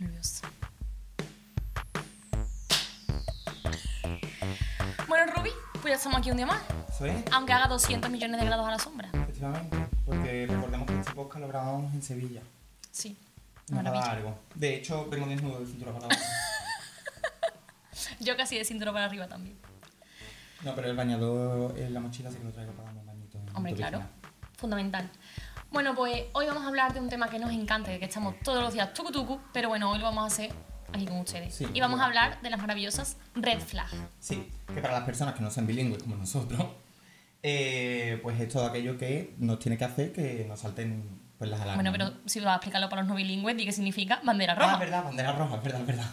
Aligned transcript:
Nerviosa. 0.00 0.48
Bueno, 5.08 5.32
Ruby, 5.32 5.50
pues 5.80 5.92
ya 5.92 5.96
estamos 5.96 6.18
aquí 6.18 6.30
un 6.30 6.36
día 6.36 6.46
más. 6.46 6.60
¿Eso 6.88 7.06
es? 7.06 7.24
Aunque 7.32 7.52
haga 7.52 7.68
200 7.68 8.10
millones 8.10 8.40
de 8.40 8.46
grados 8.46 8.66
a 8.66 8.70
la 8.72 8.78
sombra. 8.78 9.08
Efectivamente, 9.12 9.76
porque 10.04 10.46
recordemos 10.48 10.86
que 10.86 10.98
este 10.98 11.12
podcast 11.12 11.40
lo 11.40 11.48
grabamos 11.48 11.94
en 11.94 12.02
Sevilla. 12.02 12.42
Sí. 12.90 13.16
Maravilla. 13.70 14.10
algo. 14.10 14.38
De 14.54 14.76
hecho, 14.76 15.08
vengo 15.08 15.26
desnudo 15.26 15.60
de 15.60 15.66
cintura 15.66 15.92
para 15.92 16.06
abajo. 16.06 16.20
Yo 18.20 18.36
casi 18.36 18.58
de 18.58 18.64
cintura 18.64 18.92
para 18.92 19.06
arriba 19.06 19.28
también. 19.28 19.56
No, 20.62 20.74
pero 20.74 20.90
el 20.90 20.96
bañador 20.96 21.78
en 21.78 21.92
la 21.94 22.00
mochila 22.00 22.30
sí 22.30 22.38
que 22.38 22.44
lo 22.44 22.52
traigo 22.52 22.72
para 22.72 22.86
darme 22.86 23.00
un 23.00 23.06
bañito. 23.06 23.38
Hombre, 23.54 23.74
claro. 23.74 23.98
piscina. 23.98 24.14
Fundamental. 24.56 25.10
Bueno, 25.74 25.92
pues 25.96 26.26
hoy 26.34 26.46
vamos 26.46 26.62
a 26.62 26.68
hablar 26.68 26.94
de 26.94 27.00
un 27.00 27.08
tema 27.08 27.28
que 27.28 27.40
nos 27.40 27.50
encanta, 27.50 27.98
que 27.98 28.04
estamos 28.04 28.36
todos 28.44 28.62
los 28.62 28.72
días 28.72 28.94
tucu 28.94 29.10
tucu, 29.10 29.40
pero 29.52 29.68
bueno, 29.68 29.90
hoy 29.90 29.98
lo 29.98 30.04
vamos 30.04 30.22
a 30.22 30.26
hacer 30.28 30.52
aquí 30.92 31.04
con 31.04 31.16
ustedes. 31.16 31.52
Sí. 31.52 31.66
y 31.74 31.80
vamos 31.80 31.98
a 32.00 32.04
hablar 32.04 32.40
de 32.42 32.50
las 32.50 32.60
maravillosas 32.60 33.16
red 33.34 33.58
flag. 33.58 33.88
Sí, 34.20 34.48
que 34.72 34.80
para 34.80 34.94
las 34.94 35.02
personas 35.02 35.34
que 35.34 35.40
no 35.40 35.50
sean 35.50 35.66
bilingües 35.66 36.00
como 36.00 36.14
nosotros, 36.14 36.64
eh, 37.42 38.20
pues 38.22 38.40
es 38.40 38.50
todo 38.50 38.66
aquello 38.66 38.96
que 38.96 39.34
nos 39.38 39.58
tiene 39.58 39.76
que 39.76 39.84
hacer 39.84 40.12
que 40.12 40.46
nos 40.48 40.60
salten 40.60 41.20
pues, 41.38 41.50
las 41.50 41.60
alarmas. 41.60 41.84
Bueno, 41.84 41.90
pero 41.90 42.28
si 42.28 42.38
vas 42.38 42.52
a 42.52 42.54
explicarlo 42.54 42.88
para 42.88 43.02
los 43.02 43.08
no 43.08 43.16
bilingües, 43.16 43.56
di 43.56 43.64
qué 43.64 43.72
significa 43.72 44.20
bandera 44.22 44.54
roja. 44.54 44.74
Ah, 44.74 44.78
verdad, 44.78 45.02
bandera 45.02 45.32
roja, 45.32 45.56
es 45.56 45.62
verdad, 45.64 45.80
es 45.80 45.86
verdad. 45.88 46.10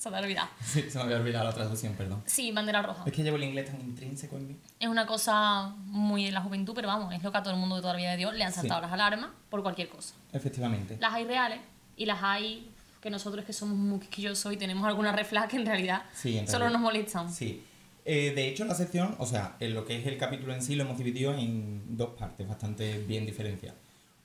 Se 0.00 0.08
te 0.08 0.16
ha 0.16 0.20
olvidado. 0.20 0.48
Sí, 0.64 0.82
se 0.88 0.96
me 0.96 1.04
había 1.04 1.16
olvidado 1.18 1.44
la 1.44 1.52
traducción, 1.52 1.92
perdón. 1.94 2.22
Sí, 2.24 2.52
bandera 2.52 2.80
roja. 2.80 3.02
Es 3.06 3.12
que 3.12 3.22
llevo 3.22 3.36
el 3.36 3.44
inglés 3.44 3.66
tan 3.70 3.80
intrínseco 3.82 4.38
en 4.38 4.48
mí. 4.48 4.56
Es 4.78 4.88
una 4.88 5.04
cosa 5.04 5.74
muy 5.84 6.24
de 6.24 6.30
la 6.32 6.40
juventud, 6.40 6.72
pero 6.74 6.88
vamos, 6.88 7.12
es 7.12 7.22
lo 7.22 7.30
que 7.30 7.36
a 7.38 7.42
todo 7.42 7.52
el 7.52 7.60
mundo 7.60 7.76
de 7.76 7.82
toda 7.82 7.92
la 7.92 7.98
vida 7.98 8.10
de 8.12 8.16
Dios 8.16 8.34
le 8.34 8.44
han 8.44 8.52
saltado 8.52 8.80
Sí. 8.80 8.84
las 8.86 8.92
alarmas 8.92 9.30
por 9.50 9.62
cualquier 9.62 9.88
cosa. 9.90 10.14
Efectivamente. 10.32 10.96
Las 11.00 11.12
hay 11.12 11.24
reales 11.26 11.60
y 11.98 12.06
las 12.06 12.22
hay 12.22 12.70
que 13.02 13.10
nosotros 13.10 13.44
que 13.44 13.52
somos 13.52 13.76
muy 13.76 13.98
quisquillosos 14.00 14.52
y 14.52 14.56
tenemos 14.56 14.86
alguna 14.86 15.12
flag 15.24 15.48
que 15.48 15.56
en 15.56 15.66
realidad 15.66 16.04
Sí, 16.14 16.38
en 16.38 16.46
solo 16.46 16.60
realidad. 16.60 16.72
nos 16.72 16.80
molestan. 16.82 17.32
Sí. 17.32 17.62
Eh, 18.06 18.32
de 18.34 18.48
hecho, 18.48 18.64
la 18.64 18.74
sección, 18.74 19.14
o 19.18 19.26
sea, 19.26 19.56
en 19.60 19.74
lo 19.74 19.84
que 19.84 19.98
es 20.00 20.06
el 20.06 20.16
capítulo 20.16 20.54
en 20.54 20.62
sí, 20.62 20.76
lo 20.76 20.84
hemos 20.84 20.96
dividido 20.96 21.34
en 21.34 21.96
dos 21.98 22.10
partes 22.18 22.48
bastante 22.48 22.98
bien 23.04 23.26
diferenciadas. 23.26 23.76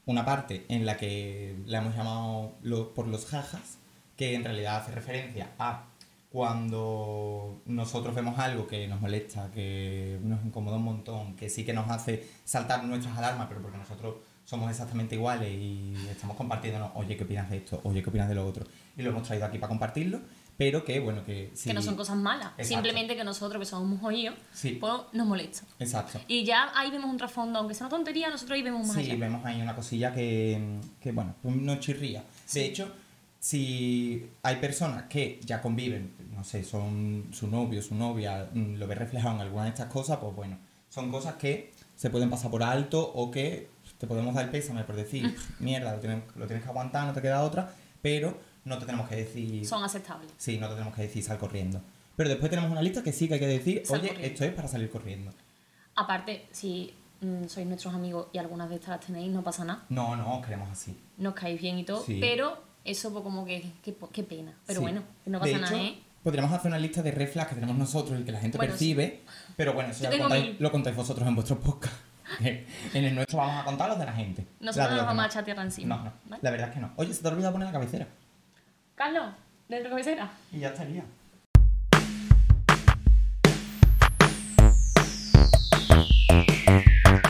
Una 0.05 0.23
parte 0.23 0.65
en 0.69 0.85
la 0.85 0.95
que 0.95 1.57
la 1.65 1.79
hemos 1.79 1.95
llamado 1.95 2.55
lo- 2.61 2.93
por 2.93 3.07
los 3.07 3.25
jajas, 3.25 3.77
que 4.16 4.33
en 4.35 4.44
realidad 4.44 4.77
hace 4.77 4.91
referencia 4.91 5.49
a 5.59 5.85
cuando 6.31 7.61
nosotros 7.66 8.13
vemos 8.13 8.38
algo 8.39 8.67
que 8.67 8.88
nos 8.88 9.02
molesta, 9.02 9.49
que 9.53 10.19
nos 10.22 10.44
incomoda 10.45 10.77
un 10.77 10.83
montón, 10.83 11.35
que 11.35 11.49
sí 11.49 11.63
que 11.66 11.73
nos 11.73 11.89
hace 11.89 12.27
saltar 12.44 12.83
nuestras 12.83 13.17
alarmas, 13.17 13.47
pero 13.47 13.61
porque 13.61 13.77
nosotros 13.77 14.16
somos 14.44 14.69
exactamente 14.69 15.16
iguales 15.16 15.49
y 15.52 15.94
estamos 16.09 16.35
compartiéndonos, 16.38 16.91
oye, 16.95 17.17
¿qué 17.17 17.23
opinas 17.23 17.49
de 17.49 17.57
esto? 17.57 17.81
Oye, 17.83 18.03
¿qué 18.03 18.09
opinas 18.09 18.30
de 18.30 18.35
lo 18.35 18.45
otro? 18.45 18.66
Y 18.97 19.02
lo 19.02 19.09
hemos 19.09 19.23
traído 19.23 19.45
aquí 19.45 19.57
para 19.57 19.69
compartirlo, 19.69 20.19
pero 20.57 20.85
que, 20.85 21.00
bueno, 21.00 21.23
que 21.25 21.52
sí. 21.55 21.69
Que 21.69 21.73
no 21.73 21.81
son 21.81 21.95
cosas 21.95 22.16
malas, 22.17 22.47
Exacto. 22.57 22.67
simplemente 22.67 23.16
que 23.16 23.23
nosotros 23.23 23.59
que 23.59 23.66
somos 23.66 24.00
jodidos, 24.00 24.35
Sí. 24.53 24.77
pues 24.79 24.94
nos 25.13 25.25
molesta. 25.27 25.63
Exacto. 25.79 26.19
Y 26.27 26.44
ya 26.44 26.72
ahí 26.75 26.91
vemos 26.91 27.09
un 27.09 27.17
trasfondo, 27.17 27.59
aunque 27.59 27.73
sea 27.73 27.88
una 27.88 27.95
tontería, 27.95 28.29
nosotros 28.29 28.55
ahí 28.55 28.61
vemos 28.61 28.85
más 28.88 28.95
Sí, 28.95 29.03
allá. 29.11 29.16
vemos 29.19 29.44
ahí 29.45 29.61
una 29.61 29.75
cosilla 29.75 30.13
que, 30.13 30.79
que, 31.02 31.11
bueno, 31.11 31.33
pues 31.41 31.55
nos 31.55 31.79
chirría. 31.79 32.23
Sí. 32.45 32.59
De 32.59 32.66
hecho, 32.67 32.91
si 33.45 34.27
hay 34.41 34.55
personas 34.55 35.03
que 35.03 35.39
ya 35.45 35.61
conviven, 35.61 36.15
no 36.31 36.43
sé, 36.43 36.63
son 36.63 37.27
su 37.31 37.47
novio, 37.47 37.79
su 37.83 37.93
novia, 37.93 38.49
mm, 38.51 38.77
lo 38.77 38.88
ve 38.88 38.95
reflejado 38.95 39.35
en 39.35 39.41
alguna 39.41 39.65
de 39.65 39.69
estas 39.69 39.85
cosas, 39.91 40.17
pues 40.17 40.35
bueno, 40.35 40.57
son 40.89 41.11
cosas 41.11 41.35
que 41.35 41.71
se 41.95 42.09
pueden 42.09 42.31
pasar 42.31 42.49
por 42.49 42.63
alto 42.63 42.99
o 43.13 43.29
que 43.29 43.69
te 43.99 44.07
podemos 44.07 44.33
dar 44.33 44.45
el 44.45 44.49
pésame 44.49 44.83
por 44.83 44.95
decir, 44.95 45.35
mierda, 45.59 45.93
lo 45.93 45.99
tienes, 45.99 46.23
lo 46.35 46.47
tienes 46.47 46.63
que 46.63 46.69
aguantar, 46.71 47.05
no 47.05 47.13
te 47.13 47.21
queda 47.21 47.43
otra, 47.43 47.71
pero 48.01 48.35
no 48.63 48.79
te 48.79 48.88
tenemos 48.88 49.07
que 49.07 49.17
decir, 49.17 49.63
Son 49.67 49.83
aceptables. 49.83 50.31
sí, 50.38 50.57
no 50.57 50.67
te 50.67 50.73
tenemos 50.73 50.95
que 50.95 51.03
decir 51.03 51.21
sal 51.23 51.38
corriendo. 51.38 51.79
Pero 52.16 52.29
después 52.29 52.49
tenemos 52.49 52.71
una 52.71 52.81
lista 52.81 53.03
que 53.03 53.11
sí 53.11 53.27
que 53.27 53.35
hay 53.35 53.39
que 53.39 53.45
decir, 53.47 53.83
Sal 53.85 53.99
oye, 53.99 54.07
corriendo. 54.07 54.33
esto 54.33 54.43
es 54.45 54.53
para 54.53 54.67
salir 54.67 54.89
corriendo. 54.89 55.31
Aparte, 55.95 56.47
si 56.51 56.91
mm, 57.22 57.45
sois 57.45 57.67
nuestros 57.67 57.94
amigos 57.94 58.27
y 58.33 58.39
algunas 58.39 58.69
de 58.69 58.75
estas 58.77 58.89
las 58.89 59.01
tenéis, 59.06 59.31
no 59.31 59.44
pasa 59.44 59.66
nada. 59.66 59.85
No, 59.89 60.16
no, 60.16 60.41
queremos 60.41 60.67
así. 60.72 60.97
Nos 61.17 61.35
caéis 61.35 61.62
bien 61.62 61.77
y 61.77 61.83
todo, 61.83 62.03
Sí. 62.03 62.17
pero 62.19 62.64
eso 62.85 63.12
pues 63.12 63.23
como 63.23 63.46
que, 63.46 63.63
que- 63.84 63.96
qué 64.13 64.23
pena. 64.23 64.53
Pero 64.66 64.79
Sí. 64.79 64.84
bueno, 64.84 65.01
no 65.25 65.40
De 65.40 65.51
pasa 65.51 65.62
nada, 65.62 65.75
hecho, 65.75 65.84
¿eh? 65.85 66.00
Podríamos 66.23 66.51
hacer 66.53 66.69
una 66.72 66.79
lista 66.79 67.01
de 67.03 67.12
red 67.12 67.29
flags 67.29 67.50
que 67.50 67.56
tenemos 67.56 67.75
nosotros 67.78 68.19
y 68.19 68.23
que 68.23 68.31
la 68.31 68.40
gente 68.40 68.57
Bueno, 68.57 68.72
percibe, 68.72 69.22
pero 69.56 69.73
bueno, 69.73 69.91
eso 69.91 70.03
Yo 70.03 70.12
ya 70.12 70.18
lo 70.18 70.23
contáis, 70.23 70.44
mil. 70.46 70.56
lo 70.59 70.72
contáis 70.72 70.95
vosotros 70.95 71.28
en 71.28 71.35
vuestro 71.35 71.59
podcast. 71.59 71.94
En 72.40 73.03
el 73.06 73.13
nuestro 73.13 73.38
vamos 73.38 73.62
a 73.62 73.63
contar 73.66 73.88
los 73.90 74.00
de 74.00 74.06
la 74.06 74.13
gente. 74.13 74.47
Nosotros 74.59 74.78
La 74.78 74.84
de 74.85 74.90
no 74.91 74.97
nos 74.97 75.06
vamos 75.06 75.25
a 75.25 75.28
echar 75.28 75.45
tierra 75.45 75.62
encima. 75.62 75.95
No, 75.97 76.03
no, 76.06 76.12
¿vale? 76.25 76.40
la 76.41 76.51
verdad 76.51 76.69
es 76.69 76.74
que 76.74 76.79
no. 76.79 76.91
Oye, 76.95 77.13
se 77.13 77.22
te 77.22 77.28
ha 77.28 77.31
olvidado 77.31 77.53
poner 77.53 77.68
la 77.68 77.72
cabecera. 77.74 78.07
Carlos, 78.95 79.25
dentro 79.69 79.91
cabecera. 79.91 80.31
Y 80.51 80.59
ya 80.59 80.69
estaría. 80.69 81.03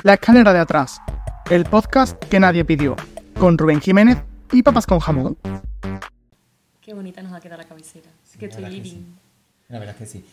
La 0.03 0.13
escalera 0.13 0.53
de 0.53 0.59
atrás, 0.59 1.01
el 1.49 1.63
podcast 1.65 2.17
que 2.25 2.39
nadie 2.39 2.63
pidió, 2.63 2.95
con 3.39 3.57
Rubén 3.57 3.81
Jiménez 3.81 4.17
y 4.51 4.63
papas 4.63 4.85
con 4.85 4.99
jamón. 4.99 5.37
Qué 6.81 6.93
bonita 6.93 7.21
nos 7.21 7.33
ha 7.33 7.39
quedado 7.39 7.61
la 7.61 7.67
cabecera. 7.67 8.09
Sí, 8.23 8.37
que 8.37 8.47
la 8.47 8.53
estoy 8.55 8.69
living. 8.69 8.91
sí. 8.91 9.05
La 9.69 9.79
verdad 9.79 9.95
es 9.95 9.99
que 9.99 10.05
sí. 10.05 10.25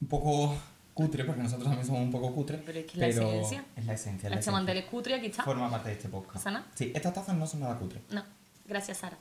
Un 0.00 0.08
poco 0.08 0.56
cutre, 0.94 1.24
porque 1.24 1.42
nosotros 1.42 1.66
también 1.68 1.86
somos 1.86 2.00
un 2.02 2.10
poco 2.10 2.34
cutre. 2.34 2.58
Pero 2.64 2.78
es 2.78 2.86
que 2.86 2.92
es 2.92 2.96
la 2.96 3.06
esencia. 3.08 3.64
Es 3.76 3.84
la 3.84 3.92
esencia. 3.92 4.26
es 4.26 4.30
La 4.30 4.36
la 4.36 4.40
esencia. 4.40 4.64
del 4.64 4.76
escutre 4.78 5.14
aquí 5.14 5.26
está. 5.26 5.42
Forma 5.44 5.70
parte 5.70 5.90
de 5.90 5.94
este 5.96 6.08
podcast. 6.08 6.34
¿Pasa 6.36 6.50
nada? 6.50 6.66
Sí, 6.74 6.90
estas 6.94 7.12
tazas 7.12 7.36
no 7.36 7.46
son 7.46 7.60
nada 7.60 7.78
cutre. 7.78 8.00
No, 8.10 8.24
gracias 8.66 8.98
Sara. 8.98 9.18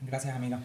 Gracias, 0.00 0.34
amiga. 0.34 0.60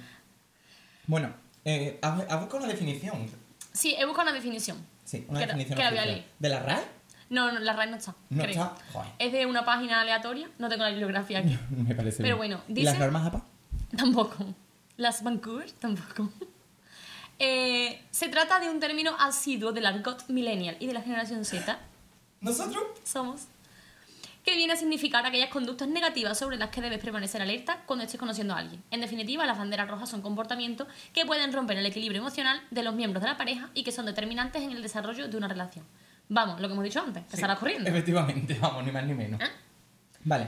Bueno, 1.07 1.33
eh, 1.65 1.97
¿has 2.01 2.39
buscado 2.39 2.57
una 2.57 2.67
definición? 2.67 3.27
Sí, 3.73 3.95
he 3.97 4.05
buscado 4.05 4.29
una 4.29 4.33
definición. 4.37 4.77
Sí, 5.05 5.25
una 5.27 5.39
Que 5.39 5.45
definición 5.47 5.77
que 5.77 5.83
la 5.83 5.89
voy 5.89 5.99
a 5.99 6.05
leer. 6.05 6.25
¿De 6.37 6.49
la 6.49 6.59
RAE? 6.59 6.83
No, 7.31 7.51
no, 7.51 7.59
la 7.59 7.73
RAE 7.73 7.89
no 7.89 7.95
está. 7.97 8.13
No 8.29 8.43
creo. 8.43 8.51
está. 8.51 8.75
Joder, 8.93 9.11
Es 9.17 9.31
de 9.31 9.45
una 9.47 9.65
página 9.65 10.01
aleatoria, 10.01 10.49
no 10.59 10.69
tengo 10.69 10.83
la 10.83 10.89
bibliografía 10.89 11.39
aquí. 11.39 11.57
me 11.69 11.95
parece 11.95 12.21
Pero 12.21 12.37
bien. 12.37 12.57
bueno, 12.59 12.63
¿Y 12.67 12.73
dice- 12.73 12.91
las 12.91 12.99
normas 12.99 13.25
APA? 13.27 13.45
Tampoco. 13.97 14.53
Las 14.97 15.23
Vancouver 15.23 15.71
tampoco. 15.71 16.29
Eh, 17.43 17.99
se 18.11 18.29
trata 18.29 18.59
de 18.59 18.69
un 18.69 18.79
término 18.79 19.15
asiduo 19.17 19.71
del 19.71 19.87
argot 19.87 20.27
millennial 20.29 20.77
y 20.79 20.85
de 20.85 20.93
la 20.93 21.01
generación 21.01 21.43
Z. 21.43 21.79
¿Nosotros? 22.39 22.83
Somos. 23.03 23.41
Que 24.45 24.55
viene 24.55 24.73
a 24.73 24.75
significar 24.75 25.25
aquellas 25.25 25.49
conductas 25.49 25.87
negativas 25.87 26.37
sobre 26.37 26.57
las 26.57 26.69
que 26.69 26.81
debes 26.81 26.99
permanecer 26.99 27.41
alerta 27.41 27.81
cuando 27.87 28.05
estés 28.05 28.19
conociendo 28.19 28.53
a 28.53 28.57
alguien. 28.59 28.83
En 28.91 29.01
definitiva, 29.01 29.43
las 29.47 29.57
banderas 29.57 29.89
rojas 29.89 30.07
son 30.09 30.21
comportamientos 30.21 30.87
que 31.13 31.25
pueden 31.25 31.51
romper 31.51 31.77
el 31.77 31.85
equilibrio 31.87 32.21
emocional 32.21 32.61
de 32.69 32.83
los 32.83 32.93
miembros 32.93 33.23
de 33.23 33.29
la 33.29 33.37
pareja 33.37 33.69
y 33.73 33.83
que 33.83 33.91
son 33.91 34.05
determinantes 34.05 34.61
en 34.61 34.71
el 34.71 34.83
desarrollo 34.83 35.27
de 35.27 35.35
una 35.37 35.47
relación. 35.47 35.85
Vamos, 36.33 36.61
lo 36.61 36.67
que 36.67 36.73
hemos 36.73 36.83
dicho 36.85 37.01
antes, 37.01 37.23
empezar 37.23 37.51
a 37.51 37.57
corriendo. 37.57 37.89
Efectivamente, 37.89 38.57
vamos, 38.61 38.85
ni 38.85 38.91
más 38.91 39.05
ni 39.05 39.13
menos. 39.13 39.41
¿Ah? 39.43 39.49
Vale. 40.23 40.47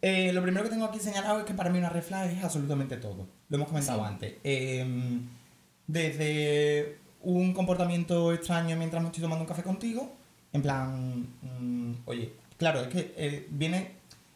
Eh, 0.00 0.32
lo 0.32 0.40
primero 0.42 0.64
que 0.64 0.70
tengo 0.70 0.86
aquí 0.86 0.98
señalado 0.98 1.40
es 1.40 1.44
que 1.44 1.52
para 1.52 1.68
mí 1.68 1.78
una 1.78 1.90
red 1.90 2.02
flag 2.02 2.30
es 2.30 2.42
absolutamente 2.42 2.96
todo. 2.96 3.26
Lo 3.50 3.56
hemos 3.56 3.68
comentado 3.68 4.00
Sí. 4.00 4.06
antes. 4.08 4.34
Eh, 4.42 5.20
desde 5.86 6.98
un 7.22 7.52
comportamiento 7.52 8.32
extraño 8.32 8.76
mientras 8.76 9.02
me 9.02 9.08
estoy 9.08 9.22
tomando 9.22 9.42
un 9.42 9.48
café 9.48 9.62
contigo, 9.62 10.14
en 10.54 10.62
plan, 10.62 11.26
mm, 11.42 11.92
oye, 12.06 12.32
claro, 12.56 12.80
es 12.80 12.88
que 12.88 13.12
eh, 13.16 13.46
viene, 13.50 13.92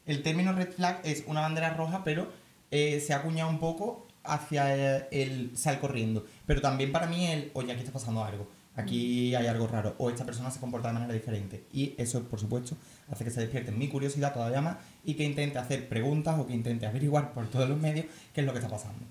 el 0.06 0.22
término 0.22 0.53
red 0.53 0.72
flag 0.72 1.00
es 1.04 1.25
una 1.27 1.41
bandera 1.41 1.72
roja, 1.75 2.04
pero 2.04 2.31
eh, 2.71 3.00
se 3.00 3.15
ha 3.15 3.19
acuñado 3.19 3.48
un 3.48 3.59
poco 3.60 4.06
hacia 4.25 4.77
eh, 4.98 5.09
el 5.10 5.56
sal 5.56 5.81
corriendo. 5.81 6.27
Pero 6.47 6.60
también 6.60 6.92
para 6.92 7.06
mí 7.06 7.27
el, 7.27 7.50
oye, 7.54 7.72
aquí 7.72 7.81
está 7.81 7.92
pasando 7.92 8.22
algo, 8.25 8.47
aquí 8.80 9.34
hay 9.34 9.46
algo 9.46 9.66
raro, 9.66 9.94
o 9.98 10.10
esta 10.10 10.24
persona 10.24 10.50
se 10.50 10.60
comporta 10.60 10.88
de 10.88 10.94
manera 10.94 11.12
diferente. 11.12 11.64
Y 11.72 11.94
eso, 11.98 12.22
por 12.24 12.41
supuesto, 12.41 12.76
hace 13.10 13.24
que 13.24 13.30
se 13.30 13.41
despierte 13.41 13.72
mi 13.72 13.88
curiosidad 13.88 14.32
todavía 14.32 14.60
más 14.60 14.76
y 15.04 15.14
que 15.14 15.24
intente 15.24 15.58
hacer 15.58 15.88
preguntas 15.88 16.38
o 16.38 16.46
que 16.46 16.54
intente 16.54 16.86
averiguar 16.86 17.32
por 17.32 17.48
todos 17.48 17.68
los 17.68 17.78
medios 17.78 18.06
qué 18.34 18.41
es 18.41 18.47
lo 18.47 18.53
que 18.53 18.59
está 18.59 18.71
pasando. 18.71 19.04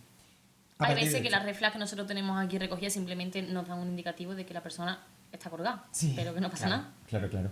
A 0.79 0.85
Hay 0.85 0.95
veces 0.95 1.21
que 1.21 1.29
las 1.29 1.43
red 1.43 1.55
que 1.55 1.77
nosotros 1.77 2.07
tenemos 2.07 2.41
aquí 2.41 2.57
recogidas 2.57 2.93
simplemente 2.93 3.41
nos 3.41 3.67
dan 3.67 3.79
un 3.79 3.89
indicativo 3.89 4.33
de 4.33 4.45
que 4.45 4.53
la 4.53 4.63
persona 4.63 4.99
está 5.31 5.49
colgada. 5.49 5.85
Sí, 5.91 6.13
pero 6.15 6.33
que 6.33 6.39
no 6.39 6.49
pasa 6.49 6.67
claro, 6.67 6.81
nada. 6.81 6.93
Claro, 7.07 7.29
claro. 7.29 7.51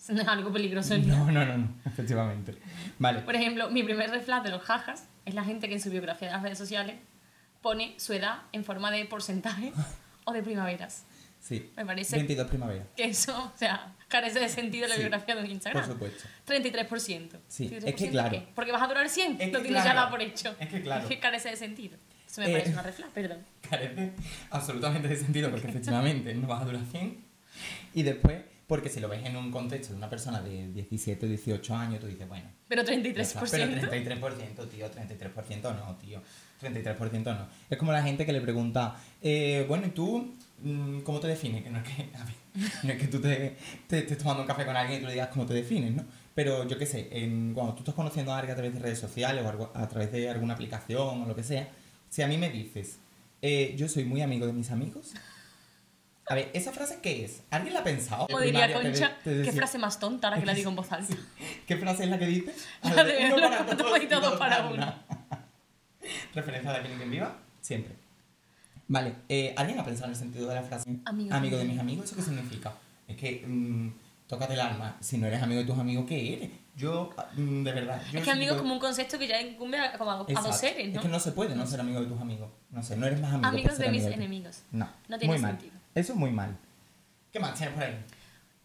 No 0.08 0.22
es 0.22 0.28
algo 0.28 0.50
peligroso. 0.50 0.96
No, 0.98 1.30
no, 1.30 1.44
no, 1.44 1.58
no, 1.58 1.74
efectivamente. 1.84 2.56
Vale. 2.98 3.20
Por 3.20 3.34
ejemplo, 3.34 3.70
mi 3.70 3.82
primer 3.82 4.10
red 4.10 4.22
de 4.22 4.50
los 4.50 4.62
jajas 4.62 5.04
es 5.26 5.34
la 5.34 5.44
gente 5.44 5.68
que 5.68 5.74
en 5.74 5.80
su 5.80 5.90
biografía 5.90 6.28
de 6.28 6.34
las 6.34 6.42
redes 6.42 6.58
sociales 6.58 6.96
pone 7.60 7.94
su 7.98 8.12
edad 8.14 8.38
en 8.52 8.64
forma 8.64 8.90
de 8.90 9.04
porcentaje 9.04 9.72
o 10.24 10.32
de 10.32 10.42
primaveras. 10.42 11.04
Sí. 11.40 11.70
Me 11.76 11.84
parece 11.86 12.16
22 12.16 12.46
primavera. 12.48 12.86
que 12.96 13.04
eso, 13.04 13.52
o 13.54 13.58
sea, 13.58 13.94
carece 14.08 14.38
de 14.40 14.48
sentido 14.48 14.84
en 14.84 14.90
la 14.90 14.96
Sí, 14.96 15.00
biografía 15.02 15.34
de 15.36 15.42
un 15.42 15.50
Instagram. 15.50 15.84
Por 15.84 15.92
supuesto. 15.94 16.24
33%. 16.46 17.30
Sí, 17.48 17.64
es 17.66 17.84
33% 17.84 17.94
que 17.96 18.10
claro. 18.10 18.30
¿qué? 18.30 18.46
Porque 18.54 18.72
vas 18.72 18.82
a 18.82 18.86
durar 18.88 19.08
100, 19.08 19.40
Es 19.40 19.52
lo 19.52 19.60
tienes 19.60 19.78
ya 19.78 19.82
claro. 19.82 19.98
dado 20.00 20.10
por 20.10 20.22
hecho. 20.22 20.54
Es 20.60 20.68
que 20.68 20.82
claro. 20.82 21.02
Es 21.02 21.08
que 21.08 21.18
carece 21.18 21.48
de 21.50 21.56
sentido. 21.56 21.96
Eso 22.28 22.40
me 22.42 22.48
Eh, 22.48 22.52
parece 22.52 22.70
una 22.72 22.82
red 22.82 22.92
flag, 22.92 23.10
perdón. 23.10 23.38
Carece 23.70 24.12
absolutamente 24.50 25.08
de 25.08 25.16
sentido 25.16 25.50
porque 25.50 25.66
efectivamente 25.68 26.32
no 26.34 26.46
vas 26.46 26.62
a 26.62 26.64
durar 26.64 26.84
100. 26.84 27.18
Y 27.94 28.02
después, 28.04 28.42
porque 28.68 28.88
si 28.88 29.00
lo 29.00 29.08
ves 29.08 29.24
en 29.26 29.36
un 29.36 29.50
contexto 29.50 29.92
de 29.92 29.96
una 29.98 30.08
persona 30.08 30.40
de 30.40 30.68
17 30.68 31.26
o 31.26 31.28
18 31.28 31.74
años, 31.74 31.98
tú 32.00 32.06
dices, 32.06 32.28
bueno, 32.28 32.48
Pero 32.68 32.84
ya 32.84 32.92
está. 32.94 33.40
33%. 33.40 33.80
pero 33.80 33.90
33%, 34.30 34.68
tío, 34.68 34.90
33% 34.92 35.62
no, 35.76 35.96
tío, 35.96 36.22
33% 36.62 37.24
no. 37.36 37.48
Es 37.68 37.78
como 37.78 37.90
la 37.92 38.02
gente 38.02 38.24
que 38.24 38.32
le 38.32 38.40
pregunta, 38.40 38.96
eh, 39.22 39.64
bueno, 39.68 39.86
¿y 39.88 39.90
tú 39.90 40.36
cómo 41.04 41.20
te 41.20 41.28
defines? 41.28 41.62
Que 41.62 41.70
no 41.70 41.78
es 41.78 41.84
que, 41.84 42.08
a 42.16 42.24
ver, 42.24 42.34
no 42.82 42.92
es 42.92 42.98
que 43.00 43.06
tú 43.08 43.20
te, 43.20 43.56
te 43.86 43.98
estés 43.98 44.18
tomando 44.18 44.42
un 44.42 44.46
café 44.48 44.64
con 44.66 44.76
alguien 44.76 44.98
y 44.98 45.00
tú 45.02 45.06
le 45.06 45.12
digas 45.14 45.28
cómo 45.28 45.46
te 45.46 45.54
defines, 45.54 45.92
¿no? 45.92 46.04
Pero 46.34 46.66
yo 46.66 46.78
qué 46.78 46.86
sé, 46.86 47.08
en- 47.12 47.52
cuando 47.54 47.74
tú 47.74 47.80
estás 47.80 47.94
conociendo 47.94 48.32
a 48.32 48.38
alguien 48.38 48.52
a 48.52 48.56
través 48.56 48.74
de 48.74 48.80
redes 48.80 48.98
sociales 48.98 49.44
o 49.44 49.48
algo- 49.48 49.72
a 49.74 49.88
través 49.88 50.12
de 50.12 50.28
alguna 50.30 50.54
aplicación 50.54 51.22
o 51.22 51.26
lo 51.26 51.34
que 51.36 51.42
sea, 51.42 51.68
si 52.08 52.22
a 52.22 52.26
mí 52.26 52.38
me 52.38 52.50
dices, 52.50 52.98
eh, 53.42 53.74
yo 53.76 53.88
soy 53.88 54.04
muy 54.04 54.22
amigo 54.22 54.46
de 54.46 54.52
mis 54.52 54.70
amigos, 54.70 55.12
a 56.28 56.34
ver, 56.36 56.50
¿esa 56.54 56.70
frase 56.72 57.00
qué 57.02 57.24
es? 57.24 57.42
¿Alguien 57.50 57.74
la 57.74 57.80
ha 57.80 57.84
pensado? 57.84 58.26
Como 58.28 58.38
diría 58.40 58.68
te 58.68 58.74
Concha, 58.74 59.16
te 59.24 59.30
qué 59.30 59.36
decía- 59.38 59.52
frase 59.54 59.78
más 59.78 59.98
tonta 59.98 60.28
ahora 60.28 60.38
que 60.40 60.46
la 60.46 60.54
digo 60.54 60.70
en 60.70 60.76
voz 60.76 60.92
alta. 60.92 61.16
¿Qué 61.66 61.76
frase 61.76 62.04
es 62.04 62.10
la 62.10 62.18
que 62.18 62.26
dice? 62.26 62.54
La 62.94 63.02
de 63.04 63.76
todo 63.76 63.96
y 63.96 64.06
todo 64.06 64.38
para 64.38 64.68
una. 64.68 65.02
Referencia 66.34 66.70
de 66.72 66.78
aquí 66.78 66.92
en 66.92 66.98
quien 66.98 67.10
viva, 67.10 67.36
siempre. 67.60 67.94
Vale, 68.90 69.14
eh, 69.28 69.54
¿alguien 69.56 69.78
ha 69.78 69.84
pensado 69.84 70.06
en 70.06 70.10
el 70.10 70.16
sentido 70.16 70.48
de 70.48 70.56
la 70.56 70.62
frase 70.64 70.98
Amigo 71.04 71.56
de 71.56 71.58
de 71.58 71.64
mis 71.64 71.78
amigos? 71.78 72.06
¿Eso 72.06 72.16
qué 72.16 72.22
significa? 72.22 72.72
Es 73.06 73.16
que, 73.16 73.44
mm, 73.46 73.92
tócate 74.26 74.54
el 74.54 74.60
alma. 74.60 74.96
Si 74.98 75.16
no 75.16 75.28
eres 75.28 75.40
amigo 75.40 75.60
de 75.60 75.66
tus 75.68 75.78
amigos, 75.78 76.06
¿qué 76.08 76.34
eres? 76.34 76.50
Yo, 76.74 77.10
mm, 77.36 77.62
de 77.62 77.72
verdad. 77.72 78.02
Yo 78.10 78.18
Es 78.18 78.24
que 78.24 78.30
amigo 78.32 78.56
es 78.56 78.60
como 78.60 78.74
un 78.74 78.80
concepto 78.80 79.16
que 79.16 79.28
ya 79.28 79.40
incumbe 79.40 79.78
a, 79.78 79.96
como 79.96 80.10
a, 80.10 80.14
a 80.22 80.42
dos 80.42 80.56
seres, 80.56 80.88
¿no? 80.88 80.96
Es 80.96 81.02
que 81.02 81.08
no 81.08 81.20
se 81.20 81.30
puede 81.30 81.54
no 81.54 81.64
ser 81.68 81.78
amigo 81.78 82.00
de 82.00 82.06
tus 82.08 82.20
amigos. 82.20 82.50
No 82.70 82.82
sé, 82.82 82.96
no 82.96 83.06
eres 83.06 83.20
más 83.20 83.32
amigo 83.32 83.48
Amigos 83.48 83.78
de 83.78 83.90
mis 83.90 84.02
amigo 84.02 84.16
enemigos. 84.16 84.62
No, 84.72 84.88
No 85.08 85.18
tiene 85.18 85.34
muy 85.34 85.40
mal. 85.40 85.52
sentido. 85.52 85.80
Eso 85.94 86.12
es 86.12 86.18
muy 86.18 86.30
mal. 86.32 86.56
¿Qué 87.32 87.38
más 87.38 87.54
tienes 87.54 87.74
por 87.76 87.84
ahí? 87.84 87.96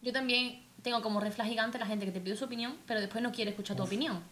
Yo 0.02 0.12
también 0.12 0.64
tengo 0.82 1.04
como 1.04 1.20
red 1.20 1.34
flag 1.34 1.48
gigante 1.50 1.78
la 1.78 1.86
gente 1.86 2.06
que 2.06 2.12
te 2.12 2.20
pide 2.20 2.36
su 2.36 2.46
opinión, 2.46 2.78
pero 2.88 3.00
después 3.00 3.22
no 3.24 3.32
quiere 3.32 3.52
escuchar 3.52 3.78
tu 3.78 3.84
opinión. 3.84 4.24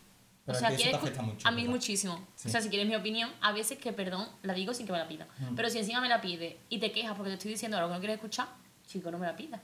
Pero 0.45 0.57
o 0.57 0.59
sea, 0.59 0.69
es 0.69 0.75
que 0.75 0.81
eso 0.89 0.91
quiere 0.91 0.91
te 0.91 0.97
afecta 0.97 1.21
escu- 1.21 1.25
mucho, 1.33 1.47
a 1.47 1.51
mí 1.51 1.61
¿verdad? 1.61 1.73
muchísimo. 1.75 2.27
Sí. 2.35 2.47
O 2.49 2.51
sea, 2.51 2.61
si 2.61 2.69
quieres 2.69 2.87
mi 2.87 2.95
opinión, 2.95 3.29
a 3.41 3.51
veces 3.53 3.77
que, 3.77 3.93
perdón, 3.93 4.27
la 4.41 4.53
digo 4.53 4.73
sin 4.73 4.85
que 4.85 4.91
me 4.91 4.97
la 4.97 5.07
pida. 5.07 5.25
Mm. 5.39 5.55
Pero 5.55 5.69
si 5.69 5.77
encima 5.79 6.01
me 6.01 6.09
la 6.09 6.19
pide 6.19 6.59
y 6.69 6.79
te 6.79 6.91
quejas 6.91 7.13
porque 7.15 7.29
te 7.29 7.35
estoy 7.35 7.51
diciendo 7.51 7.77
algo 7.77 7.89
que 7.89 7.93
no 7.95 7.99
quieres 7.99 8.15
escuchar, 8.15 8.47
chico, 8.85 9.09
no 9.09 9.17
me 9.17 9.25
la 9.27 9.35
pidas. 9.35 9.61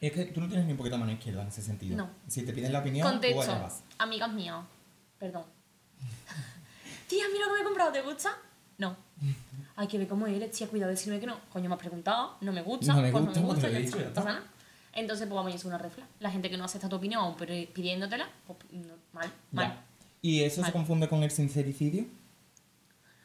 Es 0.00 0.12
que 0.12 0.24
tú 0.26 0.40
no 0.40 0.48
tienes 0.48 0.66
ni 0.66 0.72
un 0.72 0.78
poquito 0.78 0.96
de 0.96 1.00
mano 1.00 1.12
izquierda 1.12 1.42
en 1.42 1.48
ese 1.48 1.62
sentido. 1.62 1.96
No. 1.96 2.10
Si 2.26 2.44
te 2.44 2.52
piden 2.52 2.72
la 2.72 2.80
opinión, 2.80 3.06
tú 3.06 3.08
allá 3.08 3.20
Contexto, 3.32 3.52
vas. 3.62 3.82
amigas 3.98 4.32
mías, 4.32 4.58
perdón. 5.18 5.44
Tía, 7.08 7.24
mira 7.32 7.46
lo 7.46 7.52
que 7.52 7.54
me 7.58 7.60
he 7.60 7.64
comprado, 7.64 7.92
¿te 7.92 8.02
gusta? 8.02 8.36
No. 8.78 8.96
Hay 9.76 9.86
que 9.86 9.96
ver 9.98 10.08
cómo 10.08 10.26
eres, 10.26 10.50
tía, 10.50 10.68
cuidado 10.68 10.88
de 10.90 10.96
decirme 10.96 11.18
que 11.20 11.26
no. 11.26 11.38
Coño, 11.50 11.68
me 11.68 11.74
has 11.74 11.80
preguntado, 11.80 12.36
no 12.42 12.52
me 12.52 12.60
gusta, 12.62 12.92
No 12.92 13.00
me 13.00 13.10
pues 13.10 13.24
gusta, 13.24 13.40
no 13.40 13.46
me 13.46 13.52
gusta, 13.54 13.68
lo 13.68 13.76
he 13.76 13.82
ya 13.88 14.06
está. 14.08 14.42
Entonces, 14.92 15.26
pues 15.26 15.34
vamos 15.34 15.52
a 15.52 15.54
hacer 15.56 15.66
una 15.68 15.78
refla. 15.78 16.06
La 16.20 16.30
gente 16.30 16.50
que 16.50 16.58
no 16.58 16.64
acepta 16.64 16.88
tu 16.88 16.96
opinión, 16.96 17.34
pero 17.38 17.54
pidiéndotela, 17.72 18.28
pues 18.46 18.58
no, 18.72 18.94
mal, 19.12 19.32
mal. 19.52 19.68
Ya. 19.68 19.84
¿Y 20.22 20.42
eso 20.44 20.56
se 20.56 20.62
Mal. 20.62 20.72
confunde 20.72 21.08
con 21.08 21.22
el 21.22 21.30
sincericidio? 21.30 22.06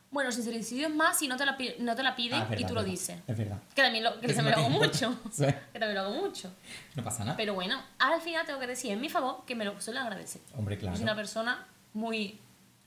Bueno, 0.10 0.32
sincericidio 0.32 0.88
es 0.88 0.96
más 0.96 1.20
si 1.20 1.28
no 1.28 1.36
te 1.38 1.46
la, 1.46 1.58
no 1.80 1.96
te 1.96 2.02
la 2.02 2.16
piden 2.16 2.40
Ah, 2.42 2.46
verdad, 2.46 2.58
y 2.60 2.64
tú 2.66 2.74
lo 2.74 2.80
verdad. 2.80 2.92
dices. 2.92 3.18
Es 3.28 3.38
verdad. 3.38 3.62
Que 3.76 3.82
también 3.84 4.04
lo, 4.04 4.20
que 4.20 4.34
también 4.34 4.56
lo 4.58 4.66
hago 4.66 4.80
te 4.80 4.88
mucho. 4.88 5.20
Sí. 5.32 5.46
Que 5.74 5.80
también 5.80 5.96
lo 5.96 6.02
hago 6.02 6.14
mucho. 6.16 6.52
No 6.96 7.04
pasa 7.04 7.24
nada. 7.26 7.38
Pero 7.38 7.54
bueno, 7.54 7.80
al 8.00 8.20
final 8.22 8.46
tengo 8.46 8.60
que 8.60 8.68
decir 8.68 8.92
en 8.92 9.02
mi 9.02 9.10
favor 9.10 9.44
que 9.46 9.54
me 9.56 9.66
lo 9.66 9.80
suelen 9.82 10.02
agradecer. 10.04 10.42
Hombre, 10.56 10.78
claro. 10.78 10.94
Yo 10.94 10.98
soy 10.98 11.04
una 11.04 11.16
persona 11.16 11.68
muy... 11.94 12.40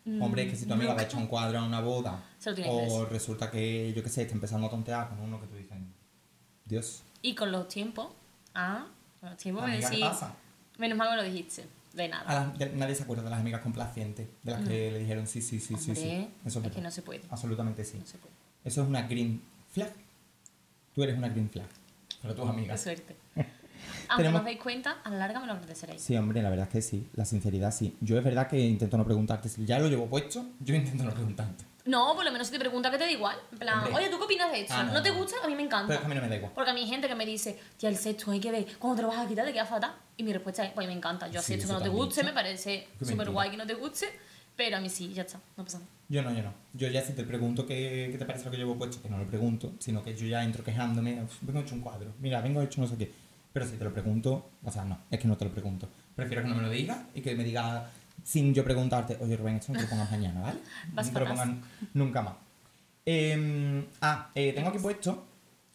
mm, 0.07 0.23
Hombre, 0.23 0.45
es 0.45 0.51
que 0.51 0.57
si 0.57 0.67
tu 0.67 0.73
amiga 0.73 0.89
va 0.89 0.93
a 0.95 0.97
loca. 0.97 1.09
echar 1.09 1.21
un 1.21 1.27
cuadro 1.29 1.59
a 1.59 1.63
una 1.65 1.81
boda 1.81 2.25
Se 2.39 2.51
lo 2.51 2.57
que 2.57 2.65
o 2.67 2.77
decir. 3.01 3.09
resulta 3.13 3.51
que, 3.51 3.93
yo 3.93 4.03
qué 4.03 4.09
sé, 4.09 4.23
está 4.23 4.35
empezando 4.35 4.67
a 4.67 4.71
tontear 4.71 5.09
con 5.11 5.21
uno 5.21 5.41
que 5.41 5.47
tú 5.47 5.55
dices, 5.57 5.77
Dios, 6.65 7.03
Y 7.23 7.35
con 7.35 7.53
los 7.53 7.69
tiempos, 7.69 8.09
ah, 8.55 8.87
con 9.21 9.29
los 9.29 9.39
tiempos 9.39 9.65
me 9.67 9.73
amiga, 9.75 9.91
¿qué 9.91 9.97
decís, 9.97 10.19
menos 10.79 10.97
mal 10.97 11.09
que 11.11 11.17
me 11.17 11.23
lo 11.23 11.29
dijiste, 11.31 11.67
de 11.95 12.09
nada. 12.09 12.23
A 12.29 12.35
las- 12.35 12.59
de- 12.59 12.71
nadie 12.71 12.95
se 12.95 13.03
acuerda 13.03 13.23
de 13.25 13.31
las 13.31 13.41
amigas 13.41 13.61
complacientes, 13.63 14.29
de 14.43 14.51
las 14.53 14.67
que 14.67 14.91
le 14.93 14.99
dijeron 14.99 15.27
sí, 15.27 15.41
sí, 15.43 15.59
sí, 15.61 15.75
sí, 15.77 15.95
sí. 15.95 16.03
Hombre, 16.03 16.29
Eso 16.47 16.59
es 16.59 16.63
verdad. 16.63 16.77
que 16.77 16.83
no 16.83 16.91
se 16.91 17.03
puede, 17.03 17.23
Absolutamente 17.31 17.85
sí. 17.85 17.99
no 17.99 18.07
se 18.07 18.19
puede. 18.19 18.35
Eso 18.65 18.83
es 18.83 18.89
una 18.89 19.03
green 19.03 19.43
flag. 19.73 19.93
Tú 20.95 21.03
eres 21.03 21.17
una 21.17 21.29
green 21.29 21.49
flag. 21.51 21.67
Para 22.23 22.35
tus 22.35 22.45
Qué 22.45 22.51
amigas. 22.51 22.81
suerte. 22.83 23.17
Aunque 24.09 24.25
Tenemos- 24.25 24.33
no 24.33 24.39
os 24.41 24.45
dais 24.45 24.61
cuenta, 24.61 24.97
a 25.05 25.11
la 25.11 25.17
larga 25.19 25.41
me 25.41 25.47
lo 25.47 25.53
agradeceréis. 25.55 26.03
Sí, 26.03 26.17
hombre, 26.17 26.43
la 26.43 26.51
verdad 26.51 26.67
es 26.67 26.73
que 26.73 26.83
sí. 26.83 27.09
La 27.15 27.25
sinceridad 27.25 27.73
sí. 27.73 27.97
Yo 28.01 28.19
es 28.19 28.25
verdad 28.25 28.47
que 28.49 28.59
intento 28.59 28.97
no 28.99 29.05
preguntarte. 29.05 29.49
Si 29.49 29.65
ya 29.65 29.79
lo 29.79 29.89
llevo 29.89 30.07
puesto, 30.09 30.45
yo 30.61 30.75
intento 30.75 31.05
no 31.05 31.13
preguntarte. 31.13 31.65
No, 31.87 32.15
por 32.15 32.25
lo 32.25 32.31
menos 32.31 32.47
si 32.49 32.53
te 32.53 32.59
pregunta 32.59 32.91
que 32.91 32.99
te 32.99 33.05
da 33.05 33.11
igual. 33.11 33.37
En 33.53 33.59
plan, 33.59 33.79
Hombre. 33.79 33.95
oye, 33.95 34.09
¿tú 34.11 34.19
qué 34.19 34.25
opinas 34.25 34.53
de 34.53 34.61
esto? 34.63 34.75
Ah, 34.77 34.83
no, 34.83 34.93
no, 34.93 35.03
te 35.03 35.11
no. 35.11 35.17
gusta? 35.17 35.37
A 35.43 35.47
mí 35.49 35.55
me 35.55 35.63
encanta. 35.63 35.87
Pero 35.87 35.95
es 35.95 36.01
que 36.01 36.07
a 36.07 36.09
mí 36.11 36.15
no 36.15 36.21
me 36.21 36.29
da 36.29 36.37
igual. 36.37 36.53
Porque 36.55 36.71
a 36.71 36.75
mí 36.75 36.81
hay 36.81 36.87
gente 36.89 37.09
que 37.09 37.15
me 37.15 37.25
dice, 37.25 37.59
tía, 37.79 37.89
el 37.89 37.97
sexo 37.97 38.31
hay 38.33 38.41
que 38.41 38.51
ver, 38.51 38.67
cuando 38.79 38.97
te 38.97 39.03
lo 39.03 39.09
vas 39.09 39.19
a 39.25 39.27
quitar 39.29 39.47
te 39.47 39.53
queda 39.53 39.65
fatal. 39.65 39.95
Y 40.21 40.23
mi 40.23 40.35
respuesta 40.35 40.67
es, 40.67 40.73
pues 40.73 40.87
me 40.87 40.93
encanta. 40.93 41.29
Yo 41.29 41.41
Sí, 41.41 41.55
acepto 41.55 41.69
que 41.69 41.73
no 41.73 41.81
te 41.83 41.89
guste, 41.89 42.23
me 42.23 42.35
parece 42.35 42.87
súper 43.01 43.31
guay 43.31 43.51
que 43.51 43.57
no 43.57 43.67
te 43.67 43.73
guste, 43.73 44.07
pero 44.55 44.77
a 44.77 44.81
mí 44.81 44.91
sí, 44.91 45.15
ya 45.15 45.23
está, 45.23 45.41
no 45.57 45.65
pasa 45.65 45.79
nada. 45.79 45.91
Yo 46.11 46.21
no, 46.23 46.31
yo 46.37 46.43
no. 46.43 46.53
Yo 46.75 46.89
ya 46.89 47.01
si 47.01 47.15
te 47.15 47.25
pregunto 47.25 47.65
qué, 47.65 48.11
qué 48.13 48.19
te 48.19 48.27
parece 48.27 48.45
lo 48.45 48.51
que 48.51 48.59
llevo 48.59 48.77
puesto, 48.77 49.01
que 49.01 49.09
no 49.09 49.17
lo 49.17 49.27
pregunto, 49.27 49.73
sino 49.79 50.03
que 50.05 50.15
yo 50.15 50.27
ya 50.27 50.45
entro 50.45 50.63
quejándome, 50.63 51.23
"Uf, 51.23 51.39
vengo 51.41 51.61
hecho 51.61 51.75
un 51.75 51.81
cuadro, 51.81 52.13
mira, 52.21 52.43
vengo 52.43 52.61
hecho 52.61 52.83
no 52.83 52.87
sé 52.87 52.99
qué. 52.99 53.11
Pero 53.51 53.65
si 53.67 53.79
te 53.79 53.85
lo 53.85 53.95
pregunto, 53.95 54.51
o 54.63 54.71
sea, 54.71 54.85
no, 54.85 54.99
es 55.11 55.19
que 55.19 55.27
no 55.27 55.39
te 55.39 55.47
lo 55.47 55.53
pregunto. 55.53 55.89
Prefiero 56.15 56.43
que 56.43 56.49
no 56.51 56.57
me 56.57 56.63
lo 56.65 56.69
digas 56.69 56.99
y 57.15 57.23
que 57.23 57.35
me 57.35 57.43
digas 57.43 57.85
sin 58.23 58.53
yo 58.53 58.63
preguntarte, 58.63 59.17
oye 59.23 59.39
Rubén, 59.39 59.57
esto 59.57 59.73
no 59.73 59.79
te 59.79 59.85
lo 59.85 59.89
pongas 59.91 60.11
mañana, 60.11 60.43
¿vale? 60.43 60.61
Vas 60.93 61.07
no 61.07 61.13
te 61.15 61.21
lo 61.21 61.29
pongas 61.29 61.49
nunca 61.95 62.21
más. 62.21 62.35
Em, 63.07 63.87
ah, 64.03 64.31
eh, 64.35 64.53
tengo 64.53 64.69
aquí 64.69 64.79
puesto, 64.81 65.25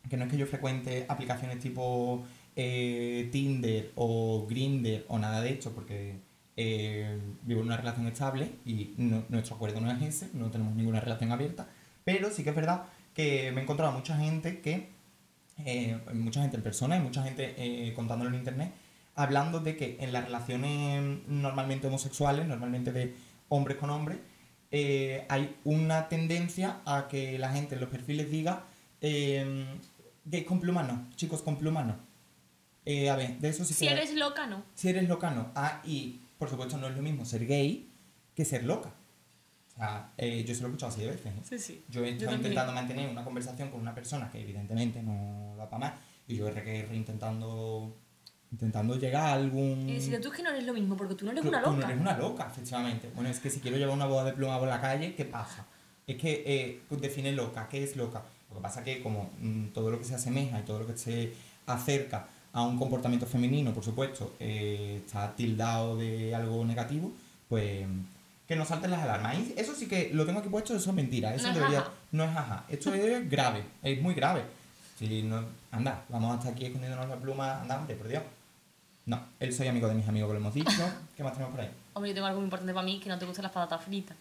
que 0.08 0.18
no 0.18 0.26
es 0.26 0.30
que 0.32 0.38
yo 0.38 0.46
frecuente 0.46 1.08
aplicaciones 1.10 1.60
tipo 1.60 2.24
eh, 2.56 3.30
Tinder 3.32 3.92
o 3.96 4.46
Grinder 4.48 5.06
o 5.08 5.20
nada 5.20 5.42
de 5.42 5.52
esto, 5.52 5.72
porque 5.72 6.16
eh, 6.58 7.20
vivo 7.44 7.62
en 7.62 7.68
una 7.68 7.78
relación 7.78 8.08
estable 8.08 8.52
y 8.66 8.94
nuestro 8.98 9.56
acuerdo 9.56 9.82
no 9.82 9.92
es 9.92 10.02
ese, 10.02 10.30
no 10.34 10.50
tenemos 10.52 10.76
ninguna 10.76 11.00
relación 11.00 11.32
abierta, 11.32 11.68
pero 12.04 12.30
sí 12.32 12.44
que 12.44 12.52
es 12.52 12.56
verdad 12.56 12.84
que 13.14 13.52
me 13.52 13.62
he 13.62 13.64
encontrado 13.64 13.92
mucha 13.92 14.18
gente 14.18 14.60
que, 14.62 14.90
eh, 15.66 15.98
mucha 16.14 16.42
gente 16.42 16.58
en 16.58 16.64
persona 16.64 16.98
y 16.98 17.00
mucha 17.00 17.24
gente 17.24 17.94
contándolo 17.96 18.30
en 18.32 18.38
internet, 18.38 18.72
hablando 19.16 19.60
de 19.60 19.78
que 19.78 19.98
en 20.00 20.12
las 20.12 20.26
relaciones 20.26 21.20
normalmente 21.28 21.88
homosexuales, 21.88 22.48
normalmente 22.48 22.92
de 22.92 23.14
hombres 23.50 23.78
con 23.78 23.90
hombres, 23.90 24.18
hay 25.30 25.56
una 25.64 26.10
tendencia 26.10 26.82
a 26.86 27.08
que 27.08 27.40
la 27.40 27.54
gente 27.54 27.76
en 27.76 27.82
los 27.82 27.90
perfiles 27.90 28.30
diga 28.30 28.66
eh, 29.02 29.66
gays 30.26 30.46
con 30.46 30.60
plumas 30.60 30.88
no, 30.88 31.08
chicos 31.16 31.42
con 31.42 31.58
plumas 31.58 31.86
no. 31.86 31.96
Eh, 32.86 33.10
a 33.10 33.16
ver, 33.16 33.40
de 33.40 33.50
eso 33.50 33.66
sí 33.66 33.74
Si 33.74 33.86
que- 33.88 33.92
eres 33.94 34.14
loca, 34.16 34.46
no. 34.48 34.64
si 34.76 34.90
eres 34.90 35.08
loca, 35.10 35.32
no. 35.32 35.52
Ah, 35.56 35.82
y 35.86 36.20
por 36.38 36.50
supuesto 36.50 36.78
no 36.78 36.88
es 36.88 36.96
lo 36.96 37.02
mismo 37.02 37.26
ser 37.26 37.46
gay 37.48 37.90
que 38.36 38.46
ser 38.46 38.64
loca. 38.64 38.90
O 39.74 39.78
sea, 39.78 40.12
eh, 40.18 40.44
yo 40.48 40.54
se 40.56 40.62
lo 40.62 40.68
he 40.68 40.70
escuchado 40.72 40.92
así 40.92 41.02
de 41.02 41.08
veces. 41.08 41.26
¿eh? 41.28 41.42
Sí, 41.44 41.60
sí. 41.60 41.84
Yo 41.90 42.02
he 42.02 42.10
Yo 42.10 42.12
estado 42.14 42.32
también. 42.32 42.52
intentando 42.52 42.74
mantener 42.74 43.10
una 43.10 43.24
conversación 43.24 43.72
con 43.72 43.82
una 43.82 43.94
persona 43.96 44.30
que 44.32 44.40
evidentemente 44.42 45.02
no 45.02 45.56
da 45.58 45.70
para 45.70 45.80
más 45.80 45.94
y 46.28 46.36
yo 46.36 46.48
he 46.48 46.88
intentando, 46.96 47.96
intentando 48.52 48.96
llegar 48.98 49.24
a 49.26 49.34
algún... 49.34 49.90
Y 49.90 49.96
decirle, 49.96 50.20
tú 50.20 50.30
es 50.30 50.36
que 50.38 50.44
no 50.44 50.50
eres 50.52 50.64
lo 50.66 50.74
mismo, 50.74 50.96
porque 50.96 51.16
tú 51.16 51.26
no 51.26 51.32
eres 51.32 51.42
Tú- 51.44 51.50
una 51.50 51.62
tú 51.62 51.72
loca. 51.72 51.82
no 51.82 51.86
eres 51.92 52.02
una 52.02 52.18
loca, 52.18 52.48
efectivamente. 52.52 53.10
Bueno, 53.16 53.30
es 53.30 53.40
que 53.40 53.50
si 53.50 53.60
quiero 53.60 53.78
llevar 53.78 53.96
una 53.96 54.06
boda 54.06 54.24
de 54.26 54.34
pluma 54.34 54.58
por 54.60 54.68
la 54.68 54.80
calle, 54.80 55.14
¿qué 55.16 55.26
pasa? 55.26 55.66
Es 56.08 56.16
que 56.18 56.44
eh, 56.46 56.82
pues 56.88 57.02
define 57.02 57.32
loca, 57.34 57.68
¿qué 57.68 57.84
es 57.84 57.96
loca? 57.98 58.24
Lo 58.50 58.56
que 58.58 58.62
pasa 58.62 58.84
que 58.84 59.02
como 59.02 59.32
mm, 59.42 59.68
todo 59.74 59.90
lo 59.92 59.98
que 60.00 60.06
se 60.06 60.16
asemeja 60.16 60.60
y 60.60 60.64
todo 60.64 60.80
lo 60.80 60.88
que 60.88 60.98
se 60.98 61.34
acerca 61.66 62.28
a 62.56 62.62
un 62.64 62.80
comportamiento 62.80 63.26
femenino, 63.28 63.74
por 63.74 63.84
supuesto, 63.84 64.34
eh, 64.40 65.02
está 65.06 65.36
tildado 65.36 65.98
de 65.98 66.34
algo 66.34 66.64
negativo, 66.64 67.12
pues 67.50 67.86
que 68.48 68.56
nos 68.56 68.68
salten 68.70 68.92
las 68.92 69.02
alarmas. 69.02 69.36
Y 69.38 69.54
eso 69.58 69.76
sí 69.76 69.88
que 69.88 70.12
lo 70.14 70.26
tengo 70.26 70.40
aquí 70.40 70.48
puesto, 70.50 70.74
eso 70.76 70.90
es 70.90 70.96
mentira. 70.96 71.36
Eso 71.36 71.44
No 71.44 71.50
es 71.50 71.56
debería, 71.56 71.80
jaja. 71.82 71.92
no 72.14 72.24
es 72.24 72.32
jaja. 72.32 72.64
Esto 72.70 72.94
es 72.94 73.30
grave, 73.30 73.64
es 73.84 74.02
muy 74.02 74.14
grave. 74.14 74.44
Si 74.98 75.24
no, 75.24 75.44
anda, 75.72 76.04
vamos 76.08 76.38
hasta 76.38 76.52
aquí 76.52 76.66
escondiéndonos 76.66 77.10
la 77.10 77.18
pluma, 77.18 77.60
anda, 77.62 77.78
hombre, 77.78 77.96
por 77.96 78.08
Dios. 78.08 78.24
No, 79.06 79.20
él 79.40 79.54
soy 79.54 79.68
amigo 79.68 79.88
de 79.90 79.96
mis 79.96 80.08
amigos, 80.08 80.30
que 80.30 80.34
lo 80.36 80.40
hemos 80.40 80.54
dicho. 80.54 80.72
¿Qué 81.18 81.24
más 81.24 81.34
tenemos 81.34 81.52
por 81.54 81.62
ahí? 81.62 81.70
Hombre, 81.94 82.10
yo 82.12 82.16
tengo 82.16 82.28
algo 82.28 82.40
muy 82.40 82.46
importante 82.46 82.74
para 82.74 82.86
mí, 82.86 83.00
que 83.00 83.10
no 83.10 83.20
te 83.20 83.26
gustan 83.26 83.44
las 83.44 83.52
patatas 83.52 83.84
fritas. 83.84 84.16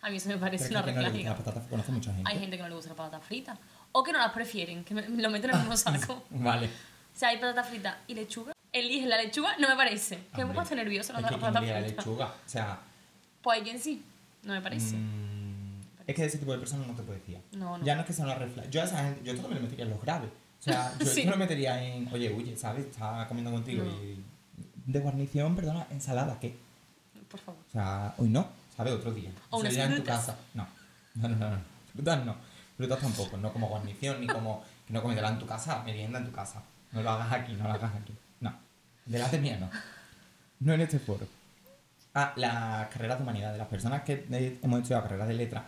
A 0.00 0.08
mí 0.10 0.16
eso 0.16 0.28
me 0.30 0.38
parece 0.38 0.70
una 0.70 0.80
no 0.80 0.86
regla 0.86 1.10
gustan 1.10 1.24
las 1.26 1.36
patatas, 1.36 1.64
conozco 1.68 1.92
mucha 1.92 2.14
gente. 2.14 2.30
Hay 2.32 2.38
gente 2.38 2.56
que 2.56 2.62
no 2.62 2.68
le 2.70 2.74
gusta 2.74 2.88
las 2.90 2.96
patatas 2.96 3.24
fritas. 3.26 3.58
O 3.92 4.02
que 4.02 4.12
no 4.12 4.18
las 4.18 4.32
prefieren, 4.32 4.82
que 4.84 4.94
me- 4.94 5.08
lo 5.08 5.28
meten 5.30 5.50
en 5.50 5.56
el 5.56 5.62
mismo 5.62 5.76
saco. 5.76 6.24
Vale. 6.30 6.70
O 7.16 7.18
sea, 7.18 7.30
hay 7.30 7.38
patatas 7.38 7.68
fritas 7.68 7.96
y 8.06 8.14
lechuga. 8.14 8.52
Eligen 8.72 9.08
la 9.08 9.16
lechuga, 9.16 9.56
no 9.58 9.68
me 9.68 9.74
parece. 9.76 10.18
Que 10.34 10.44
me 10.44 10.52
las 10.52 10.68
que 10.68 10.76
patatas 11.38 11.62
quien 11.62 11.64
diga 11.64 11.78
fritas. 11.86 12.04
lechuga. 12.06 12.26
O 12.26 12.48
sea, 12.48 12.78
Pues 13.42 13.58
hay 13.58 13.64
quien 13.64 13.80
sí, 13.80 14.04
no 14.42 14.52
me 14.52 14.60
parece. 14.60 14.96
mm, 14.96 15.80
es 16.06 16.14
que 16.14 16.22
de 16.22 16.28
ese 16.28 16.38
tipo 16.38 16.52
de 16.52 16.58
personas 16.58 16.86
no 16.86 16.94
te 16.94 17.02
puedes 17.02 17.22
fiar. 17.22 17.40
No, 17.52 17.78
no. 17.78 17.84
Ya 17.84 17.94
no 17.94 18.02
es 18.02 18.06
que 18.06 18.12
sea 18.12 18.26
una 18.26 18.34
refla. 18.34 18.68
Yo 18.68 18.82
a 18.82 18.84
esa 18.84 19.02
gente, 19.02 19.22
yo 19.24 19.32
esto 19.32 19.48
me 19.48 19.54
lo 19.54 19.62
metería 19.62 19.84
en 19.86 19.90
los 19.92 20.02
graves. 20.02 20.28
O 20.60 20.62
sea, 20.62 20.92
yo 21.00 21.06
Sí. 21.06 21.20
esto 21.20 21.30
lo 21.30 21.36
metería 21.38 21.82
en, 21.82 22.06
oye, 22.12 22.30
huye, 22.32 22.54
¿sabes? 22.56 22.86
Está 22.86 23.26
comiendo 23.28 23.50
contigo 23.50 23.82
No. 23.84 23.90
y... 23.90 24.22
De 24.86 25.00
guarnición, 25.00 25.56
perdona, 25.56 25.86
ensalada, 25.90 26.38
¿qué? 26.38 26.54
Por 27.30 27.40
favor. 27.40 27.60
O 27.68 27.72
sea, 27.72 28.14
hoy 28.18 28.28
no, 28.28 28.46
¿sabes? 28.76 28.92
Otro 28.92 29.12
día. 29.12 29.30
O 29.50 29.62
día 29.62 29.84
en 29.86 29.96
tu 29.96 30.04
casa. 30.04 30.36
No. 30.54 30.66
No, 31.14 31.28
no, 31.30 31.50
no. 31.50 31.58
Frutas 31.94 32.24
no. 32.26 32.36
Frutas 32.76 33.00
tampoco. 33.00 33.36
No 33.38 33.52
como 33.52 33.68
guarnición, 33.68 34.20
ni 34.20 34.26
como 34.28 34.62
que 34.86 34.92
no 34.92 35.00
comértela 35.02 35.30
en 35.30 35.38
tu 35.38 35.46
casa, 35.46 35.82
merienda 35.82 36.18
en 36.20 36.26
tu 36.26 36.32
casa. 36.32 36.62
No 36.96 37.02
lo 37.02 37.10
hagas 37.10 37.30
aquí, 37.30 37.52
no 37.52 37.64
lo 37.64 37.74
hagas 37.74 37.94
aquí. 37.94 38.14
No. 38.40 38.54
Delante 39.04 39.38
mía 39.38 39.58
no. 39.60 39.68
No 40.60 40.72
en 40.72 40.80
este 40.80 40.98
foro. 40.98 41.26
Ah, 42.14 42.32
las 42.36 42.88
carreras 42.88 43.18
de 43.18 43.22
humanidades. 43.22 43.58
Las 43.58 43.68
personas 43.68 44.00
que 44.00 44.24
eh, 44.30 44.58
hemos 44.62 44.78
estudiado 44.78 45.02
carreras 45.02 45.28
de 45.28 45.34
letras 45.34 45.64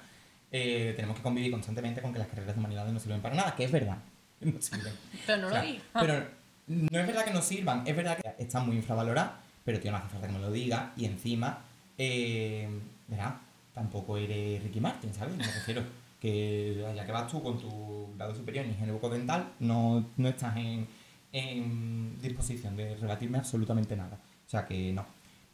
eh, 0.51 0.95
tenemos 0.97 1.19
que 1.19 1.23
convivir 1.23 1.51
constantemente 1.51 2.01
con 2.01 2.15
que 2.15 2.19
las 2.19 2.29
carreras 2.29 2.55
de 2.55 2.61
humanidades 2.61 2.95
no 2.95 2.99
sirven 2.99 3.21
para 3.21 3.35
nada, 3.35 3.55
que 3.55 3.65
es 3.65 3.71
verdad. 3.71 3.99
No 4.41 4.63
sirven. 4.63 4.95
Pero 5.27 5.43
no 5.43 5.49
O 5.49 5.51
sea, 5.51 5.61
lo 5.61 5.67
digas. 5.67 5.85
Pero 5.93 6.27
no 6.69 7.01
es 7.01 7.07
verdad 7.07 7.25
que 7.27 7.33
no 7.33 7.43
sirvan, 7.43 7.87
es 7.87 7.95
verdad 7.95 8.17
que 8.17 8.43
están 8.43 8.65
muy 8.65 8.77
infravaloradas, 8.77 9.33
pero 9.65 9.81
tío, 9.81 9.91
no 9.91 9.99
hace 9.99 10.09
falta 10.09 10.29
que 10.29 10.33
me 10.33 10.39
lo 10.39 10.51
diga. 10.51 10.93
Y 10.97 11.05
encima, 11.05 11.59
eh, 11.99 12.69
verá, 13.07 13.39
tampoco 13.75 14.17
eres 14.17 14.63
Ricky 14.63 14.81
Martin, 14.81 15.13
¿sabes? 15.13 15.37
Me 15.37 15.45
refiero 15.45 15.83
que 16.21 16.87
allá 16.89 17.05
que 17.05 17.13
vas 17.13 17.31
tú 17.31 17.43
con 17.43 17.59
tu 17.59 18.15
grado 18.17 18.35
superior 18.35 18.65
en 18.65 18.71
higiene 18.71 18.93
bucodental, 18.93 19.49
no, 19.59 20.07
no 20.17 20.29
estás 20.29 20.57
en, 20.57 20.87
en 21.33 22.19
disposición 22.21 22.77
de 22.77 22.97
rebatirme 22.97 23.39
absolutamente 23.39 23.97
nada. 23.97 24.19
O 24.47 24.51
sea 24.51 24.67
que 24.67 24.93
no. 24.93 25.05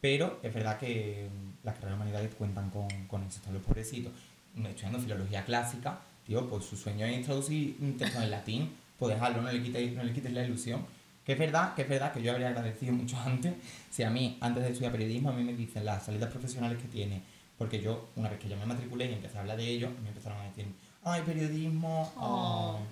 Pero 0.01 0.39
es 0.43 0.53
verdad 0.53 0.79
que 0.79 1.29
mm, 1.31 1.67
las 1.67 1.75
carreras 1.77 1.97
de 1.99 2.03
humanidades 2.03 2.35
cuentan 2.35 2.71
con, 2.71 2.89
con 3.07 3.23
eso. 3.25 3.39
Están 3.39 3.55
los 3.55 3.63
pobrecitos 3.63 4.13
estudiando 4.57 5.01
filología 5.01 5.45
clásica, 5.45 5.99
tío, 6.27 6.49
pues 6.49 6.65
su 6.65 6.77
sueño 6.77 7.07
es 7.07 7.17
introducir 7.19 7.77
un 7.81 7.97
texto 7.97 8.23
en 8.23 8.31
latín, 8.31 8.71
pues 8.99 9.15
dejarlo, 9.15 9.43
no 9.43 9.51
le 9.51 9.61
quites, 9.63 9.93
no 9.97 10.05
le 10.05 10.13
quites 10.13 10.33
la 10.33 10.45
ilusión. 10.45 10.87
Que 11.25 11.33
es 11.33 11.39
verdad, 11.39 11.75
que 11.75 11.83
es 11.83 11.89
verdad 11.89 12.13
que 12.13 12.23
yo 12.23 12.33
habría 12.33 12.49
agradecido 12.49 12.93
mucho 12.93 13.19
antes, 13.25 13.55
si 13.91 14.03
a 14.03 14.11
mí, 14.11 14.37
antes 14.41 14.63
de 14.63 14.69
estudiar 14.71 14.93
periodismo, 14.93 15.31
a 15.31 15.33
mí 15.33 15.43
me 15.43 15.55
dicen 15.55 15.85
las 15.85 16.05
salidas 16.05 16.31
profesionales 16.31 16.79
que 16.81 16.87
tiene, 16.89 17.23
porque 17.59 17.81
yo, 17.81 18.11
una 18.17 18.29
vez 18.29 18.39
que 18.39 18.49
yo 18.49 18.57
me 18.57 18.67
matriculé 18.67 19.11
y 19.11 19.15
empecé 19.15 19.39
a 19.39 19.41
hablar 19.41 19.57
de 19.57 19.67
ello, 19.69 19.91
me 20.03 20.11
empezaron 20.11 20.39
a 20.39 20.45
decir, 20.45 20.67
ay, 21.03 21.23
periodismo, 21.23 22.13
Oh. 22.17 22.79
ay". 22.79 22.85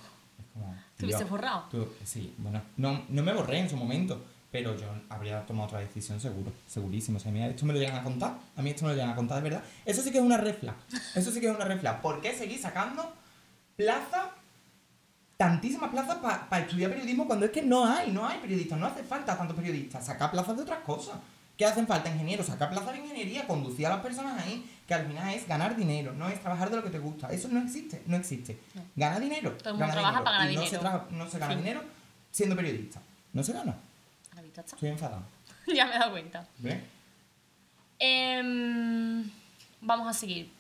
Como. 0.53 0.75
Tú- 1.71 1.89
sí, 2.05 2.35
bueno, 2.39 2.61
no, 2.77 3.03
no 3.09 3.23
me 3.23 3.33
borré 3.33 3.59
en 3.61 3.69
su 3.71 3.77
momento, 3.77 4.23
pero 4.51 4.77
yo 4.79 4.87
habría 5.09 5.45
tomado 5.47 5.67
otra 5.67 5.79
decisión 5.81 6.21
seguro, 6.21 6.53
segurísimo. 6.67 7.17
O 7.17 7.21
sea, 7.21 7.31
a 7.31 7.35
mí 7.35 7.43
esto 7.43 7.65
me 7.67 7.73
lo 7.73 7.79
llegan 7.79 7.97
a 7.97 8.03
contar, 8.03 8.35
a 8.57 8.63
mí 8.63 8.71
esto 8.71 8.85
me 8.85 8.91
lo 8.91 8.95
llegan 8.97 9.11
a 9.11 9.17
contar 9.17 9.39
de 9.43 9.49
verdad. 9.49 9.65
Eso 9.85 10.03
sí 10.03 10.11
que 10.13 10.19
es 10.19 10.25
una 10.25 10.37
refla, 10.37 10.75
eso 11.15 11.31
sí 11.33 11.41
que 11.41 11.49
es 11.49 11.55
una 11.57 11.65
refla. 11.65 12.01
¿Por 12.03 12.21
qué 12.21 12.35
seguir 12.35 12.61
sacando 12.61 13.13
plazas, 13.77 14.27
tantísimas 15.37 15.91
plazas 15.91 16.17
para 16.19 16.59
estudiar 16.63 16.91
periodismo 16.91 17.27
cuando 17.27 17.47
es 17.47 17.51
que 17.53 17.63
no 17.63 17.85
hay, 17.85 18.13
no 18.13 18.27
hay 18.27 18.39
periodistas, 18.39 18.79
no 18.79 18.87
hace 18.87 19.03
falta 19.03 19.37
tantos 19.37 19.57
periodistas, 19.57 20.05
sacar 20.07 20.31
plazas 20.31 20.57
de 20.57 20.63
otras 20.63 20.81
cosas. 20.81 21.17
¿Qué 21.57 21.67
hacen 21.67 21.87
falta? 21.87 22.11
Ingenieros, 22.11 22.47
sacar 22.47 22.71
plazas 22.71 22.93
de 22.93 23.01
ingeniería, 23.01 23.47
conducir 23.47 23.87
a 23.87 23.91
las 23.91 24.01
personas 24.01 24.43
ahí, 24.43 24.69
que 24.87 24.95
al 24.95 25.07
final 25.07 25.35
es 25.35 25.47
ganar 25.47 25.77
dinero, 25.77 26.13
no 26.15 26.29
es 26.29 26.41
trabajar 26.41 26.71
de 26.71 26.77
lo 26.77 26.83
que 26.83 26.91
te 26.91 26.99
gusta. 26.99 27.29
Eso 27.33 27.49
no 27.49 27.61
existe, 27.61 28.03
no 28.07 28.17
existe. 28.17 28.59
Gana 28.97 29.21
dinero. 29.21 29.53
Todo 29.59 29.71
el 29.71 29.77
mundo 29.77 29.93
trabaja 29.93 30.19
dinero. 30.19 30.25
para 30.25 30.39
ganar 30.39 30.53
Y 30.53 30.57
no 30.57 30.63
dinero. 30.63 31.07
Se 31.09 31.15
no 31.15 31.31
se 31.31 31.39
gana 31.39 31.55
dinero 31.55 31.85
siendo 32.31 32.57
periodista. 32.57 33.01
No 33.33 33.43
se 33.43 33.53
gana. 33.53 33.77
Está. 34.61 34.75
Estoy 34.75 34.91
enfadado. 34.91 35.23
ya 35.75 35.87
me 35.87 35.95
he 35.95 35.99
dado 35.99 36.11
cuenta. 36.11 36.47
¿Ves? 36.59 36.83
Em, 37.99 39.31
vamos 39.81 40.09
a 40.09 40.13
seguir. 40.13 40.51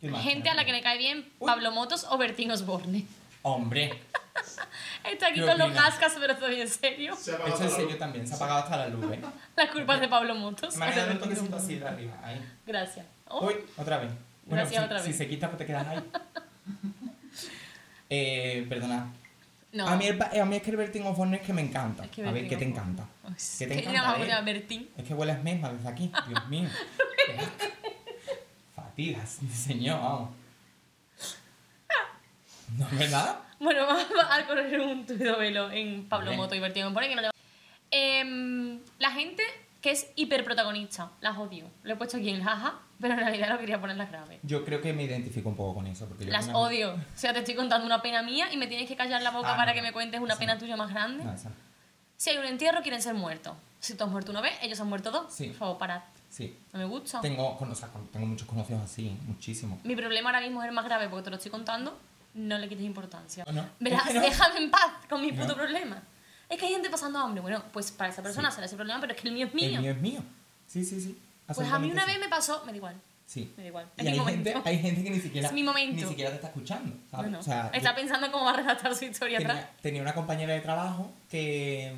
Gente 0.00 0.50
a 0.50 0.54
la 0.54 0.64
que 0.64 0.72
le 0.72 0.82
cae 0.82 0.98
bien 0.98 1.30
Uy. 1.38 1.46
Pablo 1.46 1.72
Motos 1.72 2.06
o 2.10 2.18
Bertín 2.18 2.50
Osborne. 2.50 3.06
Hombre, 3.46 3.92
Está 5.04 5.26
aquí 5.28 5.40
¿Qué 5.40 5.46
con 5.46 5.58
los 5.58 5.70
cascas, 5.72 6.14
pero 6.18 6.32
estoy 6.32 6.60
en 6.62 6.68
serio. 6.68 7.14
Se 7.14 7.32
ha 7.32 7.34
apagado 7.34 7.54
esto 7.54 7.64
en 7.64 7.70
la 7.70 7.76
serio 7.76 7.90
luz. 7.90 7.98
también, 7.98 8.26
se 8.26 8.32
ha 8.32 8.36
apagado 8.36 8.58
hasta 8.60 8.76
la 8.78 8.88
luz, 8.88 9.12
¿eh? 9.12 9.20
La 9.56 9.70
culpa 9.70 9.94
es 9.96 10.00
de 10.00 10.08
Pablo 10.08 10.34
Motos. 10.34 10.74
Quedado 10.74 11.12
un 11.12 11.18
toquecito 11.20 11.56
así 11.56 11.74
de 11.76 11.86
arriba, 11.86 12.14
ahí. 12.24 12.42
Gracias. 12.66 13.04
Oh, 13.28 13.46
Uy, 13.46 13.54
otra 13.76 13.98
vez. 13.98 14.10
Bueno, 14.46 14.62
Gracias, 14.62 14.80
si, 14.82 14.84
otra 14.86 14.98
si 15.00 15.08
vez. 15.08 15.18
se 15.18 15.28
quita, 15.28 15.48
pues 15.48 15.58
te 15.58 15.66
quedas 15.66 15.86
ahí. 15.86 16.02
eh, 18.10 18.66
perdona. 18.68 19.12
no. 19.72 19.86
A, 19.88 19.96
mí 19.96 20.06
el, 20.06 20.16
pa- 20.18 20.30
a 20.40 20.44
mí 20.44 20.56
es 20.56 20.62
que 20.62 20.70
el 20.70 20.76
Bertín 20.76 21.06
Osborne 21.06 21.36
es 21.36 21.42
que 21.42 21.52
me 21.52 21.62
encanta. 21.62 22.04
Es 22.04 22.10
que 22.10 22.22
a 22.22 22.24
ver, 22.32 22.34
Bertín 22.34 22.50
¿qué 22.50 22.56
te 22.56 22.70
Osborne. 22.70 22.90
encanta? 22.92 23.08
¿Qué 23.58 23.66
te 23.66 23.74
que 23.74 23.80
encanta 23.90 24.14
de 24.16 24.22
él? 24.22 24.28
llama 24.28 24.40
Bertín. 24.44 24.90
Es 24.96 25.04
que 25.04 25.14
hueles 25.14 25.42
mesma 25.42 25.68
desde 25.70 25.88
aquí, 25.88 26.10
Dios 26.28 26.48
mío. 26.48 26.68
Qué 27.26 27.38
asco. 27.38 27.52
Fatigas, 28.74 29.38
señor, 29.52 30.00
vamos. 30.00 30.30
¿No 32.76 32.86
es 32.86 32.98
verdad? 32.98 33.38
Bueno, 33.60 33.86
vamos 33.86 34.04
a 34.30 34.46
correr 34.46 34.80
un 34.80 35.06
tuido 35.06 35.38
velo 35.38 35.70
en 35.70 36.08
Pablo 36.08 36.30
Bien. 36.30 36.40
Moto 36.40 36.54
y 36.54 36.60
Bertín 36.60 36.84
Osborne 36.84 37.08
que 37.08 37.14
no 37.16 37.22
le 37.22 37.30
Em, 37.90 38.80
La 38.98 39.10
gente 39.12 39.42
que 39.80 39.90
es 39.90 40.10
hiperprotagonista, 40.16 41.10
las 41.20 41.36
odio. 41.36 41.66
Lo 41.82 41.92
he 41.92 41.96
puesto 41.96 42.16
aquí 42.16 42.30
en 42.30 42.42
jaja, 42.42 42.80
pero 43.00 43.12
en 43.14 43.20
realidad 43.20 43.50
no 43.50 43.58
quería 43.58 43.78
ponerlas 43.80 44.10
graves. 44.10 44.40
Yo 44.42 44.64
creo 44.64 44.80
que 44.80 44.92
me 44.94 45.02
identifico 45.04 45.48
un 45.50 45.56
poco 45.56 45.74
con 45.74 45.86
eso. 45.86 46.06
Porque 46.06 46.24
yo 46.24 46.32
Las 46.32 46.46
una- 46.48 46.58
odio. 46.58 46.94
O 46.94 46.98
sea, 47.14 47.32
te 47.34 47.40
estoy 47.40 47.54
contando 47.54 47.84
una 47.86 48.00
pena 48.00 48.22
mía 48.22 48.50
y 48.52 48.56
me 48.56 48.66
tienes 48.66 48.88
que 48.88 48.96
callar 48.96 49.20
la 49.22 49.30
boca 49.30 49.52
Ah, 49.52 49.56
para 49.56 49.72
no, 49.72 49.76
que 49.76 49.82
me 49.82 49.92
cuentes 49.92 50.20
una 50.20 50.36
pena 50.36 50.58
tuya 50.58 50.76
más 50.76 50.90
grande. 50.90 51.22
No. 51.22 51.34
Si 52.16 52.30
hay 52.30 52.38
un 52.38 52.46
entierro, 52.46 52.80
quieren 52.80 53.02
ser 53.02 53.14
muertos. 53.14 53.52
Si 53.78 53.94
tú 53.94 54.04
has 54.04 54.10
muerto 54.10 54.30
una 54.30 54.40
vez, 54.40 54.54
ellos 54.62 54.80
han 54.80 54.88
muerto 54.88 55.10
dos. 55.10 55.32
Sí. 55.32 55.48
Por 55.48 55.56
favor, 55.56 55.78
parad. 55.78 56.00
Sí. 56.30 56.56
No 56.72 56.78
me 56.78 56.86
gusta. 56.86 57.20
Tengo, 57.20 57.56
o 57.58 57.74
sea, 57.74 57.90
tengo 58.10 58.26
muchos 58.26 58.48
conocidos 58.48 58.82
así, 58.82 59.14
muchísimo. 59.26 59.78
Mi 59.84 59.94
problema 59.94 60.30
ahora 60.30 60.40
mismo 60.40 60.62
es 60.62 60.68
el 60.68 60.74
más 60.74 60.86
grave 60.86 61.08
porque 61.08 61.24
te 61.24 61.30
lo 61.30 61.36
estoy 61.36 61.50
contando. 61.50 61.96
No 62.34 62.58
le 62.58 62.68
quites 62.68 62.84
importancia. 62.84 63.44
No. 63.52 63.64
Verás, 63.80 64.02
Es 64.06 64.12
que 64.12 64.14
no. 64.18 64.20
déjame 64.20 64.58
en 64.58 64.70
paz 64.70 64.92
con 65.08 65.20
mi 65.22 65.30
No. 65.32 65.42
puto 65.42 65.54
problema. 65.56 66.02
Es 66.48 66.58
que 66.58 66.66
hay 66.66 66.72
gente 66.72 66.90
pasando 66.90 67.18
hambre. 67.18 67.40
Bueno, 67.40 67.62
pues 67.72 67.90
para 67.92 68.10
esa 68.10 68.22
persona 68.22 68.50
Sí. 68.50 68.56
será 68.56 68.66
ese 68.66 68.76
problema, 68.76 69.00
pero 69.00 69.14
es 69.14 69.20
que 69.20 69.28
el 69.28 69.34
mío 69.34 69.46
es 69.46 69.54
mío. 69.54 69.68
El 69.76 69.80
mío 69.80 69.90
es 69.92 70.00
mío. 70.00 70.20
Sí, 70.66 70.84
sí, 70.84 71.00
sí. 71.00 71.18
Pues 71.46 71.68
a 71.70 71.78
mí 71.78 71.90
una 71.90 72.04
sí. 72.04 72.10
vez 72.12 72.20
me 72.20 72.28
pasó, 72.28 72.62
me 72.64 72.72
da 72.72 72.76
igual. 72.76 72.96
Sí. 73.26 73.52
Me 73.56 73.62
da 73.62 73.68
igual. 73.68 73.86
Y 73.96 74.00
Es 74.00 74.04
mi 74.04 74.10
hay 74.12 74.18
momento. 74.18 74.50
gente, 74.52 74.68
hay 74.68 74.78
gente 74.78 75.04
que 75.04 75.10
ni 75.10 75.20
siquiera, 75.20 75.48
Es 75.48 75.54
mi 75.54 75.62
momento. 75.62 76.02
ni 76.02 76.08
siquiera 76.08 76.30
te 76.30 76.36
está 76.36 76.48
escuchando, 76.48 76.96
¿sabes? 77.10 77.34
O 77.34 77.42
sea, 77.42 77.70
Está 77.72 77.90
yo 77.90 77.96
pensando 77.96 78.30
cómo 78.30 78.44
va 78.44 78.50
a 78.52 78.56
redactar 78.56 78.94
su 78.94 79.04
historia 79.04 79.38
atrás. 79.38 79.56
tenía, 79.56 79.76
tenía 79.82 80.02
una 80.02 80.14
compañera 80.14 80.52
de 80.54 80.60
trabajo 80.60 81.10
que... 81.30 81.94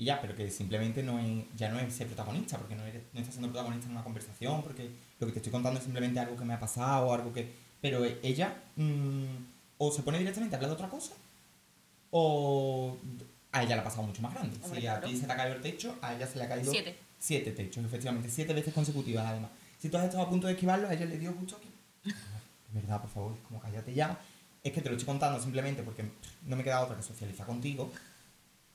Y 0.00 0.04
ya, 0.04 0.20
pero 0.20 0.36
que 0.36 0.48
simplemente 0.50 1.02
no 1.02 1.18
es, 1.18 1.44
ya 1.56 1.68
no 1.70 1.80
es 1.80 1.92
ser 1.92 2.06
protagonista, 2.06 2.56
porque 2.56 2.76
no, 2.76 2.84
eres, 2.84 3.02
no 3.12 3.18
estás 3.20 3.34
siendo 3.34 3.50
protagonista 3.50 3.86
en 3.86 3.92
una 3.92 4.04
conversación, 4.04 4.62
porque 4.62 4.90
lo 5.18 5.26
que 5.26 5.32
te 5.32 5.38
estoy 5.40 5.50
contando 5.50 5.78
es 5.78 5.84
simplemente 5.84 6.20
algo 6.20 6.36
que 6.36 6.44
me 6.44 6.54
ha 6.54 6.60
pasado, 6.60 7.12
algo 7.12 7.32
que... 7.32 7.52
Pero 7.80 8.04
e- 8.04 8.18
ella 8.22 8.56
mm, 8.76 9.24
o 9.78 9.92
se 9.92 10.02
pone 10.02 10.18
directamente 10.18 10.54
a 10.54 10.58
hablar 10.58 10.70
de 10.70 10.74
otra 10.74 10.88
cosa, 10.88 11.14
o 12.10 12.96
a 13.52 13.62
ella 13.62 13.76
le 13.76 13.80
ha 13.80 13.84
pasado 13.84 14.02
mucho 14.02 14.22
más 14.22 14.34
grande. 14.34 14.56
Hombre, 14.62 14.80
si 14.80 14.86
a 14.86 14.98
claro. 14.98 15.08
ti 15.08 15.16
se 15.16 15.26
te 15.26 15.32
ha 15.32 15.36
caído 15.36 15.56
el 15.56 15.62
techo, 15.62 15.96
a 16.02 16.14
ella 16.14 16.26
se 16.26 16.38
le 16.38 16.44
ha 16.44 16.48
caído... 16.48 16.70
Siete. 16.70 16.96
Siete 17.18 17.50
techos, 17.52 17.84
efectivamente. 17.84 18.28
Siete 18.30 18.52
veces 18.54 18.72
consecutivas, 18.72 19.26
además. 19.26 19.50
Si 19.78 19.88
tú 19.88 19.96
has 19.96 20.04
estado 20.04 20.22
a 20.22 20.28
punto 20.28 20.46
de 20.46 20.52
esquivarlo, 20.54 20.88
a 20.88 20.94
ella 20.94 21.06
le 21.06 21.18
dio 21.18 21.32
justo 21.32 21.56
aquí. 21.56 21.68
De 22.04 22.80
verdad, 22.80 23.00
por 23.00 23.10
favor, 23.10 23.36
como 23.46 23.60
cállate 23.60 23.94
ya. 23.94 24.18
Es 24.62 24.72
que 24.72 24.80
te 24.80 24.88
lo 24.88 24.96
estoy 24.96 25.06
contando 25.06 25.40
simplemente 25.40 25.82
porque 25.82 26.04
no 26.46 26.56
me 26.56 26.62
queda 26.64 26.80
otra 26.80 26.96
que 26.96 27.02
socializar 27.02 27.46
contigo. 27.46 27.90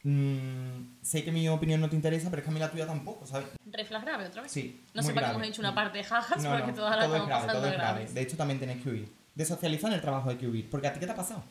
Mm, 0.06 0.98
sé 1.02 1.24
que 1.24 1.32
mi 1.32 1.48
opinión 1.48 1.80
no 1.80 1.90
te 1.90 1.96
interesa, 1.96 2.30
pero 2.30 2.42
es 2.42 2.44
que 2.44 2.52
a 2.52 2.54
mí 2.54 2.60
la 2.60 2.70
tuya 2.70 2.86
tampoco, 2.86 3.26
¿sabes? 3.26 3.48
Reflas 3.72 4.04
grave 4.04 4.28
otra 4.28 4.42
vez. 4.42 4.52
Sí. 4.52 4.84
No 4.94 5.02
sé 5.02 5.14
para 5.14 5.30
qué 5.30 5.36
hemos 5.36 5.48
hecho 5.48 5.62
una 5.62 5.74
parte 5.74 6.00
de 6.00 6.04
jajas 6.04 6.44
No, 6.44 6.50
porque 6.52 6.68
no, 6.68 6.74
todas 6.74 6.98
las 6.98 7.06
todo 7.06 7.16
es 7.16 7.22
estamos 7.22 7.28
grave, 7.28 7.42
pasando 7.48 7.60
todo 7.62 7.72
es 7.72 7.78
grave. 7.78 7.94
graves. 8.00 8.14
De 8.14 8.22
hecho, 8.22 8.38
también 8.38 8.60
tenéis 8.60 8.84
que 8.84 8.90
huir. 8.90 9.14
De 9.34 9.46
socializar 9.46 9.90
en 9.90 9.96
el 9.96 10.02
trabajo 10.02 10.30
hay 10.30 10.36
que 10.36 10.48
huir. 10.48 10.70
Porque 10.70 10.88
a 10.88 10.94
ti, 10.94 11.00
¿qué 11.00 11.06
te 11.06 11.12
ha 11.14 11.16
pasado? 11.16 11.44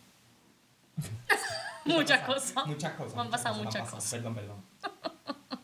¿Qué 0.96 1.08
te 1.86 1.92
ha 1.92 1.96
Muchas 1.96 2.20
cosas. 2.20 2.66
Muchas 2.66 2.92
cosas. 2.92 3.14
Me 3.14 3.20
han 3.22 3.30
pasado 3.30 3.64
muchas 3.64 3.88
cosas. 3.88 4.10
Perdón, 4.10 4.34
perdón. 4.34 4.56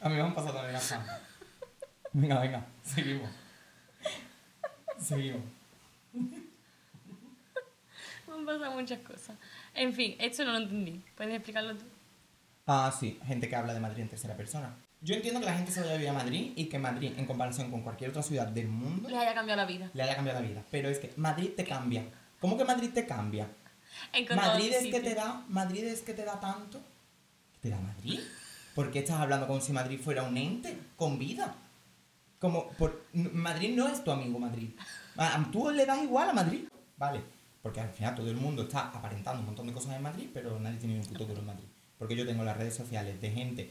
A 0.00 0.08
mí 0.08 0.14
me 0.16 0.22
han 0.22 0.34
pasado 0.34 0.54
también 0.54 0.74
cosas. 0.76 1.00
Venga, 2.12 2.40
venga, 2.40 2.66
seguimos. 2.82 3.30
Seguimos. 4.98 5.42
Han 8.50 8.58
pasado 8.58 8.72
muchas 8.72 8.98
cosas. 9.00 9.36
En 9.74 9.92
fin, 9.92 10.16
esto 10.18 10.44
no 10.44 10.52
lo 10.52 10.58
entendí. 10.58 11.02
¿Puedes 11.16 11.34
explicarlo 11.34 11.74
tú? 11.76 11.84
Ah, 12.66 12.92
sí, 12.98 13.18
gente 13.26 13.48
que 13.48 13.56
habla 13.56 13.74
de 13.74 13.80
Madrid 13.80 14.02
en 14.02 14.08
tercera 14.08 14.36
persona. 14.36 14.74
Yo 15.00 15.14
entiendo 15.16 15.40
que 15.40 15.46
la 15.46 15.54
gente 15.54 15.72
se 15.72 15.80
vaya 15.80 15.92
a 15.92 15.96
vivir 15.96 16.10
a 16.10 16.12
Madrid 16.12 16.52
y 16.54 16.66
que 16.66 16.78
Madrid, 16.78 17.12
en 17.16 17.26
comparación 17.26 17.70
con 17.70 17.82
cualquier 17.82 18.10
otra 18.10 18.22
ciudad 18.22 18.46
del 18.46 18.68
mundo, 18.68 19.08
Les 19.08 19.18
haya 19.18 19.34
cambiado 19.34 19.60
la 19.60 19.66
vida. 19.66 19.90
le 19.92 20.02
haya 20.02 20.14
cambiado 20.14 20.40
la 20.40 20.46
vida. 20.46 20.62
Pero 20.70 20.88
es 20.88 20.98
que 21.00 21.12
Madrid 21.16 21.50
te 21.56 21.64
cambia. 21.64 22.04
¿Cómo 22.40 22.56
que 22.56 22.64
Madrid 22.64 22.90
te 22.94 23.04
cambia? 23.06 23.48
Madrid 24.34 24.72
es 24.72 24.86
que 24.92 25.00
te 25.00 25.14
da, 25.14 25.44
Madrid 25.48 25.84
es 25.84 26.02
que 26.02 26.14
te 26.14 26.24
da 26.24 26.38
tanto. 26.38 26.80
¿Te 27.60 27.70
da 27.70 27.78
Madrid? 27.80 28.20
¿Por 28.74 28.90
qué 28.90 29.00
estás 29.00 29.20
hablando 29.20 29.46
como 29.46 29.60
si 29.60 29.72
Madrid 29.72 30.00
fuera 30.00 30.22
un 30.22 30.36
ente 30.36 30.78
con 30.96 31.18
vida? 31.18 31.54
Como 32.38 32.68
por, 32.70 33.04
Madrid 33.12 33.74
no 33.76 33.88
es 33.88 34.02
tu 34.02 34.10
amigo 34.10 34.38
Madrid. 34.38 34.70
Tú 35.52 35.70
le 35.70 35.84
das 35.84 36.02
igual 36.02 36.30
a 36.30 36.32
Madrid, 36.32 36.64
vale? 36.96 37.20
Porque 37.62 37.80
al 37.80 37.90
final 37.90 38.14
todo 38.14 38.28
el 38.28 38.36
mundo 38.36 38.62
está 38.62 38.88
aparentando 38.88 39.40
un 39.40 39.46
montón 39.46 39.68
de 39.68 39.72
cosas 39.72 39.96
en 39.96 40.02
Madrid, 40.02 40.28
pero 40.34 40.58
nadie 40.58 40.78
tiene 40.78 40.98
un 40.98 41.06
puto 41.06 41.24
duro 41.24 41.40
en 41.40 41.46
Madrid. 41.46 41.64
Porque 41.98 42.16
yo 42.16 42.26
tengo 42.26 42.42
las 42.42 42.56
redes 42.56 42.74
sociales 42.74 43.20
de 43.20 43.30
gente, 43.30 43.70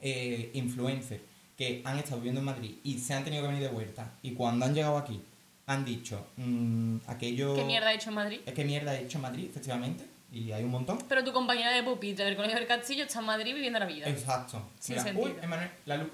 eh, 0.00 0.50
influencers, 0.54 1.20
que 1.56 1.82
han 1.84 1.98
estado 1.98 2.16
viviendo 2.16 2.40
en 2.40 2.46
Madrid 2.46 2.74
y 2.82 2.98
se 2.98 3.14
han 3.14 3.22
tenido 3.22 3.42
que 3.42 3.48
venir 3.48 3.62
de 3.62 3.68
vuelta. 3.68 4.12
Y 4.22 4.32
cuando 4.32 4.64
han 4.64 4.74
llegado 4.74 4.96
aquí, 4.96 5.22
han 5.66 5.84
dicho 5.84 6.26
mm, 6.36 6.96
aquello. 7.06 7.54
¿Qué 7.54 7.64
mierda 7.64 7.92
he 7.92 7.96
hecho 7.96 8.10
Madrid? 8.10 8.40
¿Qué 8.40 8.64
mierda 8.64 8.94
he 8.94 9.04
hecho 9.04 9.18
Madrid, 9.18 9.46
efectivamente? 9.50 10.06
Y 10.32 10.50
hay 10.50 10.64
un 10.64 10.70
montón. 10.70 10.98
Pero 11.08 11.22
tu 11.22 11.32
compañera 11.32 11.70
de 11.70 11.82
pupitre 11.82 12.24
del 12.24 12.36
Colegio 12.36 12.58
del 12.58 12.66
Castillo 12.66 13.04
está 13.04 13.20
en 13.20 13.26
Madrid 13.26 13.54
viviendo 13.54 13.78
la 13.78 13.86
vida. 13.86 14.08
Exacto. 14.08 14.70
Sin 14.80 14.96
Mira, 14.96 15.12
uy, 15.14 15.34
Emanuel, 15.40 15.70
la 15.86 15.96
luz. 15.98 16.08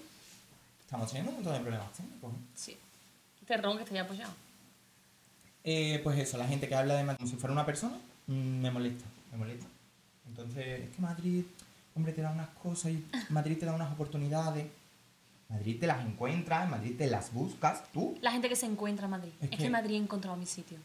Estamos 0.80 1.06
teniendo 1.08 1.30
un 1.30 1.36
montón 1.36 1.54
de 1.54 1.60
problemas 1.60 1.92
técnicos. 1.92 2.32
¿eh? 2.32 2.36
Sí. 2.54 2.76
Perdón 3.46 3.78
que 3.78 3.84
esté 3.84 3.98
apoyado. 3.98 4.32
Eh, 5.64 6.00
pues 6.02 6.18
eso, 6.18 6.38
la 6.38 6.46
gente 6.46 6.68
que 6.68 6.74
habla 6.74 6.94
de 6.94 7.04
Madrid 7.04 7.18
como 7.18 7.30
si 7.30 7.36
fuera 7.36 7.52
una 7.52 7.66
persona, 7.66 7.96
mm, 8.26 8.32
me 8.60 8.70
molesta. 8.70 9.04
me 9.32 9.38
molesta. 9.38 9.66
Entonces, 10.28 10.80
es 10.88 10.94
que 10.96 11.02
Madrid, 11.02 11.44
hombre, 11.94 12.12
te 12.12 12.22
da 12.22 12.30
unas 12.30 12.48
cosas 12.50 12.92
y 12.92 13.04
Madrid 13.28 13.58
te 13.58 13.66
da 13.66 13.72
unas 13.74 13.92
oportunidades. 13.92 14.66
Madrid 15.48 15.78
te 15.80 15.86
las 15.86 16.04
encuentras, 16.04 16.64
en 16.64 16.70
Madrid 16.70 16.96
te 16.96 17.06
las 17.08 17.32
buscas 17.32 17.90
tú. 17.92 18.16
La 18.22 18.30
gente 18.32 18.48
que 18.48 18.56
se 18.56 18.66
encuentra 18.66 19.06
en 19.06 19.10
Madrid. 19.10 19.32
Es 19.40 19.50
Es, 19.52 19.58
que- 19.58 19.66
en 19.66 19.72
Madrid 19.72 19.94
he 19.94 19.98
encontrado 19.98 20.36
mi 20.36 20.46
sitio. 20.46 20.78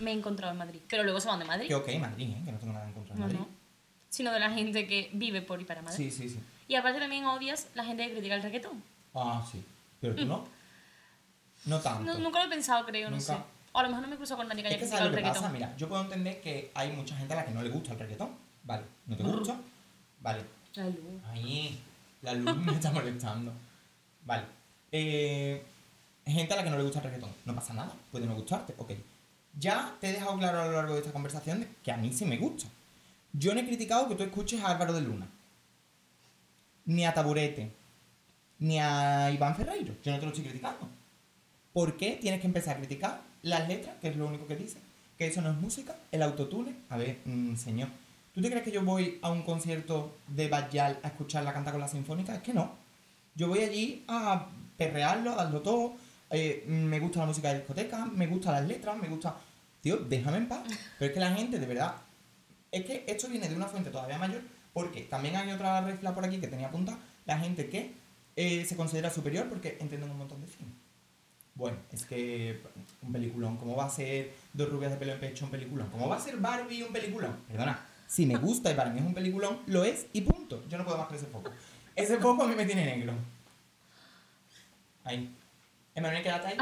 Me 0.00 0.10
he 0.12 0.14
encontrado 0.14 0.52
en 0.52 0.58
Madrid. 0.58 0.80
Pero 0.88 1.02
luego 1.04 1.20
se 1.20 1.28
van 1.28 1.38
de 1.40 1.44
Madrid. 1.44 1.68
Que 1.68 1.74
ok, 1.74 1.88
Madrid, 2.00 2.30
¿eh? 2.30 2.42
que 2.44 2.52
no 2.52 2.58
tengo 2.58 2.72
nada 2.72 2.86
en 2.86 2.92
contra 2.92 3.14
de 3.14 3.20
Madrid. 3.20 3.38
no. 3.38 3.48
Sino 4.08 4.32
de 4.32 4.38
la 4.40 4.50
gente 4.50 4.86
que 4.86 5.10
vive 5.12 5.42
por 5.42 5.60
y 5.60 5.64
para 5.64 5.82
Madrid. 5.82 5.96
Sí, 5.96 6.10
sí, 6.10 6.28
sí. 6.28 6.38
Y 6.68 6.76
aparte 6.76 7.00
también 7.00 7.24
odias 7.24 7.66
la 7.74 7.84
gente 7.84 8.06
que 8.06 8.12
critica 8.14 8.36
el 8.36 8.42
reggaetón. 8.42 8.82
Ah, 9.12 9.44
sí. 9.50 9.62
Pero 10.00 10.14
tú 10.14 10.24
no. 10.24 10.46
No 11.66 11.80
tanto. 11.80 12.02
Mm. 12.02 12.06
No, 12.06 12.18
nunca 12.18 12.38
lo 12.40 12.46
he 12.46 12.48
pensado, 12.48 12.84
creo, 12.86 13.10
no 13.10 13.20
sé. 13.20 13.36
O 13.76 13.78
a 13.80 13.82
lo 13.82 13.88
mejor 13.88 14.02
no 14.02 14.08
me 14.08 14.16
cruzo 14.16 14.36
con 14.36 14.46
nadie 14.48 14.62
que 14.62 14.68
Es 14.68 14.74
haya 14.74 14.80
que 14.80 14.86
criticado 14.86 15.04
sabes 15.04 15.18
el 15.18 15.22
lo 15.24 15.28
que 15.28 15.34
pasa, 15.34 15.48
reggaetón. 15.48 15.68
mira, 15.70 15.76
yo 15.76 15.88
puedo 15.88 16.02
entender 16.02 16.40
que 16.40 16.70
hay 16.74 16.92
mucha 16.92 17.16
gente 17.16 17.32
a 17.32 17.36
la 17.36 17.44
que 17.44 17.50
no 17.50 17.62
le 17.62 17.70
gusta 17.70 17.92
el 17.92 17.98
reggaetón. 17.98 18.30
Vale, 18.62 18.84
¿no 19.06 19.16
te 19.16 19.22
gusta? 19.24 19.56
Vale. 20.20 20.42
La 20.74 20.84
luz. 20.86 20.96
Ahí, 21.32 21.78
la 22.22 22.34
luz 22.34 22.56
me 22.56 22.72
está 22.72 22.90
molestando. 22.92 23.52
Vale. 24.24 24.44
Eh, 24.92 25.62
gente 26.24 26.54
a 26.54 26.56
la 26.56 26.62
que 26.64 26.70
no 26.70 26.76
le 26.78 26.84
gusta 26.84 27.00
el 27.00 27.04
reggaetón. 27.06 27.30
No 27.44 27.54
pasa 27.54 27.74
nada, 27.74 27.92
puede 28.12 28.26
no 28.26 28.34
gustarte, 28.36 28.74
ok. 28.78 28.92
Ya 29.58 29.94
te 30.00 30.08
he 30.08 30.12
dejado 30.12 30.38
claro 30.38 30.62
a 30.62 30.66
lo 30.66 30.72
largo 30.72 30.94
de 30.94 31.00
esta 31.00 31.12
conversación 31.12 31.66
que 31.82 31.90
a 31.92 31.96
mí 31.96 32.12
sí 32.12 32.24
me 32.24 32.36
gusta. 32.38 32.68
Yo 33.32 33.54
no 33.54 33.60
he 33.60 33.66
criticado 33.66 34.08
que 34.08 34.14
tú 34.14 34.22
escuches 34.22 34.62
a 34.62 34.68
Álvaro 34.68 34.92
de 34.92 35.00
Luna. 35.00 35.26
Ni 36.86 37.04
a 37.04 37.12
Taburete. 37.12 37.72
Ni 38.60 38.78
a 38.78 39.30
Iván 39.32 39.56
Ferreiro. 39.56 39.94
Yo 40.04 40.12
no 40.12 40.18
te 40.18 40.24
lo 40.26 40.30
estoy 40.30 40.44
criticando. 40.44 40.88
¿Por 41.72 41.96
qué 41.96 42.18
tienes 42.20 42.40
que 42.40 42.46
empezar 42.46 42.76
a 42.76 42.78
criticar 42.78 43.20
las 43.44 43.68
letras, 43.68 43.94
que 44.00 44.08
es 44.08 44.16
lo 44.16 44.26
único 44.26 44.46
que 44.46 44.56
dice? 44.56 44.78
Que 45.16 45.28
eso 45.28 45.40
no 45.42 45.50
es 45.50 45.56
música, 45.56 45.94
el 46.10 46.22
autotune. 46.22 46.74
A 46.88 46.96
ver, 46.96 47.18
mm, 47.24 47.54
señor, 47.56 47.88
¿tú 48.34 48.40
te 48.42 48.48
crees 48.50 48.64
que 48.64 48.72
yo 48.72 48.82
voy 48.82 49.18
a 49.22 49.30
un 49.30 49.42
concierto 49.42 50.16
de 50.28 50.48
Bayal 50.48 50.98
a 51.02 51.08
escucharla 51.08 51.52
cantar 51.52 51.74
con 51.74 51.80
la 51.80 51.88
sinfónica? 51.88 52.34
Es 52.34 52.42
que 52.42 52.54
no. 52.54 52.72
Yo 53.34 53.48
voy 53.48 53.60
allí 53.60 54.04
a 54.08 54.46
perrearlo, 54.76 55.32
a 55.32 55.36
darlo 55.36 55.60
todo. 55.60 55.94
eh, 56.30 56.64
me 56.66 56.98
gusta 56.98 57.20
la 57.20 57.26
música 57.26 57.50
de 57.50 57.58
discoteca, 57.58 58.06
me 58.06 58.26
gustan 58.26 58.54
las 58.54 58.66
letras, 58.66 58.96
me 58.96 59.08
gusta... 59.08 59.36
Tío, 59.82 59.98
déjame 59.98 60.38
en 60.38 60.48
paz. 60.48 60.62
Pero 60.98 61.10
es 61.10 61.14
que 61.14 61.20
la 61.20 61.32
gente, 61.32 61.60
de 61.60 61.66
verdad... 61.66 61.94
Es 62.72 62.84
que 62.84 63.04
esto 63.06 63.28
viene 63.28 63.48
de 63.48 63.54
una 63.54 63.66
fuente 63.66 63.90
todavía 63.90 64.18
mayor, 64.18 64.42
porque 64.72 65.02
también 65.02 65.36
hay 65.36 65.52
otra 65.52 65.80
red 65.82 65.96
flag 65.96 66.12
por 66.12 66.24
aquí 66.24 66.38
que 66.38 66.48
tenía 66.48 66.66
apuntada. 66.68 66.98
La 67.24 67.38
gente 67.38 67.68
que 67.68 67.92
eh, 68.34 68.64
se 68.64 68.74
considera 68.74 69.10
superior 69.10 69.48
porque 69.48 69.76
entienden 69.80 70.10
un 70.10 70.18
montón 70.18 70.40
de 70.40 70.48
cine. 70.48 70.70
Bueno, 71.54 71.76
es 71.92 72.04
que 72.04 72.60
un 73.02 73.12
peliculón, 73.12 73.56
¿cómo 73.56 73.76
va 73.76 73.84
a 73.86 73.90
ser 73.90 74.32
Dos 74.52 74.68
rubias 74.68 74.92
de 74.92 74.98
pelo 74.98 75.12
en 75.12 75.20
pecho 75.20 75.44
un 75.44 75.50
peliculón? 75.50 75.88
¿Cómo 75.90 76.08
va 76.08 76.16
a 76.16 76.20
ser 76.20 76.36
Barbie 76.36 76.82
un 76.82 76.92
peliculón? 76.92 77.36
Perdona, 77.48 77.78
si 78.06 78.26
me 78.26 78.36
gusta 78.36 78.70
y 78.70 78.74
para 78.74 78.90
mí 78.90 79.00
es 79.00 79.06
un 79.06 79.14
peliculón, 79.14 79.60
lo 79.66 79.84
es 79.84 80.06
y 80.12 80.20
punto. 80.22 80.62
Yo 80.68 80.78
no 80.78 80.84
puedo 80.84 80.98
más 80.98 81.06
con 81.06 81.16
ese 81.16 81.26
foco. 81.26 81.50
Ese 81.96 82.18
foco 82.18 82.44
a 82.44 82.46
mí 82.46 82.54
me 82.54 82.66
tiene 82.66 82.84
negro. 82.84 83.14
Ahí. 85.04 85.32
Emanuel, 85.94 86.22
quédate 86.22 86.48
ahí. 86.48 86.56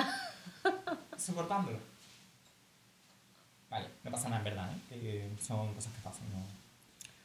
Soportándolo. 1.19 1.79
Vale, 3.71 3.89
no 4.05 4.11
pasa 4.11 4.29
nada 4.29 4.39
en 4.39 4.45
verdad, 4.45 4.71
¿eh? 4.73 4.81
Que 4.89 5.43
son 5.43 5.73
cosas 5.75 5.93
que 5.93 6.01
pasan, 6.03 6.27
¿no? 6.33 6.62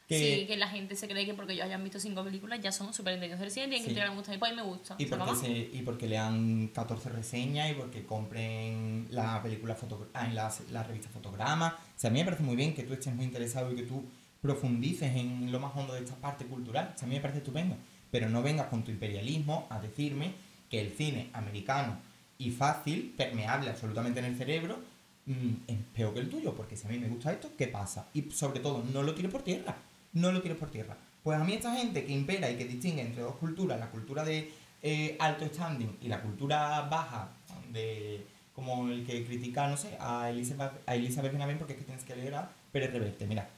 Sí, 0.08 0.46
que 0.46 0.56
la 0.56 0.68
gente 0.68 0.96
se 0.96 1.06
cree 1.06 1.26
que 1.26 1.34
porque 1.34 1.52
ellos 1.52 1.66
hayan 1.66 1.82
visto 1.84 2.00
cinco 2.00 2.24
películas 2.24 2.60
ya 2.62 2.72
son 2.72 2.94
súper 2.94 3.14
entendidos 3.14 3.40
del 3.40 3.50
cine, 3.50 3.66
tienen 3.68 3.82
que 3.82 3.90
Sí. 3.90 3.90
entregar 3.90 4.14
mucho. 4.14 4.32
Pues 4.38 4.50
a 4.50 4.54
mí 4.54 4.56
me 4.56 4.66
gusta. 4.66 4.94
Y 4.98 5.04
porque, 5.06 5.34
se, 5.36 5.48
y 5.50 5.82
porque 5.84 6.06
lean 6.06 6.68
14 6.68 7.10
reseñas 7.10 7.70
y 7.70 7.74
porque 7.74 8.04
compren 8.06 9.06
la 9.10 9.42
película 9.42 9.74
foto, 9.74 10.08
ah, 10.14 10.24
en 10.26 10.34
la, 10.34 10.50
la 10.70 10.82
revista 10.82 11.10
Fotograma. 11.10 11.76
O 11.96 12.00
sea, 12.00 12.08
a 12.08 12.12
mí 12.12 12.20
me 12.20 12.24
parece 12.24 12.42
muy 12.42 12.56
bien 12.56 12.74
que 12.74 12.84
tú 12.84 12.94
estés 12.94 13.14
muy 13.14 13.26
interesado 13.26 13.70
y 13.72 13.76
que 13.76 13.82
tú 13.82 14.02
profundices 14.40 15.14
en 15.14 15.52
lo 15.52 15.60
más 15.60 15.72
hondo 15.76 15.92
de 15.94 16.00
esta 16.00 16.14
parte 16.16 16.46
cultural. 16.46 16.92
O 16.94 16.98
sea, 16.98 17.06
a 17.06 17.08
mí 17.08 17.16
me 17.16 17.20
parece 17.20 17.38
estupendo. 17.40 17.76
Pero 18.10 18.30
no 18.30 18.42
vengas 18.42 18.68
con 18.68 18.84
tu 18.84 18.90
imperialismo 18.90 19.66
a 19.68 19.78
decirme 19.80 20.32
que 20.70 20.80
el 20.80 20.92
cine 20.92 21.28
americano 21.34 21.98
y 22.38 22.50
fácil, 22.50 23.12
permeable 23.16 23.68
absolutamente 23.68 24.20
en 24.20 24.26
el 24.26 24.36
cerebro, 24.38 24.78
mm, 25.26 25.50
es 25.66 25.76
peor 25.94 26.14
que 26.14 26.20
el 26.20 26.30
tuyo. 26.30 26.54
Porque 26.54 26.76
si 26.76 26.86
a 26.86 26.90
mí 26.90 26.98
me 26.98 27.08
gusta 27.08 27.32
esto, 27.32 27.50
¿qué 27.58 27.66
pasa? 27.66 28.06
Y 28.14 28.22
sobre 28.30 28.60
todo, 28.60 28.82
no 28.92 29.02
lo 29.02 29.12
tires 29.14 29.30
por 29.30 29.42
tierra. 29.42 29.76
No 30.12 30.32
lo 30.32 30.40
tires 30.42 30.56
por 30.58 30.70
tierra. 30.70 30.96
Pues 31.22 31.38
a 31.38 31.44
mí 31.44 31.52
esta 31.52 31.74
gente 31.74 32.04
que 32.04 32.12
impera 32.12 32.50
y 32.50 32.56
que 32.56 32.64
distingue 32.64 33.02
entre 33.02 33.22
dos 33.22 33.36
culturas, 33.36 33.78
la 33.78 33.90
cultura 33.90 34.24
de 34.24 34.52
eh, 34.82 35.16
alto 35.18 35.46
standing 35.46 35.98
y 36.00 36.08
la 36.08 36.20
cultura 36.20 36.82
baja, 36.82 37.28
de 37.72 38.24
como 38.54 38.88
el 38.88 39.06
que 39.06 39.24
critica, 39.24 39.68
no 39.68 39.76
sé, 39.76 39.96
a 40.00 40.30
Elizabeth, 40.30 40.72
a 40.86 40.94
Elizabeth 40.94 41.32
Benavent 41.32 41.58
porque 41.58 41.74
es 41.74 41.78
que 41.78 41.84
tienes 41.84 42.04
que 42.04 42.16
leer 42.16 42.34
a 42.34 42.50
Pérez 42.72 42.92
Reverte. 42.92 43.26
Mira, 43.26 43.48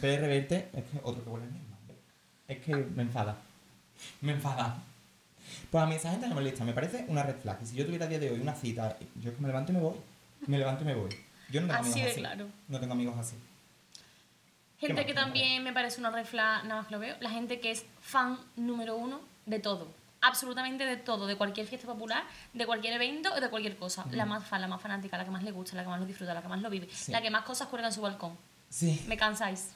Pérez 0.00 0.20
Reverte 0.20 0.68
es 0.74 0.84
que 0.84 0.98
otro 1.02 1.22
que 1.24 1.30
huele 1.30 1.46
el 1.46 1.52
mismo. 1.52 1.70
Es 2.48 2.58
que 2.58 2.74
me 2.74 3.02
enfada. 3.02 3.36
Me 4.20 4.32
enfada. 4.32 4.82
Pues 5.70 5.84
a 5.84 5.86
mí 5.86 5.94
esa 5.94 6.10
gente 6.10 6.26
me 6.26 6.34
molesta, 6.34 6.64
me 6.64 6.72
parece 6.72 7.04
una 7.08 7.22
red 7.22 7.36
flag. 7.36 7.58
Y 7.62 7.66
si 7.66 7.76
yo 7.76 7.86
tuviera 7.86 8.06
a 8.06 8.08
día 8.08 8.18
de 8.18 8.30
hoy 8.30 8.40
una 8.40 8.54
cita, 8.54 8.96
yo 9.20 9.30
es 9.30 9.36
que 9.36 9.40
me 9.40 9.48
levanto 9.48 9.72
y 9.72 9.76
me 9.76 9.80
voy. 9.80 9.94
Me 10.46 10.58
levanto 10.58 10.82
y 10.82 10.86
me 10.86 10.94
voy. 10.94 11.10
Yo 11.50 11.60
no 11.60 11.68
tengo 11.68 11.80
Así 11.80 11.92
amigos 11.92 12.10
así. 12.10 12.20
claro. 12.20 12.46
No 12.68 12.80
tengo 12.80 12.92
amigos 12.92 13.16
así. 13.18 13.36
Gente 14.80 15.04
que 15.04 15.12
también 15.14 15.62
me 15.62 15.72
parece 15.72 16.00
una 16.00 16.10
red 16.10 16.24
flag, 16.24 16.64
nada 16.64 16.76
más 16.80 16.86
que 16.86 16.92
lo 16.94 17.00
veo, 17.00 17.16
la 17.20 17.30
gente 17.30 17.60
que 17.60 17.70
es 17.70 17.84
fan 18.00 18.38
número 18.56 18.96
uno 18.96 19.20
de 19.46 19.58
todo. 19.58 19.88
Absolutamente 20.22 20.84
de 20.84 20.96
todo, 20.96 21.26
de 21.26 21.36
cualquier 21.36 21.66
fiesta 21.66 21.86
popular, 21.86 22.24
de 22.52 22.66
cualquier 22.66 22.94
evento 22.94 23.32
o 23.32 23.40
de 23.40 23.48
cualquier 23.48 23.76
cosa. 23.76 24.04
La 24.10 24.24
más 24.26 24.44
fan, 24.46 24.60
la 24.60 24.68
más 24.68 24.80
fanática, 24.80 25.16
la 25.18 25.24
que 25.24 25.30
más 25.30 25.42
le 25.42 25.50
gusta, 25.50 25.76
la 25.76 25.82
que 25.82 25.88
más 25.88 26.00
lo 26.00 26.06
disfruta, 26.06 26.34
la 26.34 26.42
que 26.42 26.48
más 26.48 26.60
lo 26.60 26.70
vive, 26.70 26.88
Sí. 26.92 27.12
la 27.12 27.20
que 27.22 27.30
más 27.30 27.42
cosas 27.44 27.68
cuelga 27.68 27.88
en 27.88 27.94
su 27.94 28.00
balcón. 28.00 28.36
Sí. 28.68 29.02
Me 29.06 29.16
cansáis. 29.16 29.70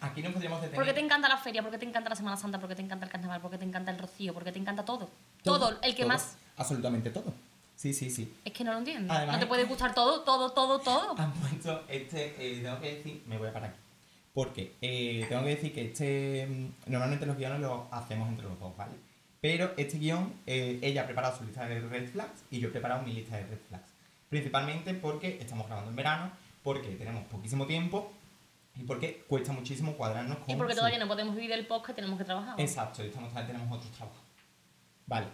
Aquí 0.00 0.22
nos 0.22 0.32
podríamos 0.32 0.60
detener. 0.60 0.76
¿Por 0.76 0.84
qué 0.84 0.92
te 0.94 1.00
encanta 1.04 1.28
la 1.28 1.36
feria? 1.36 1.60
¿Por 1.62 1.70
qué 1.70 1.78
te 1.78 1.84
encanta 1.86 2.08
la 2.08 2.16
Semana 2.16 2.36
Santa? 2.36 2.58
¿Por 2.58 2.68
qué 2.68 2.76
te 2.76 2.82
encanta 2.82 3.04
el 3.04 3.10
carnaval? 3.10 3.40
¿Por 3.40 3.50
qué 3.50 3.58
te 3.58 3.64
encanta 3.64 3.90
el 3.90 3.98
rocío? 3.98 4.32
¿Por 4.32 4.44
qué 4.44 4.52
te 4.52 4.58
encanta 4.58 4.84
todo? 4.84 5.10
Todo, 5.42 5.78
el 5.82 5.94
que 5.94 6.02
todo, 6.02 6.08
más. 6.08 6.36
Absolutamente 6.56 7.10
todo. 7.10 7.34
Sí, 7.76 7.92
sí, 7.92 8.10
sí. 8.10 8.34
Es 8.44 8.52
que 8.52 8.64
no 8.64 8.72
lo 8.72 8.78
entiendo. 8.78 9.12
Además, 9.12 9.36
no 9.36 9.40
te 9.40 9.46
puede 9.46 9.64
gustar 9.64 9.94
todo, 9.94 10.22
todo, 10.22 10.50
todo, 10.52 10.78
todo. 10.80 11.14
Han 11.18 11.32
puesto 11.32 11.84
este, 11.88 12.34
eh, 12.38 12.60
tengo 12.62 12.80
que 12.80 12.94
decir, 12.96 13.22
me 13.26 13.36
voy 13.38 13.48
a 13.48 13.52
parar 13.52 13.70
aquí. 13.70 13.78
Porque 14.32 14.74
eh, 14.80 15.26
tengo 15.28 15.42
que 15.44 15.50
decir 15.50 15.72
que 15.74 15.86
este, 15.86 16.46
mm, 16.46 16.90
normalmente 16.90 17.26
los 17.26 17.36
guiones 17.36 17.60
los 17.60 17.82
hacemos 17.90 18.28
entre 18.28 18.46
los 18.46 18.58
dos, 18.58 18.76
¿vale? 18.76 18.92
Pero 19.40 19.72
este 19.76 19.98
guion, 19.98 20.32
eh, 20.46 20.78
ella 20.82 21.02
ha 21.02 21.06
preparado 21.06 21.36
su 21.36 21.44
lista 21.44 21.66
de 21.68 21.80
red 21.80 22.10
flags 22.10 22.42
y 22.50 22.58
yo 22.60 22.68
he 22.68 22.70
preparado 22.70 23.02
mi 23.02 23.12
lista 23.12 23.36
de 23.36 23.44
red 23.46 23.58
flags. 23.68 23.90
Principalmente 24.30 24.92
porque 24.94 25.38
estamos 25.40 25.66
grabando 25.66 25.90
en 25.90 25.96
verano, 25.96 26.30
porque 26.62 26.88
tenemos 26.96 27.24
poquísimo 27.26 27.66
tiempo 27.66 28.10
y 28.74 28.82
porque 28.84 29.24
cuesta 29.28 29.52
muchísimo 29.52 29.92
cuadrarnos 29.92 30.38
con... 30.38 30.50
Y 30.50 30.56
porque 30.56 30.72
su- 30.72 30.78
todavía 30.78 30.98
no 30.98 31.06
podemos 31.08 31.34
vivir 31.34 31.50
del 31.50 31.66
podcast, 31.66 31.94
tenemos 31.96 32.18
que 32.18 32.24
trabajar. 32.24 32.58
Exacto, 32.60 33.04
y 33.04 33.08
estamos, 33.08 33.32
tenemos 33.32 33.70
otros 33.78 33.92
trabajos. 33.92 34.20
Vale. 35.06 35.26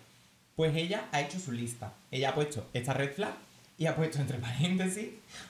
Pues 0.57 0.75
ella 0.77 1.09
ha 1.13 1.21
hecho 1.21 1.39
su 1.39 1.53
lista. 1.53 1.93
Ella 2.11 2.31
ha 2.31 2.35
puesto 2.35 2.67
esta 2.73 2.93
red 2.93 3.13
flag 3.13 3.35
y 3.79 3.87
ha 3.87 3.97
puesto 3.97 4.19
entre 4.21 4.39
paréntesis 4.39 5.09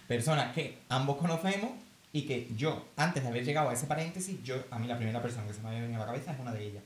personas 0.08 0.52
que 0.54 0.78
ambos 0.88 1.16
conocemos 1.18 1.70
y 2.12 2.22
que 2.22 2.48
yo, 2.56 2.84
antes 2.96 3.22
de 3.22 3.28
haber 3.30 3.44
llegado 3.44 3.70
a 3.70 3.72
ese 3.72 3.86
paréntesis, 3.86 4.42
yo, 4.44 4.56
a 4.70 4.78
mí 4.78 4.86
la 4.86 4.96
primera 4.96 5.22
persona 5.22 5.46
que 5.46 5.54
se 5.54 5.60
me 5.62 5.68
había 5.68 5.80
venido 5.82 6.02
a 6.02 6.06
la 6.06 6.12
cabeza 6.12 6.32
es 6.32 6.38
una 6.40 6.52
de 6.52 6.66
ellas. 6.68 6.82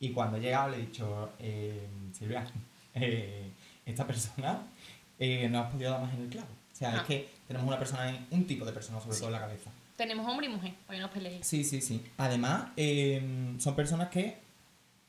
Y 0.00 0.10
cuando 0.10 0.38
he 0.38 0.40
llegado 0.40 0.70
le 0.70 0.78
he 0.78 0.80
dicho, 0.86 1.30
eh, 1.38 1.86
Silvia, 2.12 2.44
eh, 2.94 3.50
esta 3.86 4.06
persona 4.06 4.62
eh, 5.18 5.48
no 5.50 5.60
has 5.60 5.70
podido 5.72 5.90
dar 5.92 6.00
más 6.00 6.12
en 6.14 6.22
el 6.22 6.28
clavo. 6.28 6.48
O 6.72 6.74
sea, 6.76 6.94
es 6.94 7.00
Ah. 7.00 7.04
que 7.06 7.28
tenemos 7.46 7.68
una 7.68 7.78
persona, 7.78 8.08
en- 8.08 8.26
un 8.30 8.46
tipo 8.46 8.64
de 8.64 8.72
persona 8.72 8.98
sobre 9.00 9.16
todo 9.16 9.26
en 9.28 9.32
la 9.34 9.40
cabeza. 9.40 9.70
Tenemos 9.96 10.26
hombre 10.28 10.46
y 10.46 10.48
mujer, 10.48 10.72
para 10.86 10.96
que 10.96 11.00
no 11.00 11.06
os 11.06 11.12
peleéis. 11.12 11.46
Sí, 11.46 11.62
sí, 11.62 11.80
sí. 11.82 12.02
Además, 12.16 12.70
son 13.58 13.76
personas 13.76 14.08
que 14.08 14.38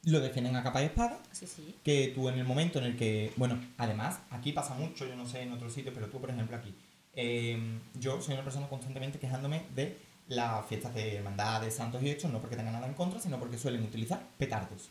lo 0.05 0.19
defienden 0.19 0.55
a 0.55 0.63
capa 0.63 0.81
y 0.81 0.85
espada. 0.85 1.19
Sí, 1.31 1.47
sí. 1.47 1.75
Que 1.83 2.11
tú 2.15 2.27
en 2.29 2.37
el 2.37 2.45
momento 2.45 2.79
en 2.79 2.85
el 2.85 2.97
que. 2.97 3.31
Bueno, 3.37 3.59
además, 3.77 4.19
aquí 4.31 4.51
pasa 4.51 4.73
mucho, 4.75 5.07
yo 5.07 5.15
no 5.15 5.25
sé 5.27 5.41
en 5.43 5.51
otros 5.53 5.73
sitios, 5.73 5.93
pero 5.93 6.07
tú, 6.07 6.19
por 6.19 6.29
ejemplo, 6.29 6.55
aquí. 6.57 6.73
eh, 7.15 7.57
yo 7.99 8.21
soy 8.21 8.33
una 8.33 8.43
persona 8.43 8.67
constantemente 8.67 9.19
quejándome 9.19 9.63
de 9.75 9.97
las 10.29 10.65
fiestas 10.65 10.93
de 10.95 11.15
hermandades, 11.17 11.75
santos 11.75 12.01
y 12.01 12.09
hechos, 12.09 12.31
no 12.31 12.39
porque 12.39 12.55
tenga 12.55 12.71
nada 12.71 12.87
en 12.87 12.93
contra, 12.93 13.19
sino 13.19 13.37
porque 13.37 13.57
suelen 13.57 13.83
utilizar 13.83 14.21
petardos. 14.37 14.89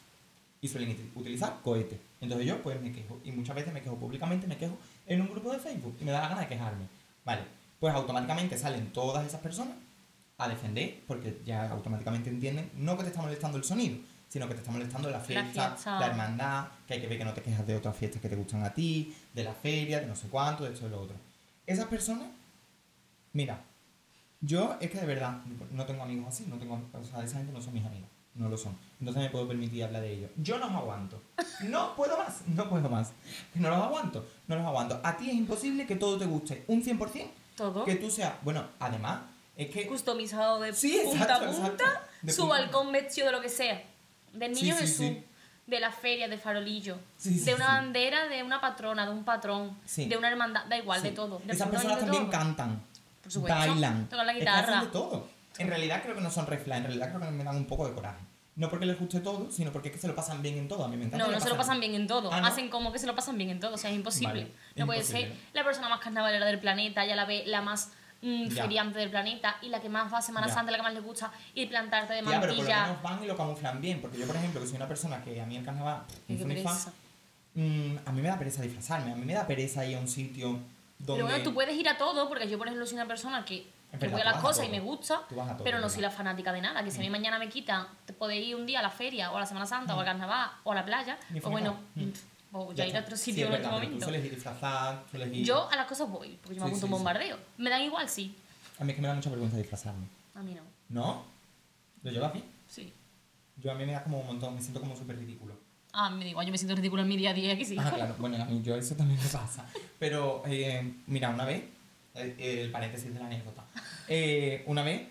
Y 0.60 0.68
suelen 0.68 0.90
uti- 0.90 1.10
utilizar 1.16 1.58
cohetes. 1.64 1.98
Entonces 2.20 2.46
yo, 2.46 2.62
pues 2.62 2.80
me 2.80 2.92
quejo. 2.92 3.20
Y 3.24 3.32
muchas 3.32 3.56
veces 3.56 3.72
me 3.72 3.82
quejo 3.82 3.96
públicamente, 3.96 4.46
me 4.46 4.56
quejo 4.56 4.78
en 5.06 5.20
un 5.20 5.28
grupo 5.28 5.50
de 5.52 5.58
Facebook. 5.58 5.96
Y 6.00 6.04
me 6.04 6.12
da 6.12 6.20
la 6.20 6.28
gana 6.28 6.42
de 6.42 6.46
quejarme. 6.48 6.84
Vale. 7.24 7.42
Pues 7.80 7.92
automáticamente 7.94 8.56
salen 8.56 8.92
todas 8.92 9.26
esas 9.26 9.40
personas 9.40 9.74
a 10.38 10.48
defender, 10.48 11.00
porque 11.08 11.40
ya 11.44 11.68
automáticamente 11.70 12.30
entienden, 12.30 12.70
no 12.76 12.96
que 12.96 13.02
te 13.02 13.08
está 13.08 13.22
molestando 13.22 13.58
el 13.58 13.64
sonido, 13.64 13.98
sino 14.32 14.48
que 14.48 14.54
te 14.54 14.60
está 14.60 14.72
molestando 14.72 15.10
la 15.10 15.20
fiesta, 15.20 15.68
la, 15.68 15.70
fiesta. 15.72 16.06
hermandad, 16.06 16.68
que 16.86 16.94
hay 16.94 17.02
que 17.02 17.06
ver 17.06 17.18
que 17.18 17.24
no 17.26 17.34
te 17.34 17.42
quejas 17.42 17.66
de 17.66 17.76
otras 17.76 17.94
fiestas 17.94 18.22
que 18.22 18.30
te 18.30 18.36
gustan 18.36 18.64
a 18.64 18.72
ti, 18.72 19.14
de 19.34 19.44
la 19.44 19.52
feria, 19.52 20.00
de 20.00 20.06
no 20.06 20.16
sé 20.16 20.28
cuánto, 20.28 20.64
de 20.64 20.72
esto 20.72 20.86
y 20.86 20.88
lo 20.88 21.02
otro. 21.02 21.16
Esas 21.66 21.84
personas, 21.84 22.28
mira, 23.34 23.62
yo 24.40 24.78
es 24.80 24.90
que 24.90 24.98
de 24.98 25.04
verdad 25.06 25.42
no 25.72 25.84
tengo 25.84 26.04
amigos 26.04 26.28
así, 26.28 26.46
no 26.48 26.56
tengo, 26.56 26.80
o 26.94 27.04
sea, 27.04 27.22
esa 27.22 27.36
gente 27.36 27.52
no 27.52 27.60
son 27.60 27.74
mis 27.74 27.84
amigos, 27.84 28.08
no 28.34 28.48
lo 28.48 28.56
son. 28.56 28.74
Entonces 29.00 29.22
me 29.22 29.28
puedo 29.28 29.46
permitir 29.46 29.84
hablar 29.84 30.00
de 30.00 30.14
ellos. 30.14 30.30
Yo 30.38 30.56
no 30.58 30.68
los 30.68 30.76
aguanto. 30.76 31.20
No 31.64 31.94
puedo 31.94 32.16
más, 32.16 32.40
no 32.46 32.70
puedo 32.70 32.88
más. 32.88 33.12
No 33.54 33.68
los 33.68 33.78
aguanto, 33.78 34.26
no 34.48 34.56
los 34.56 34.64
aguanto. 34.64 34.98
A 35.04 35.14
ti 35.14 35.28
es 35.28 35.34
imposible 35.36 35.84
que 35.86 35.96
todo 35.96 36.16
te 36.16 36.24
guste 36.24 36.64
un 36.68 36.82
100%, 36.82 37.26
Todo. 37.54 37.84
que 37.84 37.96
tú 37.96 38.10
seas, 38.10 38.32
bueno, 38.40 38.64
además, 38.78 39.24
Es 39.58 39.68
que... 39.68 39.86
customizado 39.86 40.58
de 40.60 40.72
Sí, 40.72 41.02
punta 41.04 41.24
exacto, 41.24 41.44
a 41.44 41.52
punta, 41.52 41.66
exacto. 41.68 42.00
De 42.22 42.32
su 42.32 42.40
punta 42.40 42.54
balcón 42.60 42.92
vestido 42.92 43.26
de 43.26 43.32
lo 43.32 43.42
que 43.42 43.50
sea. 43.50 43.92
Del 44.32 44.52
niño 44.52 44.74
sí, 44.74 44.80
Jesús, 44.80 44.96
sí. 44.96 45.24
de 45.66 45.80
la 45.80 45.90
feria, 45.92 46.28
de 46.28 46.38
farolillo, 46.38 46.98
de 47.24 47.54
una 47.54 47.66
bandera, 47.66 48.28
de 48.28 48.42
una 48.42 48.60
patrona, 48.60 49.06
de 49.06 49.12
un 49.12 49.24
patrón, 49.24 49.76
de 49.96 50.16
una 50.16 50.28
hermandad, 50.28 50.64
da 50.66 50.76
igual, 50.76 51.02
de 51.02 51.10
todo. 51.12 51.40
de 51.44 51.52
Esas 51.52 51.68
personas 51.68 51.98
también 51.98 52.22
todo. 52.24 52.30
cantan, 52.32 52.82
Por 53.22 53.32
supuesto. 53.32 53.58
bailan, 53.58 54.08
Tocan 54.08 54.26
la 54.26 54.32
guitarra. 54.32 54.80
de 54.82 54.86
todo. 54.88 55.28
En 55.58 55.68
realidad 55.68 56.02
creo 56.02 56.14
que 56.14 56.20
no 56.22 56.30
son 56.30 56.46
reflas, 56.46 56.78
en 56.78 56.84
realidad 56.84 57.08
creo 57.14 57.20
que 57.20 57.30
me 57.30 57.44
dan 57.44 57.56
un 57.56 57.66
poco 57.66 57.86
de 57.88 57.94
coraje. 57.94 58.18
No 58.54 58.68
porque 58.68 58.84
les 58.84 58.98
guste 58.98 59.20
todo, 59.20 59.50
sino 59.50 59.72
porque 59.72 59.88
es 59.88 59.94
que 59.94 60.00
se 60.00 60.08
lo 60.08 60.14
pasan 60.14 60.42
bien 60.42 60.58
en 60.58 60.68
todo. 60.68 60.84
A 60.84 60.88
mí 60.88 60.96
me 60.98 61.06
encanta. 61.06 61.24
No, 61.26 61.32
no 61.32 61.40
se 61.40 61.48
lo 61.48 61.56
pasan 61.56 61.80
bien 61.80 61.94
en 61.94 62.06
todo. 62.06 62.30
Ah, 62.30 62.40
¿no? 62.42 62.46
Hacen 62.46 62.68
como 62.68 62.92
que 62.92 62.98
se 62.98 63.06
lo 63.06 63.14
pasan 63.14 63.38
bien 63.38 63.48
en 63.48 63.60
todo. 63.60 63.74
O 63.74 63.78
sea, 63.78 63.88
es 63.88 63.96
imposible. 63.96 64.28
Vale, 64.44 64.52
no 64.76 64.84
puede 64.84 65.00
imposible. 65.00 65.28
ser 65.28 65.36
la 65.54 65.64
persona 65.64 65.88
más 65.88 66.00
carnavalera 66.00 66.44
del 66.44 66.60
planeta, 66.60 67.06
ya 67.06 67.16
la 67.16 67.24
ve 67.24 67.44
la 67.46 67.62
más 67.62 67.92
mm, 68.22 68.48
feriante 68.48 68.98
del 68.98 69.10
planeta 69.10 69.56
y 69.62 69.68
la 69.68 69.80
que 69.80 69.88
más 69.88 70.12
va 70.12 70.18
a 70.18 70.22
Semana 70.22 70.46
Ya. 70.46 70.54
Santa, 70.54 70.70
la 70.70 70.78
que 70.78 70.82
más 70.82 70.94
le 70.94 71.00
gusta 71.00 71.30
ir 71.54 71.68
plantarte 71.68 72.14
de 72.14 72.22
Ya, 72.22 72.26
pero 72.26 72.40
por 72.40 72.48
lo 72.48 72.56
mantilla. 72.56 72.82
menos 72.86 73.02
van 73.02 73.24
y 73.24 73.26
lo 73.26 73.36
camuflan 73.36 73.80
bien. 73.80 74.00
Porque 74.00 74.18
yo, 74.18 74.26
por 74.26 74.36
ejemplo, 74.36 74.60
que 74.60 74.66
soy 74.66 74.76
una 74.76 74.88
persona 74.88 75.22
que 75.22 75.40
a 75.40 75.46
mí 75.46 75.56
el 75.56 75.64
carnaval 75.64 76.02
Qué 76.26 76.34
es 76.34 76.46
muy 76.46 76.56
fan, 76.62 76.76
mm, 77.54 77.96
a 78.06 78.12
mí 78.12 78.22
me 78.22 78.28
da 78.28 78.38
pereza 78.38 78.62
disfrazarme. 78.62 79.12
A 79.12 79.16
mí 79.16 79.24
me 79.24 79.34
da 79.34 79.46
pereza 79.46 79.84
ir 79.84 79.96
a 79.96 80.00
un 80.00 80.08
sitio 80.08 80.58
donde... 80.98 81.22
Pero 81.22 81.26
bueno, 81.26 81.44
tú 81.44 81.52
puedes 81.52 81.76
ir 81.76 81.88
a 81.88 81.98
todo, 81.98 82.28
porque 82.28 82.48
yo, 82.48 82.58
por 82.58 82.66
ejemplo, 82.66 82.86
soy 82.86 82.94
una 82.94 83.06
persona 83.06 83.44
que, 83.44 83.66
verdad, 83.92 84.10
voy 84.10 84.20
a 84.20 84.24
las 84.24 84.34
vas 84.34 84.44
a 84.44 84.46
cosas 84.46 84.66
y 84.66 84.68
me 84.70 84.80
gusta, 84.80 85.22
todo, 85.28 85.64
pero 85.64 85.80
no 85.80 85.88
soy 85.88 86.02
la 86.02 86.10
fanática 86.10 86.52
de 86.52 86.60
nada. 86.60 86.82
Que 86.82 86.90
si 86.90 86.98
a 86.98 87.00
mí 87.00 87.10
mañana 87.10 87.38
me 87.38 87.48
quitan, 87.48 87.86
te 88.06 88.12
puedo 88.12 88.32
ir 88.32 88.54
un 88.56 88.66
día 88.66 88.78
a 88.78 88.82
la 88.82 88.90
feria, 88.90 89.32
o 89.32 89.36
a 89.36 89.40
la 89.40 89.46
Semana 89.46 89.66
Santa, 89.66 89.94
o 89.94 89.98
al 89.98 90.06
carnaval, 90.06 90.50
o 90.64 90.72
a 90.72 90.74
la 90.74 90.84
playa, 90.84 91.18
o 91.42 91.50
bueno. 91.50 91.76
Mm. 91.94 92.10
O 92.52 92.72
ya 92.72 92.86
ir 92.86 92.96
a 92.96 93.00
otro 93.00 93.16
Sí, 93.16 93.32
sitio 93.32 93.44
es 93.44 93.48
en 93.48 93.54
otro 93.54 93.62
verdad, 93.62 93.70
pero 93.70 93.82
momento. 93.84 93.98
Tú 94.06 94.10
sueles 94.10 94.24
ir 94.26 94.34
disfrazar, 94.34 95.04
sueles 95.10 95.34
ir... 95.36 95.44
Yo 95.46 95.70
a 95.70 95.76
las 95.76 95.86
cosas 95.86 96.08
voy, 96.08 96.38
porque 96.42 96.56
yo 96.56 96.60
me 96.64 96.68
Sí, 96.70 96.74
apunto 96.74 96.76
sí, 96.78 96.84
un 96.84 96.88
sí. 96.88 96.92
bombardeo. 96.92 97.38
Me 97.58 97.70
dan 97.70 97.82
igual, 97.82 98.08
sí. 98.08 98.34
A 98.78 98.84
mí 98.84 98.90
es 98.90 98.96
que 98.96 99.02
me 99.02 99.08
da 99.08 99.14
mucha 99.14 99.30
vergüenza 99.30 99.56
disfrazarme. 99.56 100.06
A 100.34 100.42
mí 100.42 100.54
no. 100.54 100.62
¿No? 100.88 101.24
¿Lo 102.02 102.10
llevas 102.10 102.32
bien? 102.32 102.44
Sí. 102.68 102.92
Yo 103.56 103.70
a 103.70 103.74
mí 103.74 103.84
me 103.86 103.92
da 103.92 104.02
como 104.02 104.20
un 104.20 104.26
montón, 104.26 104.54
me 104.54 104.60
siento 104.60 104.80
como 104.80 104.96
súper 104.96 105.18
ridículo. 105.18 105.54
Ah, 105.92 106.08
me 106.10 106.28
igual, 106.28 106.46
yo 106.46 106.52
me 106.52 106.58
siento 106.58 106.74
ridículo 106.74 107.02
en 107.02 107.08
mi 107.08 107.16
día 107.16 107.30
a 107.30 107.34
día, 107.34 107.56
que 107.56 107.64
sí. 107.64 107.76
Ah, 107.78 107.90
claro, 107.94 108.14
bueno, 108.18 108.42
a 108.42 108.46
mí 108.46 108.62
yo 108.62 108.74
eso 108.76 108.94
también 108.96 109.20
me 109.20 109.28
pasa. 109.28 109.66
Pero, 109.98 110.42
eh, 110.46 110.94
mira, 111.06 111.28
una 111.28 111.44
vez, 111.44 111.64
eh, 112.14 112.62
el 112.64 112.70
paréntesis 112.70 113.12
de 113.12 113.20
la 113.20 113.26
anécdota, 113.26 113.64
Eh, 114.08 114.64
una 114.66 114.82
vez 114.82 115.02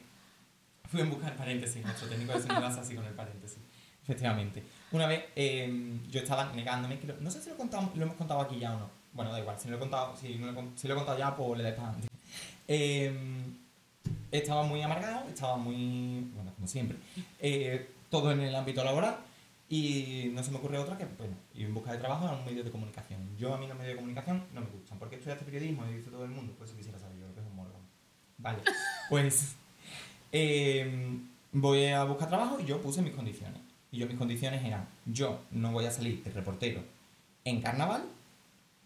fui 0.90 1.02
en 1.02 1.10
buscar 1.10 1.36
paréntesis, 1.36 1.84
nuestro 1.86 2.08
técnico 2.10 2.34
de 2.34 2.42
sonido 2.42 2.66
hace 2.66 2.80
así 2.82 2.96
con 2.96 3.06
el 3.06 3.14
paréntesis, 3.14 3.60
efectivamente. 4.04 4.64
Una 4.92 5.08
vez 5.08 5.24
eh, 5.36 6.00
yo 6.10 6.20
estaba 6.20 6.52
negándome, 6.54 7.00
que 7.00 7.08
lo- 7.08 7.18
no 7.22 7.32
sé 7.32 7.42
si 7.42 7.50
lo, 7.50 7.56
lo 7.58 8.04
hemos 8.04 8.16
contado 8.16 8.42
aquí 8.42 8.60
ya 8.60 8.76
o 8.76 8.80
no. 8.80 8.90
Bueno, 9.14 9.32
da 9.32 9.40
igual, 9.40 9.58
si, 9.60 9.66
no 9.68 9.72
lo, 9.72 9.78
he 9.78 9.80
contado, 9.80 10.16
si, 10.18 10.36
no 10.36 10.52
lo, 10.52 10.64
si 10.76 10.88
lo 10.88 10.94
he 10.94 10.98
contado 10.98 11.18
ya, 11.18 11.36
pues 11.36 11.58
le 11.58 11.64
dais 11.64 11.76
para 11.76 11.88
adelante. 11.90 12.08
Eh, 12.68 13.14
estaba 14.32 14.64
muy 14.64 14.82
amargado, 14.82 15.28
estaba 15.30 15.58
muy, 15.58 16.30
bueno, 16.34 16.54
como 16.56 16.68
siempre, 16.68 16.98
eh, 17.40 17.90
todo 18.10 18.32
en 18.32 18.40
el 18.42 18.56
ámbito 18.56 18.84
laboral 18.84 19.18
y 19.70 20.30
no 20.34 20.44
se 20.44 20.52
me 20.52 20.58
ocurrió 20.58 20.82
otra 20.82 20.98
que, 20.98 21.06
bueno, 21.18 21.36
ir 21.56 21.66
en 21.66 21.74
busca 21.74 21.92
de 21.94 21.98
trabajo 21.98 22.28
a 22.28 22.34
un 22.34 22.46
medio 22.46 22.64
de 22.64 22.72
comunicación. 22.72 23.20
Yo 23.38 23.54
a 23.54 23.58
mí 23.58 23.68
los 23.68 23.78
medios 23.78 23.94
de 23.94 23.98
comunicación 23.98 24.44
no 24.54 24.62
me 24.62 24.68
gustan. 24.68 25.00
¿Por 25.00 25.10
qué 25.10 25.16
estudiaste 25.16 25.46
periodismo? 25.46 25.86
Y 25.90 25.96
dice 25.96 26.10
todo 26.10 26.24
el 26.26 26.32
mundo, 26.32 26.54
pues 26.58 26.70
eso 26.70 26.78
quisiera 26.78 27.00
saber 27.00 27.18
yo, 27.20 27.28
lo 27.28 27.34
que 27.34 27.40
es 27.42 27.46
un 27.46 27.56
morón. 27.56 27.74
Vale, 28.38 28.60
pues 29.10 29.56
eh, 30.32 31.18
voy 31.54 31.86
a 31.88 32.04
buscar 32.06 32.28
trabajo 32.30 32.60
y 32.60 32.66
yo 32.66 32.82
puse 32.82 33.02
mis 33.02 33.14
condiciones. 33.14 33.60
Y 33.92 33.98
yo 33.98 34.08
mis 34.08 34.18
condiciones 34.18 34.64
eran, 34.64 34.88
yo 35.06 35.42
no 35.52 35.72
voy 35.72 35.86
a 35.86 35.92
salir 35.92 36.24
de 36.24 36.32
reportero 36.32 36.82
en 37.44 37.62
carnaval 37.62 38.04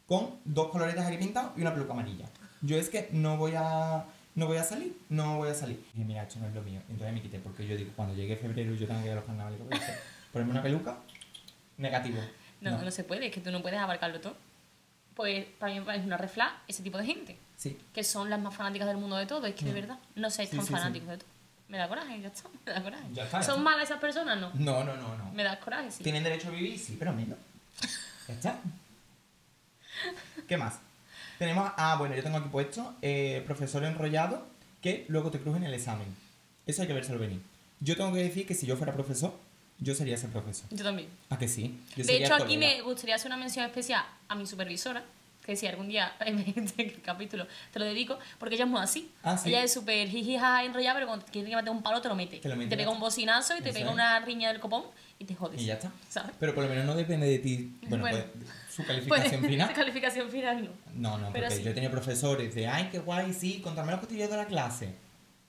con 0.08 0.32
dos 0.46 0.70
coloretas 0.70 1.06
aquí 1.06 1.18
pintados 1.18 1.52
y 1.58 1.62
una 1.62 1.74
peluca 1.74 1.94
amarilla. 1.94 2.26
Yo 2.62 2.78
es 2.78 2.90
que 2.90 3.10
no 3.12 3.38
voy 3.38 3.54
a 3.56 4.06
no 4.34 4.48
voy 4.48 4.58
a 4.58 4.64
salir, 4.64 4.98
no 5.10 5.38
voy 5.38 5.50
a 5.50 5.54
salir. 5.56 5.78
Y 5.94 5.98
dije, 5.98 6.06
mira, 6.08 6.24
esto 6.24 6.40
no 6.40 6.48
es 6.48 6.54
lo 6.54 6.62
mío. 6.62 6.82
Entonces 6.90 7.14
me 7.14 7.22
quité, 7.22 7.40
porque 7.40 7.66
yo 7.66 7.78
digo, 7.78 7.92
cuando 7.96 8.14
llegue 8.16 8.36
febrero 8.36 8.74
yo 8.76 8.86
tenga 8.86 9.00
que 9.02 9.06
ir 9.08 9.12
a 9.14 9.16
los 9.16 9.24
carnavales, 9.24 9.58
¿qué 9.60 9.64
voy 9.64 9.74
a 9.74 9.78
hacer? 9.78 9.96
Ponerme 10.34 10.52
una 10.52 10.62
peluca, 10.64 10.98
negativo. 11.78 12.18
No, 12.60 12.78
no, 12.82 12.92
se 12.92 13.04
puede, 13.06 13.28
es 13.28 13.34
que 13.34 13.40
tú 13.40 13.52
no 13.52 13.62
puedes 13.62 13.80
abarcarlo 13.80 14.20
todo. 14.20 14.36
Pues 15.16 15.46
para 15.58 15.74
mí 15.74 15.80
parece 15.82 16.06
una 16.06 16.18
refla 16.18 16.58
ese 16.68 16.84
tipo 16.84 16.98
de 16.98 17.06
gente, 17.06 17.38
Sí, 17.56 17.78
que 17.94 18.04
son 18.04 18.30
las 18.30 18.42
más 18.42 18.54
fanáticas 18.54 18.88
del 18.90 18.98
mundo 18.98 19.16
de 19.16 19.26
todo, 19.26 19.46
es 19.46 19.56
que 19.56 19.64
de 19.64 19.72
Mm. 19.72 19.76
verdad 19.76 20.00
no 20.16 20.30
Sí, 20.30 20.46
tan 20.48 20.66
sí. 20.66 20.74
fanáticos 20.74 21.08
de 21.08 21.18
todo. 21.20 21.30
Me 21.68 21.78
da 21.78 21.88
coraje, 21.88 22.22
ya 22.22 22.28
está, 22.28 22.50
me 22.66 22.72
da 22.72 22.84
coraje. 22.84 23.04
Ya 23.14 23.24
está, 23.26 23.40
ya 23.40 23.44
¿Son 23.46 23.56
está. 23.60 23.64
malas 23.64 23.84
esas 23.90 24.00
personas? 24.00 24.40
No. 24.40 24.52
no, 24.54 24.84
no, 24.84 24.96
no, 24.96 25.18
no. 25.18 25.32
Me 25.34 25.44
da 25.44 25.60
coraje, 25.60 25.92
sí. 25.92 26.04
¿Tienen 26.04 26.24
derecho 26.24 26.48
a 26.50 26.52
vivir? 26.52 26.78
Sí, 26.80 26.96
pero 26.98 27.14
menos. 27.14 27.38
Ya 28.28 28.34
está. 28.34 28.60
¿Qué 30.48 30.58
más? 30.58 30.80
Tenemos, 31.38 31.72
ah, 31.78 31.96
bueno, 31.98 32.16
yo 32.16 32.24
tengo 32.24 32.38
aquí 32.38 32.50
puesto 32.50 32.96
eh, 33.02 33.44
profesor 33.46 33.84
enrollado 33.84 34.48
que 34.82 35.06
luego 35.10 35.32
te 35.32 35.40
cruje 35.40 35.58
en 35.58 35.66
el 35.66 35.74
examen. 35.74 36.08
Eso 36.66 36.82
hay 36.82 36.88
que 36.88 36.94
vérselo 36.94 37.20
venir. 37.20 37.42
Yo 37.82 37.96
tengo 37.96 38.14
que 38.14 38.20
decir 38.24 38.48
que 38.48 38.56
si 38.56 38.66
yo 38.66 38.78
fuera 38.78 38.94
profesor, 38.94 39.34
yo 39.80 39.94
sería 39.94 40.16
ese 40.16 40.28
profesor. 40.28 40.66
Yo 40.72 40.84
también. 40.84 41.10
¿A 41.30 41.38
que 41.38 41.48
sí? 41.48 41.80
Yo 41.92 41.98
De 41.98 42.04
sería 42.06 42.26
hecho, 42.28 42.36
aquí 42.36 42.56
colega. 42.56 42.76
me 42.78 42.82
gustaría 42.82 43.16
hacer 43.16 43.28
una 43.28 43.38
mención 43.38 43.66
especial 43.66 44.04
a 44.28 44.36
mi 44.36 44.46
supervisora, 44.48 45.04
que 45.46 45.56
si 45.56 45.68
algún 45.68 45.88
día 45.88 46.14
en 46.26 46.40
este 46.40 46.94
capítulo 47.04 47.46
te 47.72 47.80
lo 47.80 47.86
dedico, 47.86 48.18
porque 48.40 48.56
ella 48.56 48.64
es 48.66 48.70
muy 48.70 48.82
así. 48.82 49.12
Ah, 49.24 49.38
¿sí? 49.38 49.50
Ella 49.50 49.64
es 49.64 49.74
súper 49.74 50.10
jijija 50.10 50.64
enrollada, 50.64 50.96
pero 50.96 51.08
cuando 51.08 51.26
tiene 51.26 51.50
que 51.50 51.56
meter 51.56 51.70
un 51.72 51.84
palo 51.84 52.02
te 52.02 52.08
lo 52.10 52.16
mete. 52.16 52.38
Te 52.38 52.50
lo 52.50 52.56
mete, 52.56 52.70
te 52.72 52.78
pega 52.78 52.90
un 52.90 53.00
bocinazo 53.00 53.56
y 53.56 53.62
te 53.62 53.72
pega 53.72 53.88
es. 53.88 53.94
una 53.94 54.20
riña 54.22 54.50
del 54.52 54.60
copón 54.60 54.84
y 55.20 55.26
te 55.26 55.36
jodes. 55.36 55.62
Y 55.62 55.66
ya 55.66 55.76
está. 55.76 55.92
¿Sabes? 56.10 56.32
Pero 56.40 56.54
por 56.56 56.64
lo 56.64 56.70
menos 56.70 56.86
no 56.86 56.96
depende 56.96 57.28
de 57.28 57.40
ti. 57.40 57.78
Bueno, 57.84 58.02
Bueno. 58.04 58.18
pues, 58.34 58.50
su 58.76 58.84
calificación 58.88 59.40
Pues, 59.42 59.52
final. 59.52 59.74
calificación 59.74 60.30
final 60.30 60.64
no. 60.66 60.72
No, 60.96 61.18
no, 61.18 61.32
Pero 61.32 61.46
porque 61.46 61.58
sí. 61.58 61.64
yo 61.64 61.70
he 61.72 61.74
tenido 61.74 61.92
profesores 61.92 62.54
de, 62.56 62.68
ay, 62.68 62.90
qué 62.92 63.00
guay, 63.00 63.32
sí, 63.34 63.62
contame 63.64 63.92
los 63.92 64.00
costillos 64.02 64.30
de 64.30 64.38
la 64.38 64.46
clase. 64.48 64.96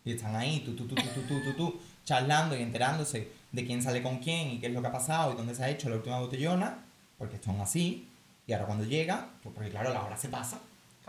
Y 0.05 0.13
están 0.13 0.37
ahí, 0.37 0.61
tú, 0.61 0.77
tú, 0.77 0.87
tú, 0.87 0.95
tú, 0.95 1.03
tú, 1.15 1.23
tú, 1.23 1.41
tú, 1.43 1.53
tú, 1.55 1.81
charlando 2.05 2.57
y 2.57 2.63
enterándose 2.63 3.29
de 3.51 3.67
quién 3.67 3.83
sale 3.83 4.03
con 4.03 4.19
quién 4.21 4.51
y 4.51 4.59
qué 4.61 4.67
es 4.69 4.73
lo 4.73 4.81
que 4.83 4.87
ha 4.89 4.93
pasado 4.93 5.33
y 5.33 5.37
dónde 5.37 5.55
se 5.55 5.65
ha 5.65 5.69
hecho 5.71 5.89
la 5.89 5.97
última 5.97 6.21
botellona, 6.21 6.79
porque 7.19 7.37
están 7.37 7.61
así. 7.61 8.07
Y 8.47 8.53
ahora 8.53 8.67
cuando 8.67 8.85
llega, 8.85 9.29
pues 9.43 9.55
porque 9.55 9.71
claro, 9.71 9.93
la 9.93 10.05
hora 10.05 10.17
se 10.17 10.29
pasa 10.29 10.59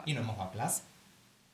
y 0.06 0.14
no 0.14 0.22
hemos 0.22 0.38
dado 0.38 0.52
clase. 0.52 0.84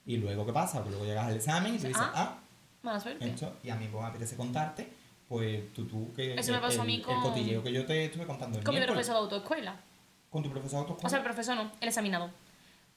Y 0.05 0.17
luego, 0.17 0.45
¿qué 0.45 0.53
pasa? 0.53 0.79
Pues 0.79 0.91
luego 0.91 1.05
llegas 1.05 1.27
al 1.27 1.35
examen 1.35 1.75
y 1.75 1.77
tú 1.77 1.87
dices, 1.87 2.01
Ah, 2.05 2.11
ah, 2.15 2.37
Mala 2.83 2.99
suerte. 2.99 3.25
esto, 3.27 3.57
y 3.63 3.69
a 3.69 3.75
mí 3.75 3.87
pues, 3.91 4.01
me 4.03 4.09
apetece 4.09 4.35
contarte, 4.35 4.91
pues 5.27 5.73
tú, 5.73 5.85
tú, 5.85 6.13
que 6.13 6.35
Eso 6.35 6.51
me 6.51 6.59
pasó 6.59 6.81
a 6.81 6.85
mí 6.85 6.95
el, 6.95 7.01
con- 7.01 7.15
el 7.15 7.21
cotilleo 7.21 7.63
que 7.63 7.71
yo 7.71 7.85
te 7.85 8.05
estuve 8.05 8.25
contando 8.25 8.57
el 8.59 8.63
Con 8.63 8.75
mi 8.75 8.81
profesor 8.81 9.15
de 9.15 9.19
autoescuela. 9.21 9.75
Con 10.29 10.43
tu 10.43 10.49
profesor 10.49 10.71
de 10.71 10.81
autoescuela. 10.81 11.07
O 11.07 11.09
sea, 11.09 11.19
el 11.19 11.23
profesor 11.23 11.55
no, 11.55 11.71
el 11.79 11.87
examinador. 11.87 12.29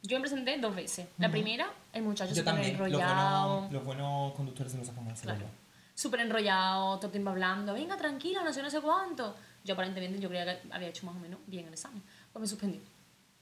Yo 0.03 0.19
me 0.19 0.21
presenté 0.23 0.59
dos 0.59 0.75
veces. 0.75 1.07
La 1.19 1.27
Ujú. 1.29 1.33
primera, 1.33 1.71
el 1.93 2.03
muchacho 2.03 2.31
súper 2.35 2.45
también, 2.45 2.77
los 2.79 2.87
enrollado. 2.89 3.53
buenos, 3.55 3.73
los 3.73 3.85
buenos 3.85 4.33
conductores 4.35 4.73
se 4.73 4.79
lo 4.79 4.85
sacan 4.85 5.05
más 5.05 5.21
Claro. 5.21 5.47
Súper 5.95 6.21
enrollado, 6.21 6.97
todo 6.97 7.07
el 7.07 7.13
tiempo 7.13 7.31
hablando. 7.31 7.73
Venga, 7.73 7.97
tranquila, 7.97 8.43
no 8.45 8.53
sé, 8.53 8.63
no 8.63 8.71
sé 8.71 8.81
cuánto. 8.81 9.35
Yo 9.65 9.75
aparentemente 9.75 10.19
yo 10.21 10.29
creía 10.29 10.45
que 10.63 10.73
había 10.73 10.89
hecho 10.89 11.07
más 11.07 11.17
o 11.17 11.19
menos 11.19 11.41
bien 11.47 11.67
el 11.67 11.73
examen. 11.73 12.03
Pues 12.37 12.43
me 12.43 12.49
suspendí. 12.49 12.81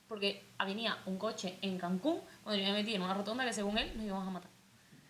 Porque 0.07 0.45
venía 0.65 0.97
un 1.07 1.19
coche 1.19 1.59
en 1.63 1.79
Cancún, 1.79 2.21
cuando 2.45 2.63
yo 2.63 2.69
me 2.69 2.75
metí 2.75 2.95
en 2.95 3.03
una 3.03 3.13
rotonda 3.13 3.45
que 3.45 3.53
según 3.53 3.77
él 3.77 3.91
nos 3.97 4.07
íbamos 4.07 4.29
a 4.29 4.31
matar. 4.31 4.49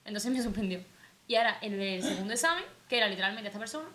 Entonces 0.07 0.33
me 0.33 0.41
suspendió. 0.43 0.81
Y 1.29 1.35
ahora 1.35 1.59
en 1.61 1.79
el 1.79 2.03
segundo 2.03 2.33
examen, 2.33 2.65
que 2.89 2.97
era 2.97 3.09
literalmente 3.09 3.49
esta 3.49 3.59
persona, 3.59 3.87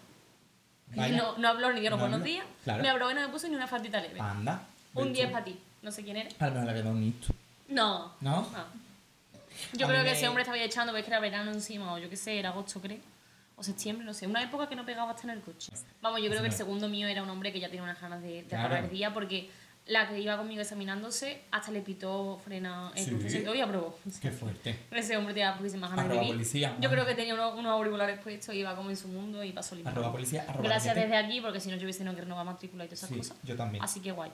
Vaya. 0.95 1.17
no, 1.17 1.39
no 1.39 1.47
habló 1.47 1.73
ni 1.73 1.79
dio 1.81 1.89
los 1.89 1.97
No 1.99 2.05
buenos 2.07 2.23
días, 2.23 2.45
claro. 2.63 2.83
me 2.83 2.89
habló 2.89 3.09
y 3.09 3.15
no 3.15 3.21
me 3.21 3.29
puso 3.29 3.47
ni 3.47 3.55
una 3.55 3.65
faltita 3.65 3.99
leve. 3.99 4.19
Anda. 4.19 4.61
un 4.93 5.05
¿ves 5.05 5.13
10 5.13 5.25
tú? 5.27 5.31
para 5.33 5.45
ti. 5.45 5.59
No 5.81 5.91
sé 5.91 6.03
quién 6.03 6.17
eres. 6.17 6.39
A 6.39 6.45
lo 6.49 6.51
mejor 6.53 6.67
le 6.67 6.73
quedado 6.75 6.91
un 6.95 7.03
hito. 7.03 7.27
No. 7.69 8.13
¿No? 8.21 8.47
Yo 9.73 9.87
A 9.87 9.89
creo 9.89 10.03
que 10.03 10.11
me- 10.11 10.15
ese 10.15 10.27
hombre 10.27 10.43
estaba 10.43 10.59
echando, 10.59 10.93
ves 10.93 11.03
que 11.03 11.09
era 11.09 11.19
verano 11.19 11.49
encima, 11.51 11.91
o 11.93 11.97
yo 11.97 12.11
qué 12.11 12.15
sé, 12.15 12.37
era 12.37 12.49
agosto, 12.49 12.79
creo. 12.79 12.99
O 13.55 13.63
septiembre, 13.63 14.05
no 14.05 14.13
sé. 14.13 14.27
Una 14.27 14.43
época 14.43 14.69
que 14.69 14.75
no 14.75 14.85
pegaba 14.85 15.09
hasta 15.11 15.23
en 15.23 15.31
el 15.31 15.41
coche. 15.41 15.71
Vamos, 15.99 16.21
yo 16.21 16.27
creo 16.29 16.41
que 16.41 16.45
el 16.47 16.51
no. 16.51 16.57
segundo 16.57 16.87
mío 16.87 17.07
era 17.07 17.23
un 17.23 17.29
hombre 17.31 17.51
que 17.51 17.59
ya 17.59 17.67
tenía 17.67 17.81
unas 17.83 17.99
ganas 17.99 18.21
de, 18.21 18.43
de 18.43 18.43
Claro. 18.43 18.65
acabar 18.67 18.83
el 18.85 18.89
día, 18.91 19.11
porque 19.13 19.49
la 19.89 20.07
que 20.07 20.19
iba 20.19 20.37
conmigo 20.37 20.61
examinándose 20.61 21.41
hasta 21.51 21.71
le 21.71 21.81
pitó 21.81 22.39
frena 22.45 22.91
el 22.95 23.03
Sí. 23.05 23.11
profesor 23.11 23.55
y 23.55 23.61
aprobó. 23.61 23.97
Qué 24.21 24.31
fuerte. 24.31 24.79
Ese 24.91 25.17
hombre 25.17 25.33
tenía 25.33 25.55
poquísimas 25.57 25.89
ganas 25.89 26.09
de 26.09 26.15
policía. 26.27 26.77
Yo 26.79 26.89
creo 26.89 27.05
que 27.05 27.15
tenía 27.15 27.33
unos, 27.33 27.55
unos 27.55 27.71
auriculares 27.71 28.19
puestos, 28.19 28.53
iba 28.55 28.75
como 28.75 28.89
en 28.91 28.97
su 28.97 29.07
mundo 29.07 29.43
y 29.43 29.51
pasó 29.51 29.75
limpio. 29.75 29.91
Arroba 29.91 30.11
policía, 30.11 30.45
arroba 30.47 30.63
Gracias 30.69 30.95
desde 30.95 31.17
aquí, 31.17 31.41
porque 31.41 31.59
si 31.59 31.69
no 31.69 31.75
yo 31.75 31.83
hubiese 31.83 31.99
tenido 31.99 32.15
que 32.15 32.21
renovar 32.21 32.45
matrícula 32.45 32.85
y 32.85 32.87
todas 32.87 32.99
esas 32.99 33.09
Sí, 33.09 33.17
cosas. 33.17 33.37
yo 33.43 33.55
también. 33.55 33.83
Así 33.83 33.99
que 33.99 34.11
guay. 34.11 34.31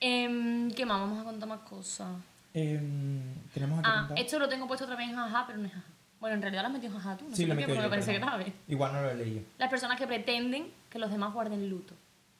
Em, 0.00 0.70
¿Qué 0.72 0.84
más? 0.84 1.00
Vamos 1.00 1.20
a 1.20 1.24
contar 1.24 1.48
más 1.48 1.60
cosas. 1.60 2.08
Em, 2.52 3.34
tenemos 3.52 3.78
aquí 3.78 3.88
Ah, 3.90 4.08
esto 4.16 4.38
lo 4.38 4.48
tengo 4.48 4.66
puesto 4.66 4.84
otra 4.84 4.96
vez 4.96 5.08
en 5.08 5.16
jaja, 5.16 5.44
pero 5.46 5.58
no 5.58 5.66
es 5.66 5.72
jaja. 5.72 5.86
Bueno, 6.20 6.36
en 6.36 6.42
realidad 6.42 6.62
lo 6.62 6.68
has 6.68 6.72
metido 6.74 6.92
en 6.94 6.98
jaja 7.00 7.16
tú, 7.16 7.24
no 7.28 7.36
Sí, 7.36 7.42
sé 7.42 7.48
lo 7.48 7.54
por 7.54 7.62
qué, 7.62 7.68
pero 7.68 7.82
me 7.82 7.88
parece 7.88 8.12
grave. 8.18 8.52
Igual 8.68 8.92
no 8.92 9.02
lo 9.02 9.10
he 9.10 9.14
leído. 9.14 9.42
Las 9.58 9.68
personas 9.70 9.98
que 9.98 10.06
pretenden 10.06 10.70
que 10.90 10.98
los 10.98 11.10
demás 11.10 11.32
guarden 11.32 11.68
luto. 11.68 11.94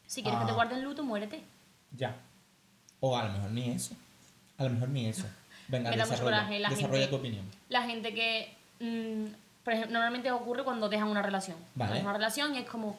Si 0.06 0.22
quieres 0.22 0.40
que 0.40 0.46
te 0.46 0.52
Ah. 0.52 0.54
guarden 0.54 0.84
luto, 0.84 1.02
muérete. 1.04 1.42
Ya. 1.96 2.16
O 3.00 3.16
a 3.16 3.24
lo 3.24 3.32
mejor 3.32 3.50
ni 3.50 3.70
eso. 3.70 3.94
A 4.58 4.64
lo 4.64 4.70
mejor 4.70 4.88
ni 4.88 5.06
eso. 5.06 5.24
Venga, 5.68 5.90
Me 5.90 5.96
da 5.96 6.04
mucho 6.04 6.12
desarrolla, 6.12 6.36
coraje 6.38 6.58
la 6.60 6.68
desarrolla 6.68 6.98
gente- 7.00 7.10
tu 7.10 7.16
opinión. 7.16 7.44
La 7.68 7.82
gente 7.82 8.14
que, 8.14 8.54
mm, 8.80 9.24
por 9.64 9.72
ejemplo, 9.72 9.92
normalmente 9.94 10.30
ocurre 10.30 10.62
cuando 10.64 10.88
dejan 10.88 11.08
una 11.08 11.22
relación. 11.22 11.56
Vale. 11.74 11.92
Dejas 11.92 12.04
una 12.04 12.12
relación 12.12 12.54
y 12.54 12.58
es 12.58 12.68
como, 12.68 12.98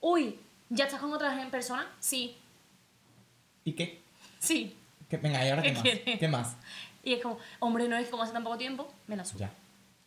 uy, 0.00 0.38
¿ya 0.70 0.84
estás 0.84 1.00
con 1.00 1.12
otra 1.12 1.34
persona? 1.50 1.86
Sí, 2.00 2.36
¿Y 3.64 3.72
qué? 3.72 4.00
sí. 4.38 4.76
¿Qué? 5.08 5.16
Venga, 5.18 5.44
¿y 5.44 5.50
ahora 5.50 5.62
qué, 5.62 5.68
¿Qué 5.68 5.74
más? 5.74 5.82
quieres? 5.82 6.18
¿Qué 6.20 6.28
más? 6.28 6.56
Y 7.02 7.12
es 7.14 7.22
como, 7.22 7.38
hombre, 7.60 7.88
no 7.88 7.96
es 7.96 8.08
como 8.08 8.22
hace 8.22 8.32
tan 8.32 8.42
poco 8.44 8.56
tiempo, 8.56 8.90
me 9.06 9.16
la. 9.16 9.22
Ya. 9.24 9.50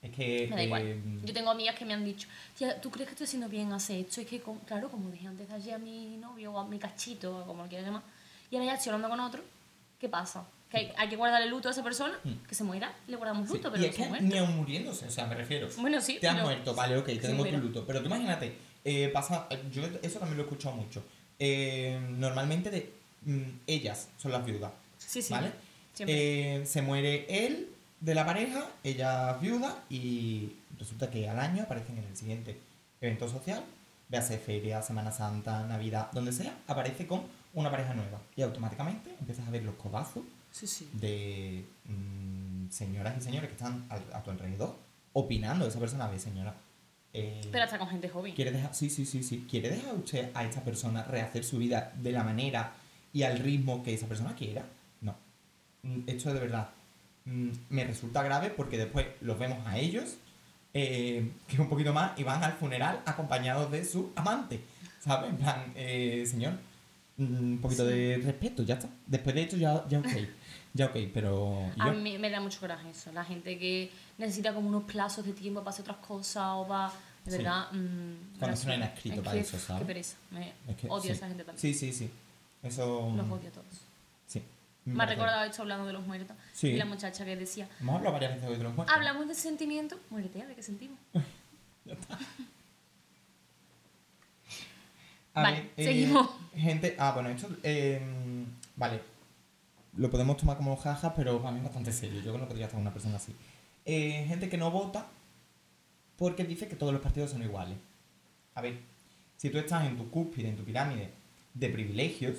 Es 0.09 0.15
que. 0.15 0.47
Me 0.49 0.55
da 0.55 0.63
igual. 0.63 0.81
eh, 0.83 1.01
Yo 1.23 1.33
tengo 1.33 1.49
amigas 1.51 1.75
que 1.75 1.85
me 1.85 1.93
han 1.93 2.03
dicho, 2.05 2.27
tía, 2.57 2.79
¿tú 2.81 2.89
crees 2.91 3.07
que 3.07 3.13
estoy 3.13 3.25
haciendo 3.25 3.47
bien 3.49 3.71
hacer 3.73 3.99
esto? 3.99 4.21
Es 4.21 4.27
que, 4.27 4.41
claro, 4.65 4.89
como 4.89 5.09
dije 5.09 5.27
antes 5.27 5.49
ayer 5.51 5.75
a 5.75 5.77
mi 5.77 6.17
novio 6.17 6.51
o 6.53 6.59
a 6.59 6.67
mi 6.67 6.79
cachito, 6.79 7.37
o 7.39 7.45
como 7.45 7.63
lo 7.63 7.69
quieras 7.69 7.85
llamar, 7.87 8.01
y 8.51 8.55
ahora 8.55 8.67
ya 8.67 8.73
estoy 8.75 8.91
hablando 8.93 9.09
con 9.09 9.19
otro, 9.19 9.41
¿qué 9.99 10.09
pasa? 10.09 10.45
Que 10.69 10.77
hay, 10.77 10.91
hay 10.97 11.07
que 11.09 11.15
guardarle 11.15 11.47
luto 11.49 11.69
a 11.69 11.71
esa 11.71 11.81
persona, 11.83 12.19
que 12.47 12.53
se 12.55 12.63
muera, 12.63 12.93
le 13.07 13.15
guardamos 13.15 13.47
sí, 13.47 13.53
luto, 13.55 13.69
y 13.69 13.71
pero 13.71 13.83
es 13.85 13.95
se 13.95 14.03
que 14.03 14.21
ni 14.21 14.37
aun 14.37 14.55
muriéndose, 14.57 15.05
o 15.05 15.09
sea, 15.11 15.25
me 15.25 15.35
refiero. 15.35 15.69
Bueno, 15.77 16.01
sí, 16.01 16.17
Te 16.19 16.27
has 16.27 16.33
pero- 16.35 16.45
muerto, 16.45 16.73
vale, 16.75 16.97
ok, 16.97 17.05
tenemos 17.21 17.49
tu 17.49 17.57
luto. 17.57 17.85
Pero 17.85 17.99
tú 18.01 18.07
imagínate, 18.07 18.53
eh, 18.83 19.09
pasa. 19.13 19.47
Yo 19.71 19.83
eso 20.01 20.19
también 20.19 20.37
lo 20.37 20.43
he 20.43 20.45
escuchado 20.45 20.75
mucho. 20.75 21.03
Eh, 21.39 21.97
normalmente 22.17 22.69
de, 22.69 22.91
mm, 23.23 23.41
ellas 23.67 24.09
son 24.17 24.31
las 24.33 24.45
viudas. 24.45 24.71
Sí, 24.97 25.21
sí. 25.21 25.31
¿Vale? 25.33 25.51
Eh, 25.99 26.63
se 26.65 26.81
muere 26.81 27.25
él 27.45 27.69
de 27.99 28.15
la 28.15 28.25
pareja, 28.25 28.65
ella 28.83 29.31
es 29.31 29.41
viuda 29.41 29.83
y 29.89 30.53
resulta 30.77 31.09
que 31.09 31.27
al 31.29 31.39
año 31.39 31.63
aparecen 31.63 31.97
en 31.97 32.03
el 32.05 32.15
siguiente 32.15 32.59
evento 33.01 33.27
social, 33.27 33.63
véase 34.09 34.37
feria, 34.37 34.81
Semana 34.81 35.11
Santa, 35.11 35.65
Navidad, 35.65 36.09
donde 36.11 36.31
sea, 36.31 36.55
aparece 36.67 37.07
con 37.07 37.23
una 37.53 37.71
pareja 37.71 37.93
nueva 37.93 38.21
y 38.35 38.41
automáticamente 38.43 39.15
empiezas 39.19 39.47
a 39.47 39.51
ver 39.51 39.63
los 39.63 39.75
codazos 39.75 40.23
Sí, 40.51 40.65
sí. 40.67 40.89
de 40.93 41.65
mm, 41.85 42.69
señoras 42.69 43.15
y 43.17 43.21
señores 43.21 43.47
que 43.49 43.55
están 43.55 43.85
al- 43.89 44.05
a, 44.13 44.21
tu 44.23 44.31
alrededor 44.31 44.75
opinando 45.13 45.65
de 45.65 45.69
esa 45.71 45.79
persona, 45.79 46.07
ve 46.07 46.19
señora. 46.19 46.53
eh, 47.13 47.41
Pero 47.51 47.63
hasta 47.63 47.79
con 47.79 47.87
gente 47.89 48.09
joven. 48.09 48.33
¿Quiere 48.35 48.51
dejar, 48.51 48.73
sí, 48.75 48.89
sí, 48.89 49.05
sí, 49.05 49.23
sí. 49.23 49.45
¿Quiere 49.49 49.69
dejar 49.69 49.95
usted 49.95 50.29
a 50.35 50.43
esta 50.45 50.61
persona 50.61 51.03
rehacer 51.03 51.43
su 51.43 51.57
vida 51.57 51.91
de 51.95 52.11
la 52.11 52.23
manera 52.23 52.73
y 53.13 53.23
al 53.23 53.39
ritmo 53.39 53.81
que 53.83 53.93
esa 53.93 54.07
persona 54.07 54.35
quiera? 54.35 54.63
No. 55.01 55.15
Mm, 55.83 56.01
Esto 56.07 56.33
de 56.33 56.39
verdad 56.39 56.69
mm, 57.27 57.49
me 57.69 57.83
resulta 57.83 58.23
grave 58.23 58.49
porque 58.49 58.77
después 58.77 59.05
los 59.21 59.37
vemos 59.37 59.59
a 59.67 59.77
ellos, 59.77 60.17
eh, 60.73 61.31
que 61.47 61.61
un 61.61 61.69
poquito 61.69 61.93
más, 61.93 62.17
y 62.19 62.23
van 62.23 62.43
al 62.43 62.53
funeral 62.53 63.01
acompañados 63.05 63.71
de 63.71 63.85
su 63.85 64.11
amante. 64.15 64.59
¿Sabes? 64.99 65.29
En 65.29 65.37
plan, 65.37 65.71
eh, 65.75 66.25
señor, 66.29 66.53
mm, 67.17 67.23
un 67.53 67.59
poquito 67.61 67.85
de 67.85 68.19
respeto, 68.23 68.63
ya 68.63 68.75
está. 68.75 68.89
Después 69.05 69.35
de 69.35 69.41
esto 69.43 69.57
ya, 69.57 69.85
ya 69.87 69.99
ok. 69.99 70.07
Ya 70.73 70.85
ok, 70.87 70.95
pero... 71.13 71.71
A 71.79 71.87
yo- 71.87 71.93
mí 71.93 72.17
me 72.19 72.29
da 72.29 72.39
mucho 72.39 72.59
coraje 72.59 72.89
eso. 72.91 73.11
La 73.11 73.23
gente 73.23 73.57
que 73.57 73.89
necesita 74.17 74.53
como 74.53 74.67
unos 74.69 74.83
plazos 74.83 75.25
de 75.25 75.33
tiempo 75.33 75.61
para 75.61 75.71
hacer 75.71 75.83
otras 75.83 75.97
cosas 76.05 76.43
o 76.55 76.67
va. 76.67 76.91
De 77.25 77.31
Sí. 77.31 77.37
verdad. 77.37 77.71
mm, 77.71 78.37
Cuando 78.39 78.55
se 78.57 78.67
no 78.67 78.73
nada 78.77 78.85
escrito 78.93 79.15
Es 79.17 79.21
para 79.21 79.33
que, 79.35 79.39
eso, 79.41 79.57
¿sabes? 79.59 79.81
Qué 79.81 79.85
pereza. 79.87 80.17
Me 80.31 80.53
es 80.67 80.75
que- 80.77 80.87
odio 80.87 81.01
sí. 81.03 81.09
a 81.09 81.13
esa 81.13 81.27
gente 81.27 81.43
también. 81.43 81.59
Sí, 81.59 81.73
sí, 81.73 81.91
sí. 81.93 82.09
Eso... 82.63 83.11
Los 83.15 83.25
odio 83.31 83.49
a 83.49 83.51
todos. 83.51 83.65
Me 84.95 85.03
ha 85.03 85.05
recordado 85.05 85.43
esto 85.43 85.61
hablando 85.63 85.85
de 85.85 85.93
los 85.93 86.05
muertos. 86.07 86.35
Sí. 86.53 86.69
Y 86.69 86.77
la 86.77 86.85
muchacha 86.85 87.25
que 87.25 87.35
decía: 87.35 87.67
Hemos 87.79 87.95
hablado 87.97 88.13
varias 88.13 88.35
veces 88.35 88.49
hoy 88.49 88.57
de 88.57 88.63
los 88.63 88.73
muertos. 88.75 88.95
Hablamos 88.95 89.27
de 89.27 89.35
sentimiento. 89.35 89.99
Muérete, 90.09 90.45
¿de 90.45 90.55
qué 90.55 90.63
sentimos? 90.63 90.97
A 95.33 95.41
Vale, 95.43 95.57
ver, 95.61 95.71
eh, 95.77 95.83
seguimos. 95.83 96.29
gente, 96.55 96.95
ah, 96.97 97.11
bueno, 97.13 97.29
esto, 97.29 97.47
eh, 97.61 98.01
vale, 98.75 98.99
lo 99.95 100.09
podemos 100.09 100.35
tomar 100.37 100.57
como 100.57 100.75
jaja, 100.75 101.13
pero 101.13 101.39
para 101.39 101.51
mí 101.51 101.57
es 101.59 101.63
bastante 101.63 101.91
serio. 101.91 102.21
Yo 102.21 102.35
no 102.37 102.47
podría 102.47 102.65
estar 102.65 102.79
una 102.81 102.91
persona 102.91 103.17
así. 103.17 103.35
Eh, 103.85 104.25
gente 104.27 104.49
que 104.49 104.57
no 104.57 104.71
vota 104.71 105.05
porque 106.17 106.43
dice 106.43 106.67
que 106.67 106.75
todos 106.75 106.91
los 106.91 107.01
partidos 107.03 107.29
son 107.31 107.43
iguales. 107.43 107.77
A 108.55 108.61
ver, 108.61 108.79
si 109.37 109.51
tú 109.51 109.59
estás 109.59 109.85
en 109.85 109.95
tu 109.97 110.09
cúspide, 110.09 110.49
en 110.49 110.57
tu 110.57 110.63
pirámide 110.63 111.11
de 111.53 111.69
privilegios, 111.69 112.37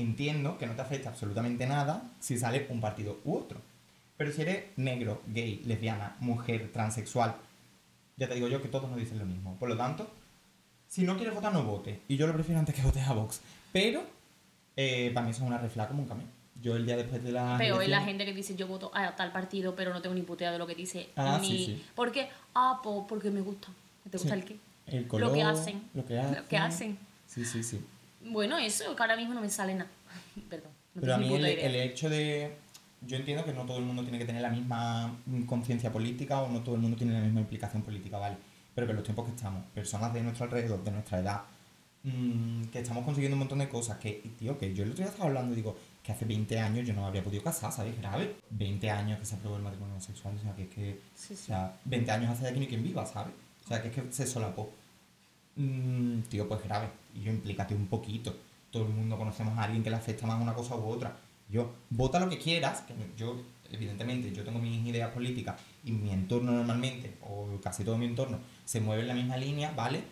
entiendo 0.00 0.58
que 0.58 0.66
no 0.66 0.74
te 0.74 0.82
afecta 0.82 1.10
absolutamente 1.10 1.66
nada 1.66 2.02
si 2.20 2.38
sale 2.38 2.66
un 2.70 2.80
partido 2.80 3.18
u 3.24 3.36
otro. 3.36 3.60
Pero 4.16 4.32
si 4.32 4.42
eres 4.42 4.64
negro, 4.76 5.22
gay, 5.28 5.62
lesbiana, 5.64 6.16
mujer, 6.20 6.70
transexual, 6.72 7.36
ya 8.16 8.28
te 8.28 8.34
digo 8.34 8.48
yo 8.48 8.60
que 8.60 8.68
todos 8.68 8.90
nos 8.90 8.98
dicen 8.98 9.18
lo 9.18 9.24
mismo. 9.24 9.56
Por 9.58 9.68
lo 9.68 9.76
tanto, 9.76 10.10
si 10.88 11.04
no 11.04 11.16
quieres 11.16 11.34
votar, 11.34 11.52
no 11.52 11.62
votes. 11.64 11.98
Y 12.08 12.16
yo 12.16 12.26
lo 12.26 12.34
prefiero 12.34 12.58
antes 12.58 12.74
que 12.74 12.82
votes 12.82 13.06
a 13.06 13.12
Vox. 13.14 13.40
Pero, 13.72 14.02
eh, 14.76 15.10
para 15.14 15.24
mí 15.24 15.30
eso 15.30 15.42
es 15.42 15.46
una 15.48 15.58
refla 15.58 15.88
como 15.88 16.02
un 16.02 16.08
camión. 16.08 16.28
Yo 16.60 16.76
el 16.76 16.84
día 16.84 16.96
después 16.98 17.24
de 17.24 17.32
la. 17.32 17.54
Pero 17.56 17.80
es 17.80 17.88
la 17.88 18.02
gente 18.02 18.26
que 18.26 18.34
dice: 18.34 18.54
Yo 18.54 18.66
voto 18.66 18.90
a 18.92 19.16
tal 19.16 19.32
partido, 19.32 19.74
pero 19.74 19.94
no 19.94 20.02
tengo 20.02 20.14
ni 20.14 20.20
putea 20.22 20.52
de 20.52 20.58
lo 20.58 20.66
que 20.66 20.74
dice. 20.74 21.08
Ah, 21.16 21.38
ni... 21.40 21.48
sí, 21.48 21.64
sí. 21.66 21.84
¿Por 21.94 22.12
qué? 22.12 22.28
Ah, 22.54 22.80
po- 22.82 23.06
porque 23.06 23.30
me 23.30 23.40
gusta. 23.40 23.68
¿Te 24.10 24.18
gusta 24.18 24.34
Sí. 24.34 24.40
el 24.40 24.44
qué? 24.44 24.56
El 24.86 25.06
color. 25.08 25.28
Lo 25.28 25.32
que 25.34 25.42
hacen. 25.42 25.82
Lo 25.94 26.04
que 26.04 26.18
hacen. 26.18 26.34
Lo 26.36 26.48
que 26.48 26.56
hacen. 26.58 26.98
Sí, 27.26 27.44
sí, 27.46 27.62
sí. 27.62 27.80
Bueno, 28.20 28.58
eso, 28.58 28.94
que 28.94 29.02
ahora 29.02 29.16
mismo 29.16 29.34
no 29.34 29.40
me 29.40 29.48
sale 29.48 29.74
nada. 29.74 29.90
Perdón. 30.50 30.70
No 30.94 31.00
Pero 31.00 31.14
a 31.14 31.18
mí 31.18 31.34
el, 31.34 31.74
hecho 31.76 32.08
de... 32.08 32.56
Yo 33.02 33.16
entiendo 33.16 33.44
que 33.44 33.52
no 33.52 33.64
todo 33.64 33.78
el 33.78 33.84
mundo 33.84 34.02
tiene 34.02 34.18
que 34.18 34.26
tener 34.26 34.42
la 34.42 34.50
misma 34.50 35.16
conciencia 35.46 35.90
política 35.90 36.42
o 36.42 36.48
no 36.48 36.60
todo 36.60 36.74
el 36.74 36.82
mundo 36.82 36.96
tiene 36.96 37.14
la 37.14 37.20
misma 37.20 37.40
implicación 37.40 37.82
política, 37.82 38.18
¿vale? 38.18 38.36
Pero 38.74 38.86
que 38.86 38.90
en 38.90 38.96
los 38.96 39.04
tiempos 39.04 39.24
que 39.26 39.34
estamos, 39.34 39.64
personas 39.74 40.12
de 40.12 40.22
nuestro 40.22 40.44
alrededor, 40.44 40.84
de 40.84 40.90
nuestra 40.90 41.18
edad, 41.18 41.40
mm, 42.02 42.64
que 42.64 42.80
estamos 42.80 43.04
consiguiendo 43.04 43.36
un 43.36 43.40
montón 43.40 43.60
de 43.60 43.70
cosas, 43.70 43.96
que, 43.98 44.22
tío, 44.38 44.58
que 44.58 44.74
yo 44.74 44.84
el 44.84 44.90
otro 44.90 45.02
día 45.02 45.10
estaba 45.10 45.28
hablando 45.28 45.54
y 45.54 45.56
digo, 45.56 45.78
que 46.02 46.12
hace 46.12 46.26
20 46.26 46.58
años 46.58 46.86
yo 46.86 46.92
no 46.92 47.06
habría 47.06 47.24
podido 47.24 47.42
casar, 47.42 47.72
¿sabes? 47.72 47.96
Grave. 47.98 48.36
20 48.50 48.90
años 48.90 49.18
que 49.18 49.24
se 49.24 49.36
aprobó 49.36 49.56
el 49.56 49.62
matrimonio 49.62 49.94
homosexual, 49.94 50.34
o 50.36 50.42
sea, 50.42 50.54
que 50.54 50.62
es 50.64 50.68
que... 50.68 51.00
Sí, 51.14 51.34
sí. 51.34 51.44
O 51.44 51.46
sea, 51.46 51.76
20 51.84 52.10
años 52.10 52.30
hace 52.30 52.44
de 52.44 52.50
aquí 52.50 52.60
ni 52.60 52.66
quien 52.66 52.82
viva, 52.82 53.06
¿sabes? 53.06 53.32
O 53.64 53.68
sea, 53.68 53.80
que 53.80 53.88
es 53.88 53.94
que 53.94 54.12
se 54.12 54.26
solapó. 54.26 54.70
Mm, 55.56 56.20
tío, 56.22 56.46
pues 56.48 56.62
grave. 56.62 56.88
Y 57.14 57.22
yo 57.22 57.30
implícate 57.32 57.74
un 57.74 57.86
poquito. 57.86 58.34
Todo 58.70 58.84
el 58.84 58.90
mundo 58.90 59.18
conocemos 59.18 59.56
a 59.58 59.64
alguien 59.64 59.82
que 59.82 59.90
le 59.90 59.96
afecta 59.96 60.26
más 60.26 60.40
una 60.40 60.54
cosa 60.54 60.76
u 60.76 60.88
otra. 60.88 61.16
Yo, 61.48 61.72
vota 61.90 62.20
lo 62.20 62.28
que 62.28 62.38
quieras, 62.38 62.82
que 62.82 62.94
yo, 63.16 63.36
evidentemente, 63.72 64.32
yo 64.32 64.44
tengo 64.44 64.60
mis 64.60 64.86
ideas 64.86 65.10
políticas 65.10 65.56
y 65.84 65.90
mi 65.90 66.12
entorno 66.12 66.52
normalmente, 66.52 67.16
o 67.22 67.48
casi 67.62 67.82
todo 67.82 67.98
mi 67.98 68.06
entorno, 68.06 68.38
se 68.64 68.80
mueve 68.80 69.02
en 69.02 69.08
la 69.08 69.14
misma 69.14 69.36
línea, 69.36 69.72
¿vale? 69.74 70.02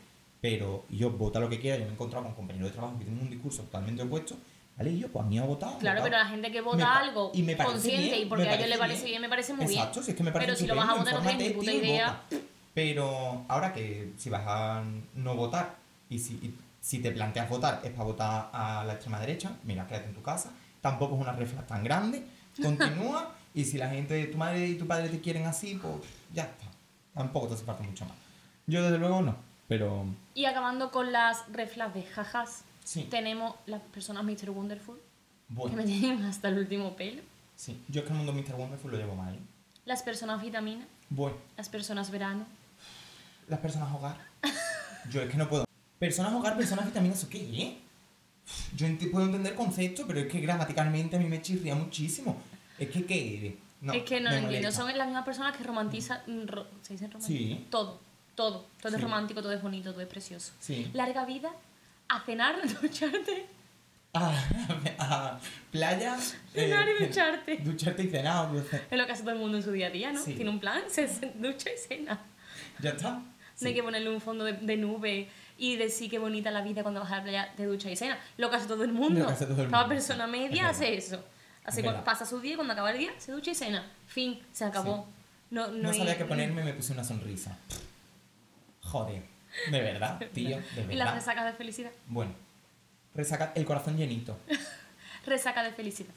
Pero 0.41 0.85
yo 0.91 1.11
vota 1.11 1.39
lo 1.39 1.49
que 1.49 1.61
quiera, 1.61 1.77
yo 1.77 1.85
me 1.85 1.91
he 1.91 1.95
encontrado 1.95 2.25
con 2.25 2.35
compañeros 2.35 2.71
de 2.71 2.73
trabajo 2.73 2.99
que 2.99 3.05
tienen 3.05 3.23
un 3.23 3.31
discurso 3.31 3.63
totalmente 3.63 4.03
opuesto, 4.03 4.37
¿vale? 4.77 4.91
Y 4.91 4.99
yo, 4.99 5.09
pues 5.09 5.25
a 5.25 5.29
mí 5.29 5.39
ha 5.39 5.45
votado. 5.45 5.79
Claro, 5.79 6.01
ha 6.01 6.03
pero 6.03 6.17
votado. 6.17 6.25
la 6.25 6.31
gente 6.31 6.53
que 6.53 6.61
vota 6.61 6.99
algo 6.99 7.31
y 7.35 7.43
me 7.43 7.57
consciente 7.57 8.03
bien, 8.03 8.23
y 8.23 8.27
porque 8.27 8.49
a 8.49 8.55
ellos 8.57 8.69
les 8.69 8.79
parece 8.79 9.05
bien, 9.05 9.23
me 9.23 9.29
parece 9.29 9.53
muy 9.53 9.67
bien. 9.67 9.79
Exacto, 9.79 10.03
si 10.03 10.11
es 10.11 10.17
que 10.17 10.23
me 10.25 10.33
parece 10.33 10.47
Pero 10.53 10.61
si 10.61 10.67
lo 10.67 10.75
vas 10.75 10.89
a 10.89 10.95
votar 10.95 11.15
no 11.15 11.21
tienes 11.21 11.49
ni 11.49 11.55
puta 11.55 11.73
idea. 11.73 12.23
vota. 12.31 12.43
Pero 12.75 13.45
ahora 13.49 13.73
que 13.73 14.13
si 14.17 14.31
vas 14.31 14.43
a 14.47 14.85
no 15.15 15.35
votar 15.35 15.77
y 16.09 16.19
si, 16.19 16.35
y 16.35 16.55
si 16.89 17.01
te 17.01 17.11
planteas 17.13 17.51
votar 17.51 17.83
es 17.85 17.91
para 17.91 18.05
votar 18.05 18.49
a 18.51 18.83
la 18.83 18.95
extrema 18.95 19.21
derecha, 19.21 19.53
mira, 19.65 19.87
quédate 19.87 20.07
en 20.09 20.15
tu 20.15 20.23
casa. 20.23 20.51
Tampoco 20.81 21.17
es 21.17 21.21
una 21.21 21.33
reflex 21.33 21.67
tan 21.67 21.85
grande. 21.85 22.25
Continúa 22.63 23.35
y 23.55 23.67
si 23.67 23.77
la 23.77 23.91
gente, 23.91 24.25
tu 24.29 24.39
madre 24.39 24.67
y 24.69 24.75
tu 24.79 24.87
padre 24.87 25.11
te 25.11 25.21
quieren 25.21 25.45
así, 25.45 25.75
pues 25.75 25.97
ya 26.33 26.45
está. 26.45 26.65
Tampoco 27.13 27.49
te 27.49 27.55
hace 27.55 27.65
falta 27.67 27.83
mucho 27.83 28.07
más. 28.07 28.15
Yo 28.67 28.83
desde 28.83 28.97
luego 28.97 29.21
no, 29.21 29.37
pero 29.69 30.07
Y 30.35 30.47
acabando 30.47 30.91
con 30.91 31.13
las 31.13 31.45
reflas 31.53 31.93
de 31.93 32.05
jajas, 32.05 32.65
sí. 32.85 33.03
tenemos 33.11 33.55
las 33.67 33.83
personas 33.83 34.25
Mr. 34.25 34.49
Wonderful, 34.49 34.97
que 34.97 35.03
Bueno, 35.55 35.77
me 35.77 35.85
tienen 35.85 36.25
hasta 36.25 36.49
el 36.49 36.57
último 36.57 36.97
pelo. 36.97 37.21
sí. 37.55 37.83
Yo 37.89 38.01
es 38.01 38.07
que 38.07 38.13
el 38.15 38.19
mundo 38.19 38.33
Mr. 38.33 38.55
Wonderful 38.55 38.91
lo 38.93 38.97
llevo 38.97 39.15
mal. 39.15 39.35
¿eh? 39.35 39.41
Las 39.85 40.03
personas 40.03 40.41
vitamina, 40.41 40.87
Bueno, 41.11 41.37
las 41.59 41.69
personas 41.69 42.11
verano. 42.11 42.47
las 43.47 43.61
personas 43.61 43.93
hogar. 43.95 44.17
Yo 45.11 45.21
es 45.21 45.31
que 45.31 45.37
no 45.37 45.51
puedo. 45.51 45.68
Personas 45.99 46.33
hogar, 46.33 46.57
personas 46.57 46.87
vitaminas, 46.87 47.19
¿eso 47.19 47.29
qué 47.29 47.39
es? 47.41 47.75
Yo 48.77 48.87
enti- 48.87 49.11
puedo 49.11 49.27
entender 49.27 49.55
conceptos, 49.55 50.05
pero 50.07 50.21
es 50.21 50.27
que 50.27 50.41
gramaticalmente 50.41 51.17
a 51.17 51.19
mí 51.19 51.27
me 51.27 51.43
chirría 51.43 51.75
muchísimo. 51.75 52.41
Es 52.79 52.89
que, 52.91 53.05
¿qué? 53.05 53.57
No, 53.81 53.93
es 53.93 54.03
que 54.05 54.21
no 54.21 54.31
lo 54.31 54.37
entiendo, 54.37 54.73
son 54.73 54.97
las 54.97 55.07
mismas 55.07 55.25
personas 55.25 55.57
que 55.57 55.65
romantizan. 55.65 56.21
mm, 56.27 56.47
ro- 56.47 56.67
¿Se 56.83 56.95
dice 56.95 57.07
romántico? 57.09 57.27
Sí. 57.39 57.67
Todo, 57.71 58.01
todo. 58.35 58.67
Todo 58.81 58.91
Sí. 58.91 58.97
es 58.97 59.03
romántico, 59.03 59.43
todo 59.43 59.53
es 59.53 59.61
bonito, 59.63 59.91
todo 59.93 60.01
es 60.03 60.09
precioso. 60.09 60.53
Sí. 60.61 60.89
Larga 60.95 61.25
vida, 61.25 61.51
a 62.09 62.21
cenar, 62.21 62.57
ducharte. 62.83 63.47
Ah, 64.15 64.33
ah, 64.99 65.41
playa. 65.71 66.17
Cenar 66.53 66.89
y 66.89 67.03
eh, 67.03 67.07
ducharte. 67.09 67.57
Ducharte 67.59 68.05
y 68.05 68.09
cenar. 68.09 68.49
Es 68.91 68.97
lo 68.99 69.05
que 69.07 69.13
hace 69.13 69.23
todo 69.23 69.33
el 69.33 69.39
mundo 69.39 69.59
en 69.59 69.63
su 69.63 69.71
día 69.73 69.89
a 69.89 69.91
día, 69.91 70.13
¿no? 70.13 70.23
Tiene 70.23 70.49
un 70.49 70.59
plan, 70.61 70.83
se, 70.89 71.07
ducha 71.37 71.71
y 71.71 71.77
cena. 71.79 72.19
Ya 72.81 72.91
está. 72.91 73.11
No 73.11 73.25
Sí. 73.55 73.67
hay 73.67 73.75
que 73.75 73.83
ponerle 73.83 74.09
un 74.09 74.21
fondo 74.21 74.45
de, 74.45 74.53
de 74.55 74.77
nube 74.77 75.29
y 75.59 75.77
decir 75.77 76.09
qué 76.11 76.19
bonita 76.19 76.51
la 76.51 76.63
vida 76.63 76.83
cuando 76.83 77.01
vas 77.01 77.11
a 77.13 77.17
la 77.17 77.23
playa 77.25 77.53
de 77.57 77.67
ducha 77.67 77.91
y 77.91 77.97
cena. 77.97 78.19
Lo 78.37 78.49
que 78.49 78.57
hace 78.57 78.67
todo 78.69 78.85
el 78.85 78.93
mundo. 78.93 79.21
Lo 79.21 79.27
que 79.27 79.33
hace 79.33 79.45
todo 79.47 79.63
el 79.63 79.69
Cada 79.71 79.83
mundo. 79.83 79.95
persona 79.97 80.25
Es 80.25 80.31
media 80.31 80.49
verdad. 80.63 80.71
hace 80.71 80.97
eso. 80.97 81.25
Hace 81.65 81.83
cu- 81.83 81.89
verdad. 81.89 82.05
pasa 82.05 82.25
su 82.25 82.41
día 82.41 82.53
y 82.53 82.57
cuando 82.57 82.73
acaba 82.73 82.91
el 82.93 82.99
día 82.99 83.11
se 83.19 83.33
ducha 83.33 83.51
y 83.51 83.55
cena. 83.55 83.85
Fin, 84.07 84.41
se 84.53 84.65
acabó. 84.65 85.07
No, 85.51 85.67
no, 85.69 85.73
No 85.83 85.91
hay- 85.91 85.99
sabía 85.99 86.17
qué 86.17 86.25
ponerme 86.25 86.63
y 86.63 86.65
me 86.65 86.73
puse 86.75 86.93
una 86.93 87.05
sonrisa. 87.05 87.57
Joder. 88.83 89.23
De 89.71 89.81
verdad, 89.81 90.19
tío. 90.33 90.57
De 90.75 90.83
Y 90.83 90.97
las 90.97 90.99
verdad. 91.09 91.15
resacas 91.17 91.45
de 91.47 91.53
felicidad. 91.53 91.91
Bueno. 92.07 92.33
Resaca 93.15 93.53
el 93.55 93.65
corazón 93.65 93.97
llenito. 93.97 94.39
Resaca 95.27 95.63
de 95.63 95.73
felicidad. 95.73 96.11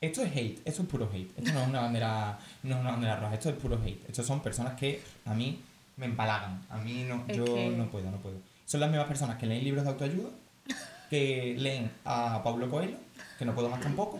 Esto 0.00 0.22
es 0.22 0.32
hate, 0.36 0.60
esto 0.64 0.82
es 0.82 0.88
puro 0.88 1.08
hate. 1.12 1.30
Esto 1.38 1.52
no 1.52 1.62
es 1.62 1.68
una 1.68 1.80
bandera, 1.82 2.38
no 2.62 2.74
es 2.74 2.80
una 2.80 2.90
bandera 2.92 3.16
roja, 3.16 3.34
esto 3.34 3.50
es 3.50 3.56
puro 3.56 3.80
hate. 3.84 4.08
Estos 4.08 4.26
son 4.26 4.40
personas 4.40 4.78
que 4.78 5.00
a 5.24 5.34
mí 5.34 5.60
me 5.96 6.06
empalagan. 6.06 6.64
A 6.70 6.78
mí 6.78 7.04
no, 7.04 7.24
Es 7.28 7.36
yo 7.36 7.44
que- 7.44 7.68
no 7.70 7.88
puedo, 7.90 8.10
no 8.10 8.16
puedo. 8.18 8.36
Son 8.72 8.80
las 8.80 8.88
mismas 8.88 9.06
personas 9.06 9.36
que 9.36 9.44
leen 9.44 9.62
libros 9.64 9.84
de 9.84 9.90
autoayuda, 9.90 10.30
que 11.10 11.54
leen 11.58 11.90
a 12.06 12.40
Pablo 12.42 12.70
Coelho, 12.70 12.96
que 13.38 13.44
no 13.44 13.54
puedo 13.54 13.68
más 13.68 13.82
tampoco, 13.82 14.18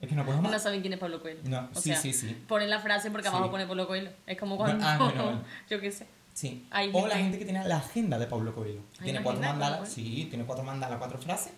Es 0.00 0.08
que 0.08 0.16
no 0.16 0.24
puedo 0.24 0.42
más. 0.42 0.50
No 0.50 0.58
saben 0.58 0.80
quién 0.80 0.92
es 0.92 0.98
Pablo 0.98 1.22
Coelho. 1.22 1.38
No, 1.44 1.68
O 1.72 1.80
sí, 1.80 1.90
sea, 1.90 1.96
sí, 2.00 2.12
sí. 2.12 2.36
Ponen 2.48 2.68
la 2.68 2.80
frase 2.80 3.12
porque 3.12 3.28
abajo 3.28 3.44
Sí. 3.44 3.50
pone 3.50 3.64
Pablo 3.64 3.86
Coelho. 3.86 4.10
Es 4.26 4.36
como 4.38 4.56
Bueno, 4.56 4.76
cuando. 4.80 5.04
ah, 5.04 5.08
bueno, 5.08 5.22
bueno. 5.24 5.40
yo 5.70 5.80
qué 5.80 5.92
sé. 5.92 6.08
Sí. 6.34 6.66
Hay 6.72 6.90
o 6.92 7.06
la 7.06 7.14
gente- 7.14 7.22
gente 7.22 7.38
que 7.38 7.44
tiene 7.44 7.64
la 7.68 7.76
agenda 7.76 8.18
de 8.18 8.26
Pablo 8.26 8.52
Coelho. 8.56 8.80
Tiene 9.00 9.22
cuatro 9.22 9.40
mandalas. 9.40 9.88
Sí, 9.88 10.26
tiene 10.28 10.44
cuatro 10.44 10.64
mandalas, 10.64 10.98
cuatro 10.98 11.16
frases. 11.18 11.52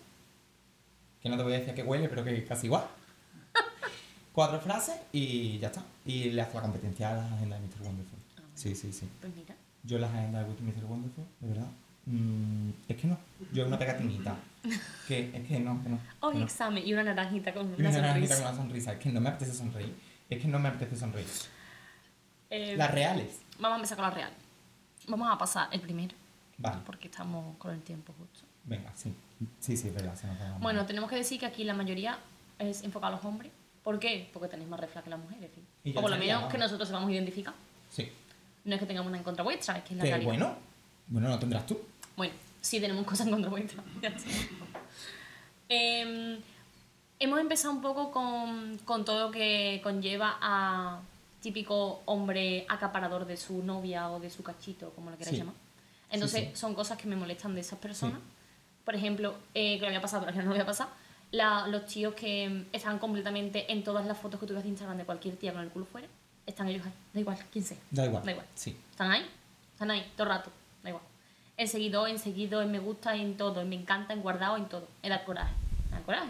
Que 1.23 1.29
no 1.29 1.35
te 1.35 1.41
voy 1.41 1.53
a 1.53 1.55
decir 1.55 1.71
a 1.71 1.73
qué 1.75 1.81
huele, 1.81 2.07
pero 2.09 2.23
que 2.23 2.45
casi 2.45 2.67
igual. 2.67 2.85
cuatro 4.33 4.59
frases 4.61 4.95
y 5.11 5.57
ya 5.57 5.67
está. 5.69 5.83
Y 6.05 6.25
le 6.29 6.41
hace 6.43 6.53
la 6.53 6.61
competencia 6.61 7.09
a 7.09 7.13
la 7.15 7.25
agenda 7.35 7.59
de 7.59 7.67
Mr. 7.67 7.81
Wonderful. 7.87 8.19
Ah, 8.19 8.33
bueno. 8.37 8.49
Sí, 8.53 8.75
sí, 8.75 8.93
sí. 8.93 9.09
Pues 9.19 9.35
mira. 9.35 9.55
Yo 9.83 9.97
las 9.97 10.11
agendas 10.13 10.45
de 10.47 10.53
Mr. 10.61 10.85
Wonderful, 10.85 11.25
de 11.39 11.47
verdad. 11.47 11.67
Mm, 12.09 12.69
es 12.87 12.97
que 12.97 13.07
no. 13.07 13.17
Yo 13.53 13.65
una 13.67 13.77
pegatinita. 13.79 14.35
que 15.07 15.31
es 15.33 15.47
que 15.47 15.59
no, 15.59 15.81
que 15.83 15.89
no. 15.89 15.99
Hoy 16.21 16.37
no. 16.37 16.43
examen 16.43 16.85
y 16.85 16.93
una 16.93 17.03
naranjita 17.03 17.53
con 17.53 17.69
Y 17.77 17.79
una 17.81 17.89
una 17.89 18.01
naranjita 18.01 18.35
sonrisa. 18.35 18.35
con 18.35 18.53
una 18.53 18.55
sonrisa. 18.63 18.93
Es 18.93 18.99
que 18.99 19.09
no 19.11 19.21
me 19.21 19.29
apetece 19.29 19.53
sonreír. 19.53 19.95
Es 20.29 20.41
que 20.41 20.47
no 20.47 20.59
me 20.59 20.69
apetece 20.69 20.95
sonreír. 20.97 21.27
Eh, 22.49 22.75
Las 22.77 22.91
reales. 22.91 23.39
Vamos 23.59 23.73
a 23.73 23.75
empezar 23.77 23.97
con 23.97 24.05
las 24.05 24.13
reales. 24.13 24.37
Vamos 25.07 25.29
a 25.31 25.37
pasar 25.37 25.69
el 25.71 25.81
primero. 25.81 26.15
Vale. 26.57 26.81
Porque 26.85 27.07
estamos 27.07 27.55
con 27.57 27.71
el 27.73 27.81
tiempo 27.81 28.13
justo. 28.17 28.41
Venga, 28.65 28.91
sí. 28.95 29.13
Sí, 29.59 29.77
sí, 29.77 29.87
es 29.87 29.93
verdad. 29.93 30.15
se 30.15 30.27
nos. 30.27 30.59
Bueno, 30.59 30.85
tenemos 30.85 31.09
que 31.09 31.15
decir 31.15 31.39
que 31.39 31.45
aquí 31.45 31.63
la 31.63 31.73
mayoría 31.73 32.17
es 32.57 32.83
enfocada 32.83 33.13
a 33.13 33.15
los 33.17 33.25
hombres. 33.25 33.51
¿Por 33.83 33.97
qué? 33.99 34.29
Porque 34.33 34.49
tenéis 34.49 34.69
más 34.69 34.79
reflejo 34.79 35.03
que 35.05 35.09
las 35.09 35.19
mujeres. 35.19 35.49
¿sí? 35.55 35.61
Y 35.85 35.93
ya 35.93 35.99
O 35.99 36.01
por 36.01 36.11
lo 36.11 36.17
menos 36.17 36.35
vamos. 36.35 36.51
que 36.51 36.57
nosotros 36.57 36.87
sepamos 36.89 37.09
identificar. 37.11 37.53
Sí. 37.89 38.11
No 38.65 38.73
es 38.75 38.79
que 38.79 38.85
tengamos 38.85 39.07
una 39.09 39.17
en 39.17 39.23
contra 39.23 39.43
vuestra, 39.43 39.77
es 39.77 39.83
que 39.83 39.93
es 39.93 39.97
la 39.97 40.03
Que 40.03 40.09
realidad. 40.09 40.29
bueno. 40.29 40.55
Bueno, 41.07 41.29
no 41.29 41.39
tendrás 41.39 41.65
tú. 41.65 41.79
Bueno, 42.19 42.33
sí 42.59 42.81
tenemos 42.81 43.05
cosas 43.05 43.27
en 43.27 43.31
contra 43.31 43.49
vuestra. 43.49 43.81
ya 44.01 44.09
está. 44.09 44.29
Em, 45.69 46.37
hemos 47.19 47.39
empezado 47.39 47.73
un 47.73 47.81
poco 47.81 48.11
con, 48.11 48.77
con 48.79 49.05
todo 49.05 49.27
lo 49.27 49.31
que 49.31 49.79
conlleva 49.83 50.37
a 50.41 50.99
típico 51.41 52.01
hombre 52.05 52.65
acaparador 52.67 53.25
de 53.25 53.37
su 53.37 53.63
novia 53.63 54.09
o 54.11 54.19
de 54.19 54.29
su 54.29 54.43
cachito, 54.43 54.89
como 54.91 55.11
lo 55.11 55.17
queráis 55.17 55.35
Sí. 55.35 55.39
llamar. 55.41 55.55
Entonces, 56.11 56.49
sí. 56.49 56.55
son 56.55 56.73
cosas 56.75 56.97
que 56.97 57.07
me 57.07 57.15
molestan 57.15 57.55
de 57.55 57.61
esas 57.61 57.79
personas. 57.79 58.19
Por 58.83 58.95
ejemplo, 58.95 59.35
eh, 59.53 59.75
que 59.75 59.81
lo 59.81 59.87
había 59.87 60.01
pasado, 60.01 60.25
pero 60.25 60.33
que 60.35 60.39
no 60.39 60.45
lo 60.49 60.51
había 60.51 60.65
pasado. 60.65 60.89
La, 61.31 61.67
los 61.67 61.85
tíos 61.85 62.15
que 62.15 62.65
están 62.73 62.99
completamente 62.99 63.71
en 63.71 63.83
todas 63.83 64.05
las 64.05 64.17
fotos 64.17 64.39
que 64.41 64.45
tú 64.45 64.53
ves 64.55 64.63
de 64.63 64.69
Instagram 64.69 64.97
de 64.97 65.05
cualquier 65.05 65.37
tía 65.37 65.53
con 65.53 65.61
el 65.61 65.69
culo 65.69 65.85
fuera, 65.85 66.07
están 66.45 66.67
ellos 66.67 66.85
ahí. 66.85 66.91
Da 67.13 67.19
igual, 67.21 67.37
quién 67.53 67.63
sea. 67.63 67.77
Da 67.91 68.05
igual. 68.05 68.25
Da 68.25 68.31
igual. 68.31 68.47
Sí. 68.55 68.75
Están 68.91 69.11
ahí, 69.11 69.25
están 69.73 69.91
ahí, 69.91 70.11
todo 70.17 70.23
el 70.27 70.29
rato, 70.33 70.51
da 70.83 70.89
igual. 70.89 71.03
En 71.59 71.67
seguidor, 71.67 72.07
en 72.07 72.19
seguido, 72.19 72.61
en 72.61 72.71
me 72.71 72.79
gusta, 72.79 73.15
en 73.15 73.35
todo, 73.35 73.59
en 73.59 73.67
me 73.67 73.75
encanta, 73.75 74.13
en 74.13 74.21
guardado, 74.21 74.55
en 74.55 74.69
todo. 74.69 74.87
Me 75.03 75.09
da 75.09 75.25
coraje, 75.25 75.51
me 75.91 75.97
da 75.97 76.03
coraje. 76.05 76.29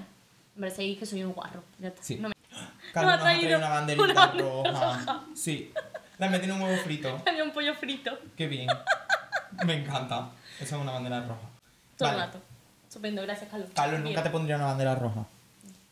Me 0.56 0.62
parece 0.62 0.98
que 0.98 1.06
soy 1.06 1.24
un 1.24 1.34
guarro. 1.34 1.63
Ya 1.78 1.89
está. 1.89 2.02
Sí. 2.02 2.15
No 2.15 2.30
me... 2.30 2.36
Carlos 2.94 3.13
nos 3.13 3.22
ha 3.22 3.24
traído 3.24 3.58
una 3.60 3.70
banderita 3.70 4.04
una 4.06 4.13
bandera 4.15 4.50
roja. 4.50 5.26
Sí. 5.36 5.72
Le 6.18 6.26
han 6.26 6.32
metido 6.32 6.56
un 6.56 6.62
huevo 6.63 6.78
frito. 6.82 7.22
Había 7.28 7.44
un 7.44 7.52
pollo 7.52 7.76
frito 7.76 8.18
Qué 8.36 8.48
bien. 8.48 8.68
Me 9.68 9.76
encanta. 9.76 10.32
Esa 10.60 10.76
es 10.78 10.82
una 10.82 10.94
bandera 10.94 11.22
roja. 11.22 11.42
todo 11.96 12.10
Vale. 12.10 12.22
el 12.22 12.26
rato. 12.26 12.42
Estupendo, 12.88 13.22
gracias, 13.22 13.52
Carlos. 13.52 13.70
Carlos, 13.76 14.00
nunca 14.00 14.24
te 14.24 14.32
pondría 14.32 14.56
una 14.56 14.65
bandera 14.65 14.96
roja. 14.96 15.26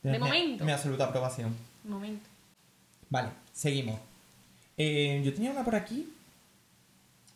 De 0.01 0.13
Mi- 0.13 0.17
momento. 0.17 0.65
Mi 0.65 0.71
absoluta 0.71 1.03
aprobación. 1.03 1.55
Un 1.85 1.91
momento. 1.91 2.27
Vale, 3.11 3.29
seguimos. 3.53 3.99
Eh, 4.77 5.21
yo 5.23 5.31
tenía 5.31 5.51
una 5.51 5.63
por 5.63 5.75
aquí. 5.75 6.11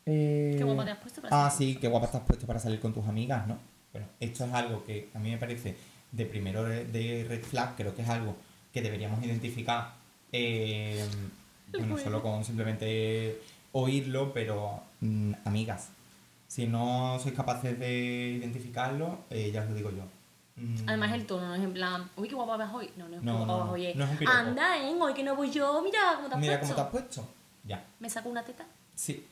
Eh, 0.05 0.55
Qué 0.57 0.63
guapa 0.63 0.85
te 0.85 0.91
has 0.91 0.97
puesto 0.99 1.21
para 1.21 1.45
Ah, 1.45 1.49
salir. 1.49 1.75
sí, 1.75 1.79
qué 1.79 1.87
guapa 1.87 2.07
estás 2.07 2.21
puesto 2.23 2.47
para 2.47 2.59
salir 2.59 2.79
con 2.79 2.93
tus 2.93 3.05
amigas, 3.05 3.47
¿no? 3.47 3.57
Bueno, 3.91 4.07
esto 4.19 4.45
es 4.45 4.53
algo 4.53 4.83
que 4.83 5.09
a 5.13 5.19
mí 5.19 5.29
me 5.29 5.37
parece 5.37 5.75
de 6.11 6.25
primero 6.25 6.63
de- 6.63 7.25
red 7.27 7.43
flag, 7.43 7.75
creo 7.75 7.93
que 7.95 8.01
es 8.01 8.09
algo 8.09 8.35
que 8.73 8.81
deberíamos 8.81 9.23
identificar, 9.23 9.93
eh, 10.31 11.05
bueno, 11.71 11.97
solo 11.97 12.21
con 12.21 12.43
simplemente 12.43 13.41
oírlo, 13.73 14.33
pero 14.33 14.81
mm, 15.01 15.33
amigas, 15.45 15.89
si 16.47 16.67
no 16.67 17.17
sois 17.21 17.33
capaces 17.35 17.77
de 17.79 18.37
identificarlo, 18.39 19.19
eh, 19.29 19.51
ya 19.53 19.61
os 19.63 19.69
lo 19.69 19.75
digo 19.75 19.91
yo. 19.91 20.03
Mm, 20.57 20.87
Además, 20.89 21.13
el 21.13 21.25
tono 21.25 21.47
no 21.47 21.55
es 21.55 21.61
en 21.63 21.73
plan, 21.73 22.09
uy, 22.17 22.27
qué 22.27 22.35
guapa 22.35 22.57
vas 22.57 22.73
hoy. 22.73 22.89
No, 22.97 23.07
no 23.07 23.15
es 23.17 23.23
No, 23.23 23.37
guapa 23.37 23.47
no, 23.53 23.57
vas 23.59 23.67
no. 23.67 23.71
hoy. 23.73 23.85
es, 23.85 23.95
No 23.95 24.03
es 24.03 24.11
un 24.11 24.17
piropo. 24.17 24.37
Anda, 24.37 24.77
¿eh? 24.77 24.93
Hoy 24.99 25.13
que 25.13 25.23
no 25.23 25.35
voy 25.35 25.49
yo, 25.49 25.81
mira 25.81 25.99
cómo 26.15 26.27
te 26.27 26.35
has 26.35 26.41
Mira 26.41 26.59
puesto. 26.59 26.75
cómo 26.75 26.75
te 26.75 26.81
has 26.97 27.03
puesto. 27.03 27.27
Ya, 27.63 27.85
Me 27.99 28.09
saco 28.09 28.29
una 28.29 28.43
teta. 28.43 28.65
sí. 28.95 29.25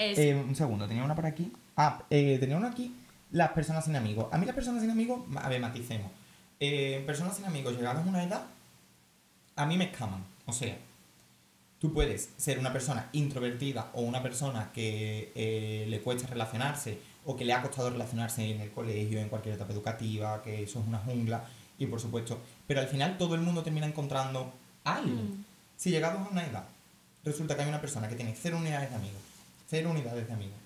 Es, 0.00 0.18
Eh, 0.18 0.34
un 0.34 0.56
segundo, 0.56 0.88
tenía 0.88 1.04
una 1.04 1.14
por 1.14 1.26
aquí. 1.26 1.52
Ah, 1.76 2.02
eh, 2.10 2.38
tenía 2.40 2.56
una 2.56 2.68
aquí. 2.68 2.94
Las 3.32 3.50
personas 3.50 3.84
sin 3.84 3.94
amigos. 3.96 4.26
A 4.32 4.38
mí 4.38 4.46
las 4.46 4.54
personas 4.54 4.80
sin 4.80 4.90
amigos, 4.90 5.20
a 5.36 5.48
ver, 5.48 5.60
maticemos. 5.60 6.10
Eh, 6.58 7.02
personas 7.06 7.36
sin 7.36 7.44
amigos 7.44 7.76
llegadas 7.76 8.04
a 8.04 8.08
una 8.08 8.24
edad, 8.24 8.44
a 9.56 9.66
mí 9.66 9.76
me 9.76 9.84
escaman. 9.84 10.24
O 10.46 10.52
sea, 10.52 10.76
tú 11.78 11.92
puedes 11.92 12.30
ser 12.36 12.58
una 12.58 12.72
persona 12.72 13.08
introvertida 13.12 13.90
o 13.94 14.02
una 14.02 14.22
persona 14.22 14.70
que 14.72 15.32
eh, 15.34 15.86
le 15.88 16.00
cuesta 16.00 16.28
relacionarse 16.28 16.98
o 17.24 17.36
que 17.36 17.44
le 17.44 17.52
ha 17.52 17.62
costado 17.62 17.90
relacionarse 17.90 18.50
en 18.50 18.60
el 18.60 18.70
colegio, 18.70 19.20
en 19.20 19.28
cualquier 19.28 19.54
etapa 19.54 19.72
educativa, 19.72 20.42
que 20.42 20.62
eso 20.62 20.80
es 20.80 20.86
una 20.86 20.98
jungla, 20.98 21.44
y 21.78 21.86
por 21.86 22.00
supuesto. 22.00 22.40
Pero 22.66 22.80
al 22.80 22.88
final 22.88 23.18
todo 23.18 23.34
el 23.34 23.42
mundo 23.42 23.62
termina 23.62 23.86
encontrando 23.86 24.52
a 24.84 24.96
alguien. 24.96 25.24
Mm. 25.24 25.44
Si 25.76 25.90
llegados 25.90 26.26
a 26.26 26.30
una 26.30 26.44
edad, 26.46 26.64
resulta 27.24 27.54
que 27.54 27.62
hay 27.62 27.68
una 27.68 27.80
persona 27.80 28.08
que 28.08 28.16
tiene 28.16 28.34
cero 28.34 28.58
unidades 28.58 28.90
de 28.90 28.96
amigos, 28.96 29.20
cero 29.70 29.90
unidades 29.90 30.26
de 30.26 30.32
amigos, 30.32 30.58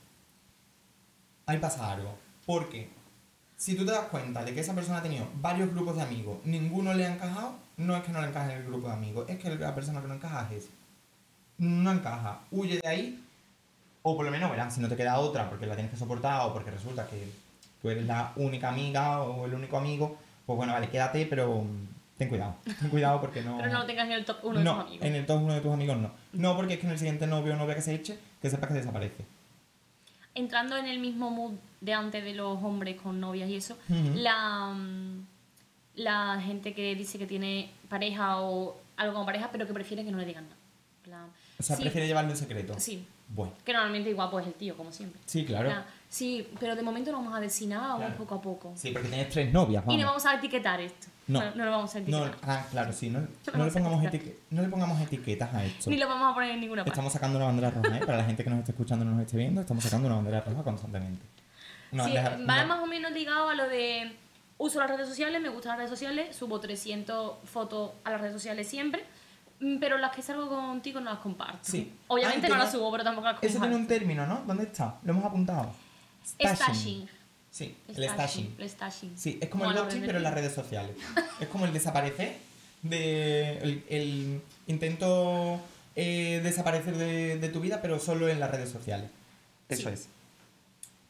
ahí 1.47 1.59
pasa 1.59 1.93
algo. 1.93 2.17
Porque 2.47 2.89
si 3.57 3.77
tú 3.77 3.85
te 3.85 3.93
das 3.93 4.09
cuenta 4.09 4.43
de 4.45 4.55
que 4.55 4.61
esa 4.61 4.75
persona 4.75 4.99
ha 4.99 5.03
tenido 5.03 5.29
varios 5.37 5.71
grupos 5.71 5.97
de 5.97 6.03
amigos, 6.03 6.39
ninguno 6.45 6.95
le 6.95 7.07
ha 7.07 7.15
encajado, 7.15 7.55
no 7.77 7.97
es 7.97 8.03
que 8.03 8.13
no 8.13 8.21
le 8.21 8.29
encaje 8.29 8.53
en 8.53 8.59
el 8.59 8.67
grupo 8.67 8.89
de 8.89 8.95
amigos, 8.95 9.29
es 9.29 9.39
que 9.39 9.55
la 9.55 9.75
persona 9.75 10.01
que 10.01 10.09
no 10.09 10.15
encaja 10.15 10.49
es. 10.53 10.69
No 11.59 11.93
encaja, 11.93 12.41
huye 12.51 12.81
de 12.81 12.89
ahí, 12.89 13.25
o 14.03 14.17
por 14.17 14.25
lo 14.25 14.33
menos, 14.33 14.51
verás, 14.51 14.75
si 14.75 14.81
no 14.81 14.89
te 14.89 14.97
queda 14.97 15.19
otra 15.19 15.49
porque 15.49 15.67
la 15.67 15.75
tienes 15.75 15.93
que 15.93 15.99
soportar 15.99 16.47
o 16.47 16.53
porque 16.53 16.71
resulta 16.71 17.07
que 17.07 17.31
tú 17.81 17.91
eres 17.91 18.07
la 18.07 18.33
única 18.37 18.71
amiga 18.71 19.23
o 19.23 19.47
el 19.47 19.55
único 19.55 19.77
amigo, 19.77 20.17
pues 20.47 20.57
bueno, 20.57 20.73
vale, 20.73 20.89
quédate, 20.89 21.27
pero 21.27 21.65
ten 22.19 22.29
cuidado. 22.29 22.57
Ten 22.65 22.89
cuidado 22.91 23.21
porque 23.21 23.43
no... 23.43 23.57
Pero 23.59 23.71
no 23.73 23.81
lo 23.81 23.87
tengas 23.87 24.07
en 24.07 24.13
el 24.13 24.25
top 24.25 24.39
uno 24.45 24.59
de 24.59 24.65
no, 24.65 24.75
tus 24.77 24.85
amigos. 24.87 25.07
en 25.07 25.15
el 25.15 25.27
top 25.27 25.43
uno 25.43 25.55
de 25.55 25.61
tus 25.61 25.73
amigos 25.73 25.97
no. 25.99 26.11
No, 26.33 26.57
porque 26.57 26.75
es 26.75 26.81
que 26.81 26.87
en 26.87 26.93
el 26.93 26.99
siguiente 26.99 27.27
novio 27.27 27.55
o 27.55 27.57
novia 27.57 27.75
que 27.75 27.83
se 27.83 27.95
eche, 27.95 28.19
que 28.41 28.51
sepa 28.51 28.69
que 28.69 28.75
desaparece. 28.75 29.25
entrando 30.35 30.77
en 30.77 30.87
el 30.87 30.99
mismo 30.99 31.31
mood 31.31 31.53
de 31.81 31.93
antes 31.95 32.25
de 32.25 32.35
los 32.35 32.63
hombres 32.63 33.01
con 33.01 33.21
novias 33.21 33.49
y 33.49 33.57
eso, 33.57 33.77
la, 34.15 34.73
mm, 34.75 35.27
la 35.97 36.41
gente 36.45 36.73
que 36.75 36.95
dice 36.97 37.19
que 37.19 37.27
tiene 37.27 37.71
pareja 37.89 38.41
o 38.41 38.77
algo 38.97 39.13
como 39.15 39.27
pareja, 39.27 39.51
pero 39.53 39.67
que 39.67 39.73
prefiere 39.75 40.05
que 40.05 40.11
no 40.11 40.19
le 40.19 40.25
digan 40.27 40.45
nada. 41.07 41.27
O 41.59 41.63
sea, 41.63 41.77
sí, 41.77 41.83
prefiere 41.83 42.07
llevarlo 42.09 42.31
en 42.31 42.37
secreto. 42.37 42.75
Sí, 42.79 43.07
Bueno. 43.29 43.53
que 43.65 43.73
normalmente 43.73 44.11
igual 44.11 44.29
pues 44.31 44.47
el 44.47 44.55
tío, 44.55 44.77
como 44.77 44.91
siempre. 44.91 45.21
Sí, 45.27 45.45
claro. 45.45 45.71
Sí, 46.15 46.49
pero 46.61 46.77
de 46.77 46.83
momento 46.83 47.11
no 47.11 47.19
vamos 47.19 47.35
a 47.35 47.41
decir 47.41 47.69
nada, 47.69 47.89
vamos 47.89 48.01
Claro. 48.07 48.17
poco 48.19 48.35
a 48.37 48.41
poco. 48.41 48.73
Sí, 48.77 48.91
porque 48.93 49.09
tienes 49.09 49.29
tres 49.31 49.53
novias, 49.53 49.83
Y 49.89 49.97
no 49.97 50.07
vamos. 50.07 50.23
vamos 50.23 50.27
a 50.27 50.35
etiquetar 50.39 50.81
esto. 50.81 51.09
No. 51.27 51.41
No, 51.43 51.55
no 51.55 51.65
lo 51.65 51.71
vamos 51.71 51.95
a 51.95 52.01
No, 52.01 52.25
etiquetar. 52.27 52.51
ah, 52.51 52.67
claro, 52.71 52.93
sí. 52.93 53.11
No, 53.11 53.19
no, 53.21 53.27
le, 53.27 53.53
vamos 53.59 53.73
pongamos 53.73 53.99
no 54.51 54.99
le 54.99 55.05
etiquetas 55.05 55.55
a 55.55 55.65
esto. 55.65 55.91
Ni 55.91 55.97
lo 55.97 56.07
vamos 56.09 56.31
a 56.31 56.35
poner 56.35 56.51
en 56.51 56.61
ninguna 56.61 56.83
parte. 56.83 56.91
Estamos 56.91 57.13
sacando 57.13 57.39
una 57.39 57.47
bandera 57.47 57.71
roja, 57.71 57.97
¿eh? 57.97 58.07
Para 58.07 58.19
la 58.19 58.25
gente 58.25 58.45
que 58.45 58.51
nos 58.51 58.59
esté 58.61 58.73
escuchando 58.73 59.05
y 59.05 59.09
no 59.09 59.15
nos 59.15 59.25
esté 59.25 59.37
viendo, 59.39 59.61
estamos 59.63 59.83
sacando 59.83 60.07
una 60.07 60.17
bandera 60.17 60.41
roja 60.43 60.63
constantemente. 60.63 61.25
Una 61.93 62.05
Sí, 62.05 62.13
bandera- 62.15 62.47
va 62.47 62.67
más 62.67 62.81
o 62.81 62.87
menos 62.87 63.11
ligado 63.13 63.49
a 63.49 63.55
lo 63.55 63.69
de 63.69 64.15
uso 64.59 64.79
las 64.79 64.89
redes 64.91 65.09
sociales, 65.09 65.41
me 65.43 65.49
gustan 65.49 65.71
las 65.71 65.79
redes 65.79 65.91
sociales, 65.91 66.37
subo 66.37 66.61
300 66.61 67.39
fotos 67.45 67.91
a 68.05 68.11
las 68.11 68.21
redes 68.21 68.35
sociales 68.35 68.69
siempre, 68.69 69.05
mm, 69.61 69.79
pero 69.79 69.99
las 69.99 70.15
que 70.15 70.23
salgo 70.23 70.49
contigo 70.49 71.01
no 71.01 71.11
las 71.11 71.19
comparto. 71.21 71.59
Sí. 71.63 71.93
Obviamente 72.09 72.47
Ah, 72.47 72.51
no 72.51 72.57
las 72.59 72.71
subo, 72.71 72.91
pero 72.93 73.03
tampoco 73.03 73.27
las 73.29 73.37
Eso 73.37 73.41
tiene 73.43 73.55
comparto. 73.59 73.79
un 73.79 73.87
término, 73.87 74.27
¿no? 74.27 74.43
¿Dónde 74.47 74.65
está? 74.65 74.97
Lo 75.03 75.13
hemos 75.13 75.25
apuntado. 75.25 75.73
Stashing. 76.25 77.09
Sí, 77.51 77.77
el 77.89 78.09
stashing. 78.09 78.55
El 78.59 78.69
stashing. 78.71 79.17
Sí, 79.17 79.39
es 79.41 79.49
como 79.49 79.65
Como 79.65 79.77
el 79.77 79.83
orden 79.87 80.03
pero 80.05 80.19
en 80.19 80.25
las 80.25 80.35
redes 80.35 80.53
sociales. 80.53 80.97
es 81.41 81.49
como 81.49 81.67
el 81.67 81.73
desaparecer 81.73 82.37
de. 82.83 83.59
el, 83.59 83.85
el 83.89 84.41
intento 84.67 85.61
eh, 85.97 86.41
desaparecer 86.43 86.97
de, 86.97 87.39
de 87.39 87.49
tu 87.51 87.61
vida, 87.61 87.81
pero 87.81 87.99
solo 88.01 88.29
en 88.29 88.41
las 88.41 88.51
redes 88.51 88.71
sociales. 88.71 89.11
Eso 89.69 89.89
Sí. 89.89 89.95
es. 89.95 90.09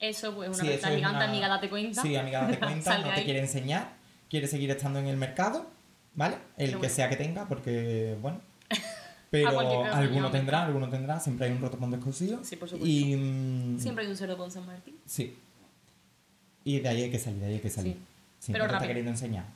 Eso 0.01 0.35
pues 0.35 0.49
una 0.51 0.59
Sí, 0.59 0.69
es 0.69 0.81
gigante, 0.85 1.09
una- 1.17 1.25
amiga, 1.25 1.49
date 1.49 1.71
cuenta. 1.71 2.03
Sí, 2.03 2.15
amiga, 2.17 2.43
date 2.43 2.59
cuenta, 2.67 2.99
no 2.99 3.05
te 3.05 3.11
ahí. 3.21 3.25
quiere 3.25 3.41
enseñar, 3.41 3.93
quiere 4.29 4.47
seguir 4.49 4.71
estando 4.71 4.99
en 4.99 5.07
el 5.07 5.17
mercado, 5.17 5.67
¿vale? 6.15 6.35
El 6.59 6.67
Pero 6.67 6.71
que 6.73 6.77
bueno. 6.79 6.95
sea 6.95 7.09
que 7.09 7.17
tenga, 7.17 7.47
porque, 7.49 8.17
bueno. 8.21 8.41
Pero 9.43 9.61
alguno 9.93 10.31
tendrá, 10.31 10.65
alguno 10.65 10.89
tendrá, 10.89 11.19
siempre 11.21 11.47
hay 11.47 11.53
un 11.53 11.61
roto 11.61 11.77
con 11.79 11.91
descosido. 11.91 12.43
Sí, 12.45 12.57
por 12.57 12.69
supuesto. 12.69 12.87
Y. 12.89 13.17
mm, 13.17 13.79
Siempre 13.81 14.05
hay 14.05 14.11
un 14.11 14.17
cerdo 14.17 14.37
con 14.37 14.51
San 14.51 14.65
Martín. 14.67 14.95
Sí. 15.07 15.37
Y 16.65 16.81
de 16.81 16.89
ahí 16.89 17.03
hay 17.03 17.11
que 17.11 17.19
salir, 17.19 17.41
de 17.41 17.47
ahí 17.47 17.55
hay 17.55 17.61
que 17.61 17.71
salir. 17.71 17.95
Sí. 17.95 18.01
Sí, 18.39 18.53
Pero 18.53 18.67
te 18.69 18.75
está 18.75 18.87
queriendo 18.87 19.11
enseñar. 19.11 19.47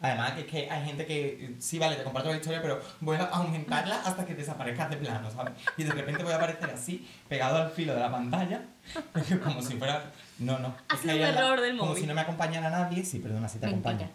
Además, 0.00 0.32
es 0.38 0.44
que 0.46 0.68
hay 0.70 0.84
gente 0.86 1.06
que, 1.06 1.54
sí, 1.60 1.78
vale, 1.78 1.94
te 1.96 2.02
comparto 2.04 2.30
la 2.30 2.36
historia, 2.36 2.60
pero 2.62 2.80
voy 3.00 3.16
a 3.16 3.24
aumentarla 3.26 4.00
hasta 4.02 4.24
que 4.26 4.34
desaparezcas 4.34 4.90
de 4.90 4.96
plano, 4.96 5.30
¿sabes? 5.30 5.54
Y 5.76 5.84
de 5.84 5.90
repente 5.92 6.22
voy 6.24 6.32
a 6.32 6.36
aparecer 6.36 6.68
así, 6.70 7.06
pegado 7.28 7.56
al 7.58 7.70
filo 7.70 7.94
de 7.94 8.00
la 8.00 8.10
pantalla, 8.10 8.62
como 9.44 9.62
si 9.62 9.74
fuera... 9.74 10.12
No, 10.40 10.58
no. 10.58 10.74
Ha 10.88 10.96
sido 10.96 11.14
un 11.16 11.22
error 11.22 11.60
del 11.60 11.76
Como 11.78 11.90
móvil. 11.90 12.02
si 12.02 12.08
no 12.08 12.14
me 12.14 12.20
acompañara 12.22 12.70
nadie. 12.70 13.04
Sí, 13.04 13.18
perdona, 13.20 13.48
si 13.48 13.58
te 13.60 13.66
acompaña. 13.66 14.10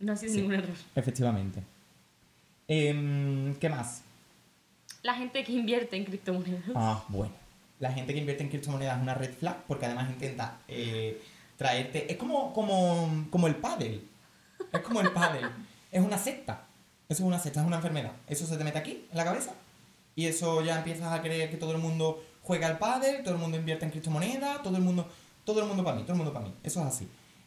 No 0.00 0.12
ha 0.12 0.16
sido 0.16 0.32
Sí. 0.32 0.38
ningún 0.38 0.54
error. 0.54 0.76
Efectivamente. 0.94 1.62
Em, 2.68 3.54
¿Qué 3.56 3.68
más? 3.68 4.02
La 5.04 5.14
gente 5.14 5.44
que 5.44 5.52
invierte 5.52 5.98
en 5.98 6.04
criptomonedas. 6.06 6.62
Ah, 6.74 7.04
bueno. 7.08 7.34
La 7.78 7.92
gente 7.92 8.14
que 8.14 8.20
invierte 8.20 8.42
en 8.42 8.48
criptomonedas 8.48 8.96
es 8.96 9.02
una 9.02 9.12
red 9.12 9.34
flag 9.34 9.62
porque 9.68 9.84
además 9.84 10.08
intenta 10.08 10.56
eh, 10.66 11.22
traerte. 11.58 12.10
Es 12.10 12.16
como, 12.16 12.54
como, 12.54 13.26
como 13.28 13.46
el 13.46 13.54
pádel. 13.54 14.02
Es 14.72 14.80
como 14.80 15.02
el 15.02 15.12
pádel. 15.12 15.44
Es 15.92 16.02
una 16.02 16.16
secta. 16.16 16.64
Eso 17.06 17.22
es 17.22 17.28
una 17.28 17.38
secta, 17.38 17.60
es 17.60 17.66
una 17.66 17.76
enfermedad. 17.76 18.12
Eso 18.26 18.46
se 18.46 18.56
te 18.56 18.64
mete 18.64 18.78
aquí, 18.78 19.04
en 19.10 19.18
la 19.18 19.24
cabeza. 19.24 19.52
Y 20.16 20.24
eso 20.24 20.62
ya 20.62 20.78
empiezas 20.78 21.12
a 21.12 21.20
creer 21.20 21.50
que 21.50 21.58
todo 21.58 21.72
el 21.72 21.78
mundo 21.78 22.24
juega 22.42 22.66
al 22.66 22.78
pádel, 22.78 23.22
todo 23.22 23.34
el 23.34 23.40
mundo 23.40 23.58
invierte 23.58 23.84
en 23.84 23.90
criptomonedas, 23.90 24.62
todo 24.62 24.78
el 24.78 24.82
mundo. 24.82 25.06
Todo 25.44 25.60
el 25.60 25.66
mundo 25.66 25.84
para 25.84 25.96
mí, 25.98 26.04
todo 26.04 26.12
el 26.12 26.18
mundo 26.18 26.32
para 26.32 26.46
mí. 26.46 26.54
Eso 26.62 26.80
es 26.80 26.86
así. 26.86 27.06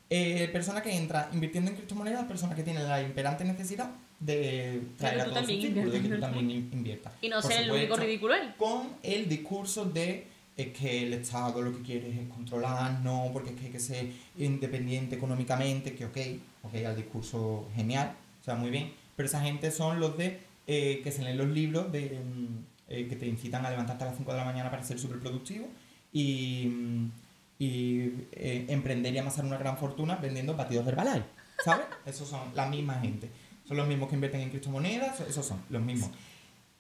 Eh, 0.10 0.50
persona 0.54 0.82
que 0.82 0.96
entra 0.96 1.30
invirtiendo 1.34 1.70
en 1.70 1.76
criptomonedas, 1.76 2.24
persona 2.26 2.56
que 2.56 2.64
tiene 2.64 2.82
la 2.84 3.02
imperante 3.02 3.44
necesidad 3.44 3.90
de 4.20 4.82
traer 4.98 5.20
a 5.22 5.26
tú 5.26 5.30
todo 5.32 5.40
su 5.42 5.46
también 5.48 5.62
círculo, 5.62 5.92
de 5.92 6.02
que 6.02 6.10
tú 6.10 6.20
también 6.20 6.50
in- 6.52 6.70
inviertas. 6.72 7.14
Y 7.22 7.28
no 7.30 7.42
ser 7.42 7.64
el 7.64 7.72
único 7.72 7.98
ridículo 7.98 8.34
él. 8.34 8.54
con 8.58 8.88
el 9.04 9.28
discurso 9.28 9.86
de 9.86 10.28
es 10.56 10.68
que 10.70 11.04
el 11.04 11.14
Estado 11.14 11.62
lo 11.62 11.72
que 11.76 11.84
quiere 11.84 12.10
es 12.10 12.28
controlarnos, 12.30 13.32
porque 13.32 13.52
es 13.52 13.56
que 13.58 13.66
hay 13.68 13.72
que 13.72 13.80
ser 13.80 14.08
independiente 14.40 15.16
económicamente, 15.16 15.94
que 15.94 16.06
ok, 16.06 16.18
ok, 16.64 16.74
el 16.74 16.96
discurso 16.96 17.68
genial, 17.76 18.14
o 18.42 18.44
sea, 18.44 18.56
muy 18.56 18.72
bien, 18.72 18.92
pero 19.16 19.28
esa 19.28 19.42
gente 19.42 19.70
son 19.72 20.00
los 20.00 20.18
de 20.18 20.40
eh, 20.68 21.02
que 21.04 21.12
se 21.12 21.22
leen 21.24 21.38
los 21.38 21.50
libros 21.50 21.92
de 21.92 22.20
mm, 22.24 22.66
eh, 22.90 23.08
que 23.08 23.16
te 23.18 23.28
incitan 23.28 23.66
a 23.66 23.70
levantarte 23.70 24.06
a 24.06 24.08
las 24.08 24.18
5 24.18 24.32
de 24.32 24.38
la 24.38 24.46
mañana 24.46 24.72
para 24.72 24.84
ser 24.84 24.98
súper 25.00 25.20
productivo 25.20 25.68
y, 26.14 26.66
mm, 26.68 27.12
y 27.60 28.28
eh, 28.32 28.66
emprender 28.70 29.14
y 29.14 29.18
amasar 29.18 29.46
una 29.46 29.58
gran 29.58 29.78
fortuna 29.78 30.16
vendiendo 30.16 30.56
batidos 30.56 30.86
de 30.86 30.92
Herbalife, 30.92 31.26
¿sabes? 31.64 31.86
Esos 32.06 32.28
son 32.28 32.42
la 32.54 32.68
misma 32.68 33.00
gente. 33.00 33.30
Son 33.68 33.78
los 33.78 33.88
mismos 33.88 34.10
que 34.10 34.16
invierten 34.16 34.42
en 34.42 34.50
criptomonedas, 34.50 35.20
esos 35.22 35.46
son 35.46 35.62
los 35.70 35.82
mismos. 35.82 36.12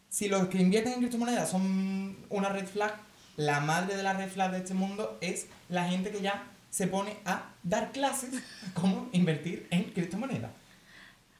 Si 0.09 0.29
los 0.29 0.47
que 0.47 0.59
invierten 0.59 0.93
en 0.93 0.99
criptomonedas 0.99 1.49
son 1.49 2.17
una 2.29 2.49
red 2.49 2.65
flag, 2.65 2.93
la 3.35 3.59
madre 3.59 3.95
de 3.95 4.03
la 4.03 4.13
red 4.13 4.29
flag 4.29 4.51
de 4.51 4.59
este 4.59 4.73
mundo 4.73 5.17
es 5.21 5.47
la 5.69 5.89
gente 5.89 6.11
que 6.11 6.21
ya 6.21 6.47
se 6.69 6.87
pone 6.87 7.17
a 7.25 7.53
dar 7.63 7.91
clases 7.91 8.31
cómo 8.73 9.09
invertir 9.11 9.67
en 9.71 9.85
criptomonedas. 9.85 10.51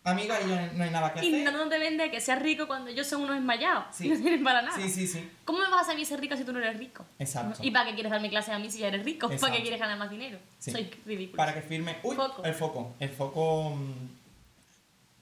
Amiga, 0.10 0.39
y 0.41 0.49
ya 0.49 0.72
no 0.74 0.84
hay 0.84 0.89
nada 0.89 1.14
que 1.14 1.20
hacer. 1.20 1.53
no 1.53 1.68
te 1.70 1.80
vende 1.80 2.10
que 2.10 2.22
seas 2.22 2.41
rico 2.41 2.66
cuando 2.66 2.89
ellos 2.89 3.05
son 3.05 3.24
unos 3.24 3.36
enmayados. 3.38 3.86
Sí. 3.91 4.08
No 4.10 4.16
tienen 4.22 4.43
para 4.43 4.62
nada. 4.62 4.76
Sí, 4.78 4.89
sí, 4.89 5.05
sí. 5.08 5.30
¿Cómo 5.43 5.60
me 5.60 5.66
vas 5.66 5.80
a 5.80 5.82
hacer 5.82 5.95
a 5.95 5.97
mí 5.97 6.05
ser 6.05 6.20
rica 6.20 6.38
si 6.38 6.43
tú 6.43 6.53
no 6.53 6.60
eres 6.60 6.78
rico? 6.78 7.05
Exacto. 7.20 7.60
¿Y 7.62 7.72
para 7.72 7.86
qué 7.89 7.93
quieres 7.93 8.12
darme 8.12 8.30
clases 8.30 8.53
a 8.53 8.60
mí 8.60 8.72
si 8.72 8.80
ya 8.80 8.88
eres 8.88 9.03
rico? 9.03 9.30
¿Para 9.30 9.53
qué 9.53 9.62
quieres 9.62 9.80
ganar 9.80 9.97
más 9.97 10.10
dinero? 10.10 10.39
Sí. 10.60 10.72
Soy 10.72 10.89
ridículo. 11.05 11.38
Para 11.38 11.53
que 11.53 11.62
firme. 11.62 11.97
Uy, 12.03 12.16
Foco. 12.16 12.43
el 12.43 12.53
foco. 12.53 12.93
El 12.99 13.10
foco. 13.10 13.70
mm, 13.76 14.08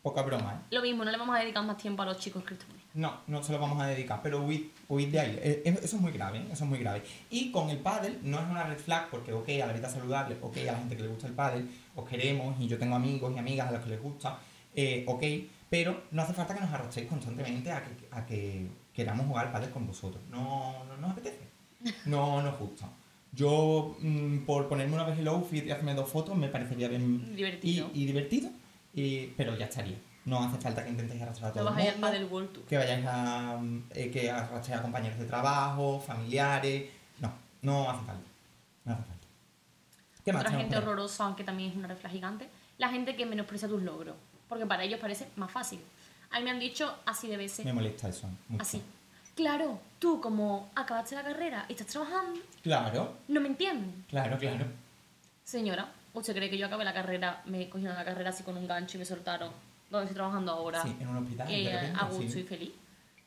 poca 0.03 0.21
broma, 0.21 0.53
¿eh? 0.53 0.65
Lo 0.75 0.81
mismo, 0.83 1.03
no 1.03 1.09
le 1.11 1.17
vamos 1.17 1.35
a 1.35 1.39
dedicar 1.39 1.63
más 1.63 1.77
tiempo 1.77 2.03
a 2.03 2.05
los 2.05 2.19
chicos 2.19 2.43
criptomonedas. 2.43 2.85
No, 2.93 3.21
no 3.27 3.43
se 3.43 3.51
lo 3.51 3.59
vamos 3.59 3.81
a 3.81 3.87
dedicar, 3.87 4.21
pero 4.21 4.41
huid, 4.43 4.67
huid 4.87 5.07
de 5.09 5.19
ahí. 5.19 5.39
Eh, 5.41 5.63
eh, 5.65 5.79
Eso 5.83 5.95
es 5.97 6.01
muy 6.01 6.11
grave, 6.11 6.37
¿eh? 6.37 6.45
eso 6.51 6.63
es 6.63 6.69
muy 6.69 6.79
grave. 6.79 7.01
Y 7.31 7.51
con 7.51 7.69
el 7.71 7.79
pádel 7.79 8.19
no 8.21 8.39
es 8.39 8.45
una 8.47 8.63
red 8.63 8.77
flag 8.77 9.09
porque, 9.09 9.33
ok, 9.33 9.49
a 9.63 9.65
la 9.65 9.73
vida 9.73 9.89
saludable, 9.89 10.37
ok, 10.41 10.57
a 10.57 10.71
la 10.73 10.77
gente 10.77 10.95
que 10.95 11.01
le 11.03 11.09
gusta 11.09 11.27
el 11.27 11.33
pádel, 11.33 11.69
os 11.95 12.07
queremos 12.07 12.55
y 12.61 12.67
yo 12.67 12.77
tengo 12.77 12.95
amigos 12.95 13.33
y 13.35 13.39
amigas 13.39 13.67
a 13.67 13.71
los 13.71 13.81
que 13.83 13.89
les 13.89 14.01
gusta, 14.01 14.37
eh, 14.75 15.03
ok, 15.07 15.23
pero 15.69 16.03
no 16.11 16.21
hace 16.21 16.33
falta 16.33 16.53
que 16.53 16.61
nos 16.61 16.71
arrastréis 16.71 17.07
constantemente 17.07 17.71
a 17.71 17.83
que, 17.83 18.07
a 18.11 18.25
que 18.25 18.67
queramos 18.93 19.25
jugar 19.27 19.47
al 19.47 19.51
pádel 19.51 19.71
con 19.71 19.87
vosotros. 19.87 20.21
No, 20.29 20.83
no 20.85 20.97
nos 20.97 21.11
apetece. 21.11 21.45
No 22.05 22.41
nos 22.41 22.57
gusta. 22.59 22.89
Yo, 23.31 23.95
mm, 23.99 24.39
por 24.45 24.67
ponerme 24.69 24.93
una 24.95 25.03
vez 25.03 25.19
el 25.19 25.27
outfit 25.27 25.65
y 25.65 25.71
hacerme 25.71 25.93
dos 25.93 26.09
fotos, 26.09 26.35
me 26.37 26.47
parecería 26.47 26.87
bien 26.87 27.29
y, 27.31 27.35
Divertido. 27.35 27.89
y 27.93 28.05
divertido, 28.05 28.49
y- 28.93 29.27
pero 29.37 29.55
ya 29.57 29.65
estaría. 29.65 29.97
No 30.23 30.41
hace 30.43 30.57
falta 30.57 30.83
que 30.83 30.89
intentéis 30.89 31.21
arrastrar 31.21 31.51
a 31.51 31.53
todo 31.53 31.69
No 31.69 31.79
ir 31.79 31.89
al 31.89 31.95
Padel 31.95 32.25
World 32.25 32.51
Tour. 32.53 32.65
que 32.65 32.77
vayáis 32.77 33.05
a 33.07 33.61
eh, 33.91 34.09
que 34.09 34.31
arrastréis 34.31 34.79
a 34.79 34.81
compañeros 34.81 35.19
de 35.19 35.25
trabajo, 35.25 35.99
familiares. 35.99 36.85
No, 37.19 37.31
no 37.61 37.89
hace 37.89 38.05
falta. 38.05 38.23
No 38.85 38.93
hace 38.93 39.03
falta. 39.03 39.27
¿Qué 40.23 40.33
más? 40.33 40.41
Otra 40.45 40.57
gente 40.57 40.77
horrorosa, 40.77 41.25
aunque 41.25 41.43
también 41.43 41.69
es 41.71 41.75
una 41.75 41.87
red 41.87 41.97
flag 41.97 42.11
gigante, 42.13 42.49
la 42.79 42.89
gente 42.89 43.15
que 43.15 43.25
menosprecia 43.27 43.67
tus 43.67 43.83
logros. 43.83 44.15
Porque 44.55 44.67
para 44.67 44.85
ellos 44.85 45.01
parece 45.01 45.27
más 45.35 45.51
fácil. 45.51 45.81
A 46.31 46.37
mí 46.39 46.45
me 46.45 46.51
han 46.51 46.59
dicho 46.59 46.95
así 47.05 47.27
de 47.27 47.35
veces. 47.35 47.65
Me 47.65 47.73
molesta 47.73 48.07
eso. 48.07 48.25
mucho. 48.47 48.61
Así. 48.61 48.81
Claro, 49.35 49.81
tú 49.99 50.21
como 50.21 50.71
acabaste 50.75 51.13
la 51.13 51.23
carrera 51.23 51.65
y 51.67 51.73
estás 51.73 51.87
trabajando, 51.87 52.39
Claro, 52.63 53.17
no 53.27 53.41
me 53.41 53.49
entiendes. 53.49 53.93
claro, 54.07 54.37
claro. 54.37 54.65
Señora, 55.43 55.89
¿usted 56.13 56.33
cree 56.33 56.49
que 56.49 56.57
yo 56.57 56.67
acabé 56.67 56.85
la 56.85 56.93
carrera, 56.93 57.41
me 57.47 57.67
cogieron 57.67 57.97
la 57.97 58.05
carrera 58.05 58.29
así 58.29 58.43
con 58.43 58.55
un 58.55 58.65
gancho 58.65 58.95
y 58.95 58.99
me 58.99 59.05
soltaron 59.05 59.51
donde 59.89 60.05
estoy 60.05 60.15
trabajando 60.15 60.53
ahora? 60.53 60.81
Sí, 60.83 60.95
en 61.01 61.07
un 61.09 61.17
hospital. 61.17 61.51
eh, 61.51 61.63
de 61.65 61.71
repente, 61.73 61.99
a 61.99 62.05
gusto 62.05 62.31
sí. 62.31 62.39
y 62.39 62.43
feliz. 62.43 62.71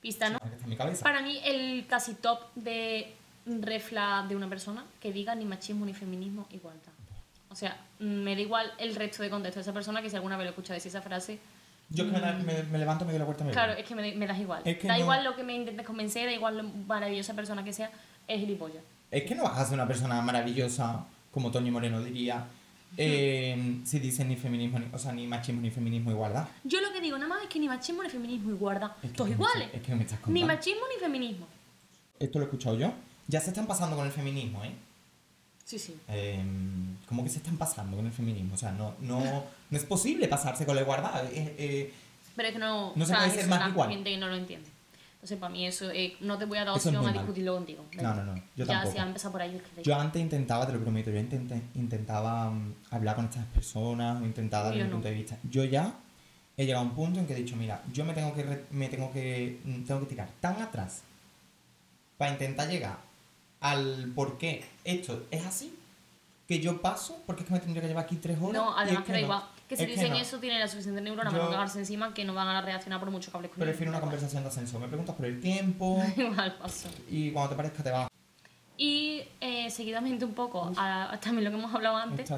Pista, 0.00 0.30
¿no? 0.30 0.38
Sí. 0.66 1.02
Para 1.02 1.20
mí, 1.20 1.38
el 1.44 1.86
casi 1.86 2.14
top 2.14 2.40
de 2.54 3.14
refla 3.44 4.24
de 4.26 4.34
una 4.34 4.48
persona 4.48 4.82
que 4.98 5.12
diga 5.12 5.34
ni 5.34 5.44
machismo 5.44 5.84
ni 5.84 5.92
feminismo, 5.92 6.46
igualdad. 6.52 6.92
O 7.50 7.54
sea, 7.54 7.76
mm, 7.98 8.04
me 8.04 8.34
da 8.34 8.40
igual 8.42 8.72
el 8.78 8.94
resto 8.94 9.22
de 9.22 9.30
contexto 9.30 9.58
de 9.58 9.62
esa 9.62 9.72
persona 9.72 10.02
que 10.02 10.10
si 10.10 10.16
alguna 10.16 10.36
vez 10.36 10.44
lo 10.44 10.50
escucha 10.50 10.74
decir 10.74 10.90
esa 10.90 11.02
frase, 11.02 11.38
Yo 11.90 12.04
que 12.04 12.12
me, 12.12 12.20
da- 12.20 12.34
me- 12.34 12.62
me 12.64 12.78
levanto, 12.78 13.04
me 13.06 13.12
doy 13.12 13.18
la 13.18 13.24
vuelta 13.24 13.44
me 13.44 13.50
claro, 13.52 13.72
es 13.72 13.84
que 13.86 13.94
me, 13.94 14.14
me 14.14 14.26
das 14.26 14.38
igual. 14.38 14.62
Es 14.64 14.76
que 14.78 14.86
da 14.88 14.94
no- 14.94 15.00
igual 15.00 15.24
lo 15.24 15.34
que 15.34 15.42
me 15.44 15.54
intentes 15.54 15.86
convencer, 15.86 16.26
da 16.26 16.32
igual 16.32 16.58
lo 16.58 16.62
maravillosa 16.64 17.32
persona 17.34 17.64
que 17.64 17.72
sea, 17.72 17.90
es 18.26 18.40
gilipollas. 18.40 18.82
Es 19.10 19.22
que 19.24 19.34
no 19.34 19.44
vas 19.44 19.58
a 19.58 19.64
ser 19.64 19.74
una 19.74 19.86
persona 19.88 20.20
maravillosa, 20.20 21.06
como 21.30 21.50
Toño 21.50 21.72
Moreno 21.72 22.02
diría, 22.02 22.44
eh, 22.96 23.80
si 23.84 23.98
dicen 23.98 24.28
ni 24.28 24.36
feminismo, 24.36 24.78
ni, 24.78 24.86
o 24.92 24.98
sea, 24.98 25.12
ni 25.12 25.26
machismo, 25.26 25.60
ni 25.62 25.70
feminismo, 25.70 26.10
igualdad. 26.10 26.46
Yo 26.64 26.80
lo 26.80 26.92
que 26.92 27.00
digo 27.00 27.16
nada 27.16 27.28
más 27.28 27.42
es 27.42 27.48
que 27.48 27.58
ni 27.58 27.68
machismo 27.68 28.02
ni 28.02 28.10
feminismo 28.10 28.50
igualdad. 28.50 28.92
Es 29.02 29.10
que 29.10 29.16
Todos 29.16 29.30
me 29.30 29.34
iguales. 29.36 29.68
es 29.72 29.82
que 29.82 29.94
me 29.94 30.02
estás 30.02 30.18
Ni 30.20 30.24
contando. 30.24 30.46
machismo 30.46 30.80
ni 30.94 31.00
feminismo. 31.00 31.46
Esto 32.18 32.38
lo 32.38 32.44
he 32.44 32.48
escuchado 32.48 32.76
yo. 32.76 32.92
Ya 33.28 33.40
se 33.40 33.50
están 33.50 33.66
pasando 33.66 33.96
con 33.96 34.04
el 34.06 34.12
feminismo, 34.12 34.64
¿eh? 34.64 34.72
Sí, 35.68 35.78
sí. 35.78 35.94
Eh, 36.08 36.42
¿Cómo 37.06 37.22
que 37.22 37.28
se 37.28 37.36
están 37.38 37.58
pasando 37.58 37.94
con 37.98 38.06
el 38.06 38.12
feminismo? 38.12 38.54
O 38.54 38.56
sea, 38.56 38.72
no, 38.72 38.94
no, 39.00 39.20
no 39.68 39.76
es 39.76 39.84
posible 39.84 40.26
pasarse 40.26 40.64
con 40.64 40.74
la 40.74 40.80
igualdad. 40.80 41.26
Eh, 41.26 41.54
eh, 41.58 41.92
Pero 42.34 42.48
es 42.48 42.54
que 42.54 42.58
no, 42.58 42.92
No 42.96 43.04
se 43.04 43.12
o 43.12 43.16
sea, 43.16 43.18
puede 43.26 43.30
ser 43.40 43.48
más 43.48 43.68
igual. 43.68 43.90
gente 43.90 44.08
que 44.10 44.16
no 44.16 44.28
lo 44.28 44.36
entiende. 44.36 44.66
Entonces, 45.16 45.36
para 45.38 45.52
mí 45.52 45.66
eso, 45.66 45.90
eh, 45.90 46.16
no 46.20 46.38
te 46.38 46.46
voy 46.46 46.56
a 46.56 46.64
dar 46.64 46.74
Eso 46.78 46.88
opción 46.88 47.02
a 47.04 47.08
mal. 47.08 47.12
discutirlo 47.12 47.54
contigo. 47.56 47.84
No, 48.00 48.14
no, 48.14 48.24
no, 48.24 48.34
yo 48.56 48.64
ya, 48.64 48.66
tampoco. 48.66 48.92
si 48.94 48.98
empezado 49.02 49.32
por 49.32 49.42
ahí, 49.42 49.56
es 49.56 49.62
que 49.62 49.82
yo 49.82 49.94
antes 49.94 50.22
intentaba, 50.22 50.66
te 50.66 50.72
lo 50.72 50.80
prometo, 50.80 51.10
yo 51.10 51.18
intenté- 51.18 51.60
intentaba 51.74 52.48
mm, 52.50 52.74
hablar 52.92 53.16
con 53.16 53.26
estas 53.26 53.44
personas, 53.46 54.22
intentaba 54.22 54.70
desde 54.70 54.84
mi 54.84 54.88
no. 54.88 54.94
punto 54.94 55.08
de 55.08 55.14
vista. 55.14 55.36
Yo 55.50 55.64
ya 55.64 55.92
he 56.56 56.64
llegado 56.64 56.82
a 56.86 56.88
un 56.88 56.94
punto 56.94 57.20
en 57.20 57.26
que 57.26 57.34
he 57.34 57.36
dicho, 57.36 57.56
mira, 57.56 57.82
yo 57.92 58.06
me 58.06 58.14
tengo 58.14 58.32
que, 58.32 58.42
re- 58.42 58.64
me 58.70 58.88
tengo 58.88 59.12
que, 59.12 59.60
mm, 59.64 59.82
tengo 59.84 60.00
que 60.00 60.06
tirar 60.06 60.30
tan 60.40 60.62
atrás 60.62 61.02
para 62.16 62.32
intentar 62.32 62.68
llegar 62.70 62.96
al 63.60 64.12
por 64.14 64.38
qué 64.38 64.64
esto 64.84 65.26
es 65.30 65.44
así, 65.46 65.74
que 66.46 66.60
yo 66.60 66.80
paso, 66.80 67.22
porque 67.26 67.42
es 67.42 67.48
que 67.48 67.54
me 67.54 67.60
tendría 67.60 67.82
que 67.82 67.88
llevar 67.88 68.04
aquí 68.04 68.16
tres 68.16 68.38
horas. 68.40 68.52
No, 68.54 68.76
además 68.76 69.04
que 69.04 69.12
da 69.12 69.18
no. 69.18 69.24
igual. 69.24 69.42
Que 69.68 69.76
si 69.76 69.82
Es 69.82 69.88
dicen 69.90 70.12
no. 70.12 70.16
eso, 70.18 70.38
tienen 70.38 70.60
la 70.60 70.68
suficiente 70.68 71.00
neurona 71.02 71.30
para 71.30 71.44
no 71.44 71.50
cagarse 71.50 71.78
encima 71.78 72.14
que 72.14 72.24
no 72.24 72.32
van 72.32 72.48
a 72.48 72.62
reaccionar 72.62 72.98
por 73.00 73.10
mucho 73.10 73.30
que 73.30 73.36
hables 73.36 73.50
con. 73.52 73.60
Prefiero 73.60 73.90
una 73.92 74.00
conversación 74.00 74.42
de 74.42 74.48
ascenso. 74.48 74.78
Me 74.80 74.88
preguntas 74.88 75.14
por 75.14 75.26
el 75.26 75.40
tiempo 75.42 76.02
Igual 76.16 76.54
paso. 76.56 76.88
y 77.10 77.30
cuando 77.32 77.50
te 77.50 77.56
parezca 77.56 77.82
te 77.82 77.90
vas. 77.90 78.08
Y 78.78 79.22
eh, 79.40 79.68
seguidamente 79.70 80.24
un 80.24 80.32
poco, 80.34 80.72
a, 80.76 81.12
a 81.12 81.20
también 81.20 81.44
lo 81.44 81.50
que 81.50 81.56
hemos 81.58 81.74
hablado 81.74 81.96
antes, 81.96 82.30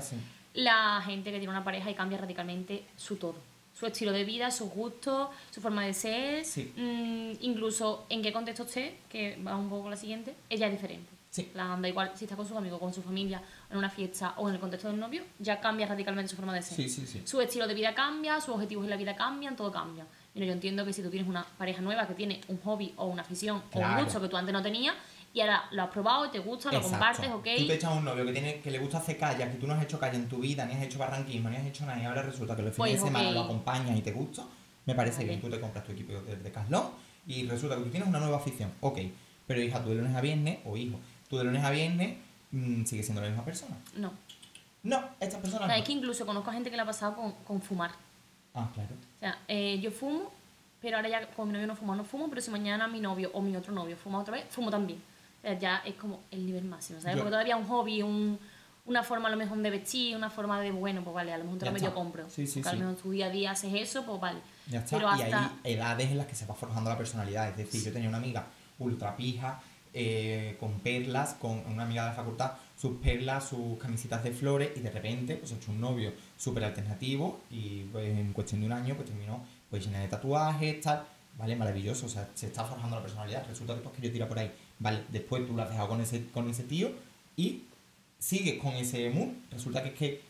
la 0.55 1.01
gente 1.05 1.31
que 1.31 1.39
tiene 1.39 1.53
una 1.53 1.63
pareja 1.63 1.89
y 1.91 1.95
cambia 1.95 2.19
radicalmente 2.19 2.83
su 2.97 3.15
todo. 3.17 3.37
Su 3.81 3.87
estilo 3.87 4.13
de 4.13 4.25
vida, 4.25 4.51
sus 4.51 4.69
gustos, 4.69 5.31
su 5.51 5.59
forma 5.63 5.87
de 5.87 5.95
ser, 5.95 6.45
Sí. 6.45 6.71
mm, 6.77 7.43
incluso 7.43 8.05
en 8.11 8.21
qué 8.21 8.31
contexto 8.31 8.65
esté, 8.65 8.99
que 9.09 9.39
va 9.43 9.57
un 9.57 9.71
poco 9.71 9.81
con 9.85 9.91
la 9.91 9.97
siguiente, 9.97 10.35
ella 10.51 10.67
es 10.67 10.73
diferente. 10.73 11.09
Sí. 11.31 11.51
La 11.55 11.73
anda 11.73 11.89
igual 11.89 12.13
si 12.15 12.25
está 12.27 12.37
con 12.37 12.47
sus 12.47 12.57
amigos, 12.59 12.79
con 12.79 12.93
su 12.93 13.01
familia, 13.03 13.41
en 13.71 13.79
una 13.79 13.89
fiesta 13.89 14.35
o 14.37 14.49
en 14.51 14.57
el 14.57 14.61
contexto 14.61 14.89
del 14.89 14.99
novio, 15.01 15.23
ya 15.39 15.61
cambia 15.61 15.87
radicalmente 15.87 16.29
su 16.29 16.37
forma 16.37 16.53
de 16.53 16.61
ser. 16.61 16.77
Sí, 16.77 16.89
sí, 16.91 17.07
sí. 17.07 17.23
Su 17.25 17.41
estilo 17.41 17.67
de 17.67 17.73
vida 17.73 17.95
cambia, 17.95 18.39
sus 18.41 18.55
objetivos 18.55 18.85
en 18.85 18.91
la 18.91 18.97
vida 18.97 19.17
cambian, 19.17 19.57
todo 19.57 19.73
cambia. 19.73 20.05
Mira, 20.35 20.47
yo 20.47 20.53
entiendo 20.53 20.85
que 20.85 20.93
si 20.93 21.03
tú 21.03 21.09
tienes 21.09 21.27
una 21.29 21.45
pareja 21.57 21.81
nueva 21.81 22.07
que 22.07 22.15
tiene 22.15 22.41
un 22.49 22.59
hobby 22.61 22.93
o 22.97 23.07
una 23.07 23.23
afición 23.23 23.63
o 23.73 23.79
un 23.81 24.05
gusto 24.05 24.21
que 24.21 24.29
tú 24.29 24.37
antes 24.37 24.53
no 24.53 24.63
tenías 24.63 24.95
y 25.33 25.41
ahora 25.41 25.65
lo 25.71 25.83
has 25.85 25.91
probado 25.91 26.27
y 26.27 26.31
te 26.31 26.39
gusta, 26.41 26.71
lo 26.73 26.79
Exacto. 26.79 26.99
compartes, 26.99 27.31
ok. 27.31 27.47
Tú 27.59 27.67
te 27.69 27.75
echas 27.75 27.93
un 27.97 28.05
novio 28.05 28.25
que, 28.27 28.33
tiene, 28.33 28.61
que 28.61 28.71
le 28.71 28.79
gusta 28.79 28.99
hacer 28.99 29.17
kayak, 29.17 29.53
que 29.53 29.59
tú 29.59 29.67
no 29.67 29.75
has 29.75 29.83
hecho 29.83 29.99
kayak 30.01 30.15
en 30.17 30.29
tu 30.29 30.39
vida, 30.39 30.65
ni 30.67 30.75
has 30.75 30.83
hecho 30.83 30.99
barranquismo, 30.99 31.49
ni 31.51 31.57
has 31.57 31.67
hecho 31.67 31.87
nada, 31.87 32.01
y 32.03 32.05
ahora 32.05 32.23
resulta 32.23 32.57
que 32.57 32.63
los 32.63 32.75
fines 32.75 32.91
Pues, 32.91 33.01
de 33.01 33.07
semana 33.07 33.29
ok. 33.29 33.35
lo 33.35 33.41
acompañas 33.43 33.97
y 33.97 34.03
te 34.03 34.13
gusta, 34.13 34.45
me 34.87 34.95
parece 34.95 35.25
bien. 35.25 35.41
Tú 35.41 35.49
te 35.49 35.61
compras 35.61 35.85
tu 35.85 35.93
equipo 35.93 36.13
de 36.15 36.37
Decathlon 36.37 36.85
y 37.27 37.47
resulta 37.47 37.77
que 37.77 37.83
tú 37.83 37.91
tienes 37.91 38.09
una 38.09 38.19
nueva 38.19 38.39
afición. 38.39 38.73
Ok, 38.81 38.99
pero 39.47 39.61
hija, 39.63 39.83
tú 39.83 39.91
de 39.91 39.97
lunes 39.97 40.17
a 40.17 40.21
viernes, 40.21 40.59
o 40.65 40.77
hijo, 40.77 40.99
tú 41.29 41.39
de 41.39 41.45
lunes 41.45 41.63
a 41.65 41.71
viernes 41.71 42.17
mm, 42.51 42.85
sigues 42.85 43.07
siendo 43.07 43.21
la 43.23 43.29
misma 43.29 43.45
persona. 43.45 43.77
No. 43.97 44.13
No, 44.83 45.05
estas 45.21 45.39
O 45.39 45.43
personas 45.43 45.67
sea, 45.69 45.77
no. 45.77 45.81
es 45.83 45.87
que 45.87 45.93
incluso 45.93 46.25
conozco 46.27 46.51
a 46.51 46.55
gente 46.55 46.71
que 46.71 46.77
le 46.77 46.83
ha 46.83 46.87
pasado 46.87 47.15
con, 47.15 47.33
con 47.47 47.61
fumar. 47.61 47.91
Ah, 48.55 48.69
claro. 48.75 48.95
O 49.17 49.21
sea, 49.21 49.39
eh, 49.47 49.79
yo 49.81 49.91
fumo, 49.93 50.33
pero 50.81 50.97
ahora 50.97 51.09
ya 51.09 51.27
con 51.33 51.47
mi 51.49 51.53
novio 51.53 51.67
no 51.69 51.77
fumo, 51.77 51.95
no 51.95 52.03
fumo, 52.03 52.29
pero 52.31 52.41
si 52.41 52.51
mañana 52.51 52.89
mi 52.89 52.99
novio 52.99 53.31
o 53.35 53.43
mi 53.43 53.55
otro 53.55 53.73
novio 53.73 53.97
fuma 53.97 54.19
otra 54.21 54.35
vez, 54.37 54.47
fumo 54.49 54.71
también. 54.71 55.01
Ya 55.43 55.79
es 55.87 55.95
como 55.95 56.21
el 56.31 56.45
nivel 56.47 56.65
máximo, 56.65 57.01
¿sabes? 57.01 57.17
Yo- 57.17 57.23
Porque 57.23 57.31
todavía 57.33 57.57
un 57.57 57.67
hobby, 57.67 58.03
un, 58.03 58.39
una 58.85 59.03
forma 59.03 59.29
a 59.29 59.31
lo 59.31 59.37
mejor 59.37 59.59
de 59.59 59.71
vestir, 59.71 60.17
una 60.17 60.29
forma 60.31 60.61
de, 60.61 60.71
bueno, 60.71 61.03
pues 61.03 61.15
vale, 61.15 61.33
a 61.33 61.39
lo 61.39 61.45
mejor 61.45 61.61
medio 61.73 61.77
está. 61.77 61.95
compro. 61.95 62.29
Sí, 62.29 62.47
sí, 62.47 62.61
Porque 62.61 62.77
sí. 62.77 62.83
lo 62.83 62.89
mejor 62.89 63.03
tu 63.03 63.11
día 63.11 63.27
a 63.27 63.31
día 63.31 63.51
haces 63.53 63.73
eso, 63.75 64.05
pues 64.05 64.21
vale. 64.21 64.41
Ya 64.69 64.81
está. 64.81 64.97
Pero 64.99 65.09
Y 65.17 65.23
hasta... 65.23 65.53
hay 65.65 65.73
edades 65.75 66.11
en 66.11 66.19
las 66.19 66.27
que 66.27 66.35
se 66.35 66.45
va 66.47 66.55
forjando 66.55 66.91
la 66.91 66.97
personalidad. 66.99 67.49
Es 67.51 67.57
decir, 67.57 67.83
yo 67.85 67.93
tenía 67.93 68.09
una 68.09 68.19
amiga 68.19 68.47
ultra 68.79 69.17
pija, 69.17 69.61
eh, 69.93 70.57
con 70.61 70.81
perlas, 70.81 71.35
con 71.35 71.59
una 71.67 71.83
amiga 71.85 72.03
de 72.05 72.09
la 72.11 72.15
facultad, 72.15 72.53
sus 72.77 72.99
perlas, 72.99 73.49
sus 73.49 73.79
camisitas 73.79 74.23
de 74.23 74.31
flores, 74.33 74.71
y 74.77 74.81
de 74.81 74.91
repente, 74.91 75.37
pues, 75.37 75.51
he 75.53 75.57
hecho 75.57 75.71
un 75.73 75.81
novio 75.81 76.13
súper 76.39 76.65
alternativo, 76.65 77.41
y 77.51 77.85
pues, 77.93 78.09
en 78.17 78.33
cuestión 78.33 78.61
de 78.61 78.67
un 78.67 78.73
año, 78.73 78.95
pues 78.95 79.09
terminó 79.09 79.45
pues 79.69 79.85
llena 79.87 80.01
de 80.01 80.09
tatuajes, 80.09 80.81
tal. 80.81 81.05
Vale, 81.39 81.55
maravilloso. 81.57 82.07
O 82.07 82.09
sea, 82.09 82.29
se 82.35 82.47
está 82.49 82.65
forjando 82.65 82.97
la 82.97 83.03
personalidad. 83.03 83.47
Resulta 83.49 83.75
que, 83.75 83.81
pues, 83.81 83.95
que 83.97 84.03
yo 84.03 84.13
tira 84.13 84.27
por 84.29 84.39
ahí. 84.39 84.51
Vale, 84.81 85.05
después 85.11 85.47
tú 85.47 85.55
lo 85.55 85.63
has 85.63 85.71
dejado 85.71 85.89
con 85.89 86.01
ese, 86.01 86.27
con 86.29 86.49
ese 86.51 86.65
tío 86.65 86.91
y 87.37 87.63
sigues 88.19 88.61
con 88.61 88.73
ese 88.75 89.11
mood. 89.11 89.29
Resulta 89.51 89.83
que 89.83 89.91
es 89.91 89.95
que. 89.95 90.23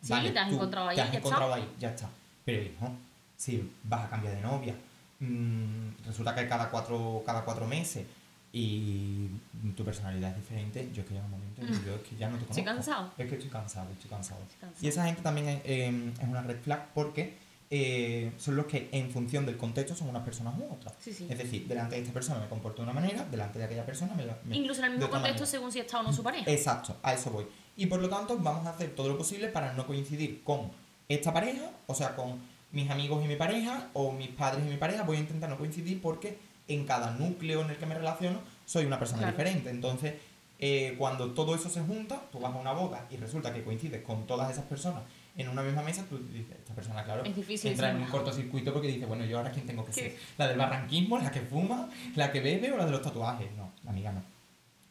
Sí, 0.00 0.14
te 0.32 0.38
has 0.38 0.48
tú 0.48 0.54
encontrado 0.54 0.88
ahí, 0.88 0.96
Te 0.96 1.02
has 1.02 1.08
ya 1.12 1.18
está. 1.18 1.28
encontrado 1.28 1.54
ahí, 1.54 1.68
ya 1.80 1.90
está. 1.90 2.08
Pero 2.44 2.62
hijo, 2.62 2.90
si 3.36 3.70
vas 3.84 4.06
a 4.06 4.10
cambiar 4.10 4.36
de 4.36 4.40
novia, 4.42 4.74
mm, 5.18 6.06
resulta 6.06 6.34
que 6.34 6.48
cada 6.48 6.70
cuatro, 6.70 7.22
cada 7.26 7.44
cuatro 7.44 7.66
meses 7.66 8.06
y 8.52 9.28
tu 9.76 9.84
personalidad 9.84 10.30
es 10.30 10.36
diferente, 10.36 10.88
yo 10.94 11.02
es 11.02 11.08
que 11.08 11.14
llega 11.14 11.26
un 11.26 11.32
momento 11.32 11.60
en 11.60 11.66
que 11.68 11.84
yo 11.84 11.94
es 11.96 12.02
que 12.02 12.16
ya 12.16 12.28
no 12.28 12.38
te 12.38 12.44
conozco. 12.46 12.60
Estoy 12.60 12.64
cansado. 12.64 13.12
Es 13.18 13.28
que 13.28 13.34
estoy 13.34 13.50
cansado, 13.50 13.90
estoy 13.92 14.10
cansado. 14.10 14.40
Estoy 14.42 14.58
cansado. 14.60 14.84
Y 14.86 14.88
esa 14.88 15.04
gente 15.04 15.22
también 15.22 15.48
es, 15.48 15.60
eh, 15.64 16.12
es 16.20 16.28
una 16.28 16.42
red 16.42 16.58
flag 16.60 16.86
porque 16.94 17.36
eh, 17.70 18.32
son 18.38 18.56
los 18.56 18.66
que 18.66 18.88
en 18.92 19.10
función 19.10 19.44
del 19.44 19.56
contexto 19.58 19.94
son 19.94 20.08
unas 20.08 20.22
personas 20.24 20.54
u 20.58 20.72
otras. 20.72 20.94
Sí, 21.00 21.12
sí. 21.12 21.26
Es 21.28 21.36
decir, 21.38 21.66
delante 21.68 21.96
de 21.96 22.02
esta 22.02 22.14
persona 22.14 22.40
me 22.40 22.48
comporto 22.48 22.82
de 22.82 22.84
una 22.90 22.98
manera, 22.98 23.24
delante 23.30 23.58
de 23.58 23.64
aquella 23.66 23.84
persona 23.84 24.14
me, 24.14 24.24
me 24.44 24.56
Incluso 24.56 24.80
en 24.80 24.86
el 24.86 24.90
mismo 24.92 25.10
contexto 25.10 25.40
manera. 25.42 25.46
según 25.46 25.72
si 25.72 25.80
está 25.80 26.00
o 26.00 26.02
no 26.02 26.12
su 26.12 26.22
pareja. 26.22 26.50
Exacto, 26.50 26.96
a 27.02 27.12
eso 27.12 27.30
voy. 27.30 27.46
Y 27.76 27.86
por 27.86 28.00
lo 28.00 28.08
tanto, 28.08 28.36
vamos 28.38 28.66
a 28.66 28.70
hacer 28.70 28.94
todo 28.94 29.08
lo 29.08 29.18
posible 29.18 29.48
para 29.48 29.72
no 29.74 29.86
coincidir 29.86 30.42
con 30.42 30.70
esta 31.08 31.32
pareja, 31.32 31.70
o 31.86 31.94
sea, 31.94 32.16
con 32.16 32.38
mis 32.72 32.90
amigos 32.90 33.24
y 33.24 33.28
mi 33.28 33.36
pareja, 33.36 33.88
o 33.92 34.12
mis 34.12 34.28
padres 34.28 34.64
y 34.66 34.70
mi 34.70 34.76
pareja. 34.76 35.02
Voy 35.04 35.18
a 35.18 35.20
intentar 35.20 35.48
no 35.50 35.56
coincidir 35.58 36.00
porque 36.02 36.38
en 36.68 36.84
cada 36.86 37.12
núcleo 37.12 37.62
en 37.62 37.70
el 37.70 37.76
que 37.76 37.86
me 37.86 37.94
relaciono 37.94 38.40
soy 38.66 38.84
una 38.86 38.98
persona 38.98 39.20
Claro. 39.22 39.36
diferente. 39.36 39.70
Entonces, 39.70 40.14
eh, 40.58 40.94
cuando 40.98 41.32
todo 41.32 41.54
eso 41.54 41.70
se 41.70 41.80
junta, 41.82 42.20
tú 42.32 42.40
vas 42.40 42.52
a 42.52 42.56
una 42.58 42.72
boda 42.72 43.06
y 43.10 43.16
resulta 43.16 43.52
que 43.54 43.62
coincides 43.62 44.02
con 44.02 44.26
todas 44.26 44.50
esas 44.50 44.64
personas 44.64 45.02
en 45.38 45.48
una 45.48 45.62
misma 45.62 45.82
mesa, 45.82 46.04
tú 46.08 46.18
dices, 46.32 46.56
esta 46.58 46.74
persona, 46.74 47.04
claro, 47.04 47.24
Es 47.24 47.34
difícil 47.34 47.70
entra 47.70 47.92
en 47.92 47.98
un 47.98 48.06
cortocircuito 48.06 48.72
porque 48.72 48.88
dice, 48.88 49.06
bueno, 49.06 49.24
yo 49.24 49.38
ahora 49.38 49.52
quién 49.52 49.64
tengo 49.66 49.84
que 49.86 49.92
¿Qué? 49.92 50.00
ser. 50.00 50.16
La 50.36 50.48
del 50.48 50.58
barranquismo, 50.58 51.18
la 51.18 51.30
que 51.30 51.40
fuma, 51.40 51.88
la 52.16 52.32
que 52.32 52.40
bebe 52.40 52.72
o 52.72 52.76
la 52.76 52.84
de 52.84 52.90
los 52.90 53.02
tatuajes. 53.02 53.50
No, 53.56 53.70
la 53.84 53.92
amiga 53.92 54.12
no. 54.12 54.20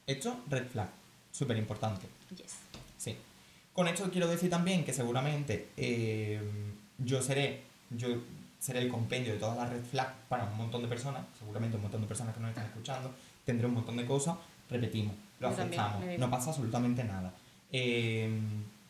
Esto, 0.07 0.39
red 0.49 0.65
flag, 0.67 0.87
súper 1.31 1.57
importante. 1.57 2.07
Yes. 2.35 2.55
Sí. 2.97 3.15
Con 3.73 3.89
esto 3.89 4.09
quiero 4.09 4.27
decir 4.27 4.49
también 4.49 4.85
que 4.85 4.93
seguramente 4.93 5.67
eh, 5.75 6.41
yo 6.97 7.21
seré 7.21 7.61
yo 7.89 8.07
seré 8.59 8.79
el 8.79 8.89
compendio 8.89 9.33
de 9.33 9.39
todas 9.39 9.57
las 9.57 9.69
red 9.69 9.83
flags 9.83 10.13
para 10.29 10.45
un 10.45 10.57
montón 10.57 10.81
de 10.81 10.87
personas, 10.87 11.23
seguramente 11.37 11.75
un 11.75 11.83
montón 11.83 12.01
de 12.01 12.07
personas 12.07 12.33
que 12.33 12.41
nos 12.41 12.49
están 12.49 12.65
escuchando, 12.65 13.11
tendré 13.45 13.67
un 13.67 13.75
montón 13.75 13.97
de 13.97 14.05
cosas, 14.05 14.35
repetimos, 14.69 15.13
lo 15.39 15.49
Yo 15.49 15.53
aceptamos, 15.53 16.03
no 16.17 16.29
pasa 16.29 16.49
absolutamente 16.49 17.03
nada. 17.03 17.33
Eh, 17.71 18.29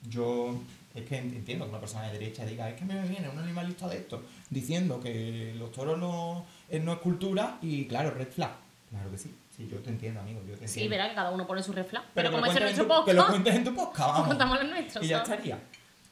yo 0.10 0.60
es 1.00 1.06
que 1.06 1.16
ent- 1.22 1.36
entiendo 1.36 1.66
que 1.66 1.70
una 1.72 1.80
persona 1.80 2.08
de 2.08 2.20
derecha 2.20 2.46
diga, 2.46 2.70
es 2.70 2.76
que 2.76 2.86
me 2.86 3.02
viene 3.08 3.30
un 3.30 3.40
animalista 3.40 3.88
de 3.88 3.98
esto 3.98 4.24
diciendo 4.50 5.00
que 5.00 5.54
los 5.58 5.72
toros 5.72 5.98
no, 5.98 6.46
eh, 6.70 6.80
no 6.80 6.94
es 6.94 7.00
cultura 7.00 7.58
y 7.62 7.86
claro, 7.86 8.12
red 8.12 8.28
flag. 8.30 8.52
Claro 8.90 9.12
que 9.12 9.18
sí, 9.18 9.34
sí, 9.56 9.68
yo 9.72 9.78
te 9.80 9.90
entiendo, 9.90 10.20
amigo, 10.22 10.40
yo 10.40 10.46
te 10.58 10.66
entiendo. 10.66 10.74
Sí, 10.74 10.88
verá 10.88 11.10
que 11.10 11.16
cada 11.16 11.32
uno 11.32 11.46
pone 11.46 11.62
su 11.62 11.74
refla. 11.74 12.02
Pero, 12.14 12.30
Pero, 12.30 12.32
como 12.32 12.46
es 12.52 12.56
en 12.58 12.64
nuestro 12.64 12.86
tu, 12.86 12.90
que 13.06 13.14
lo 13.14 13.22
podcast, 13.22 13.30
cuentes 13.30 13.56
en 13.56 13.64
tu 13.64 13.76
podcast, 13.76 14.10
vamos. 14.14 14.28
contamos 14.28 14.60
los 14.62 14.70
nuestros. 14.70 15.06
Y 15.06 15.08
ya 15.10 15.18
¿sabes? 15.20 15.32
estaría. 15.32 15.60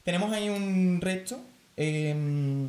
Tenemos 0.03 0.31
ahí 0.33 0.49
un 0.49 0.99
resto. 1.01 1.39
eh, 1.77 2.67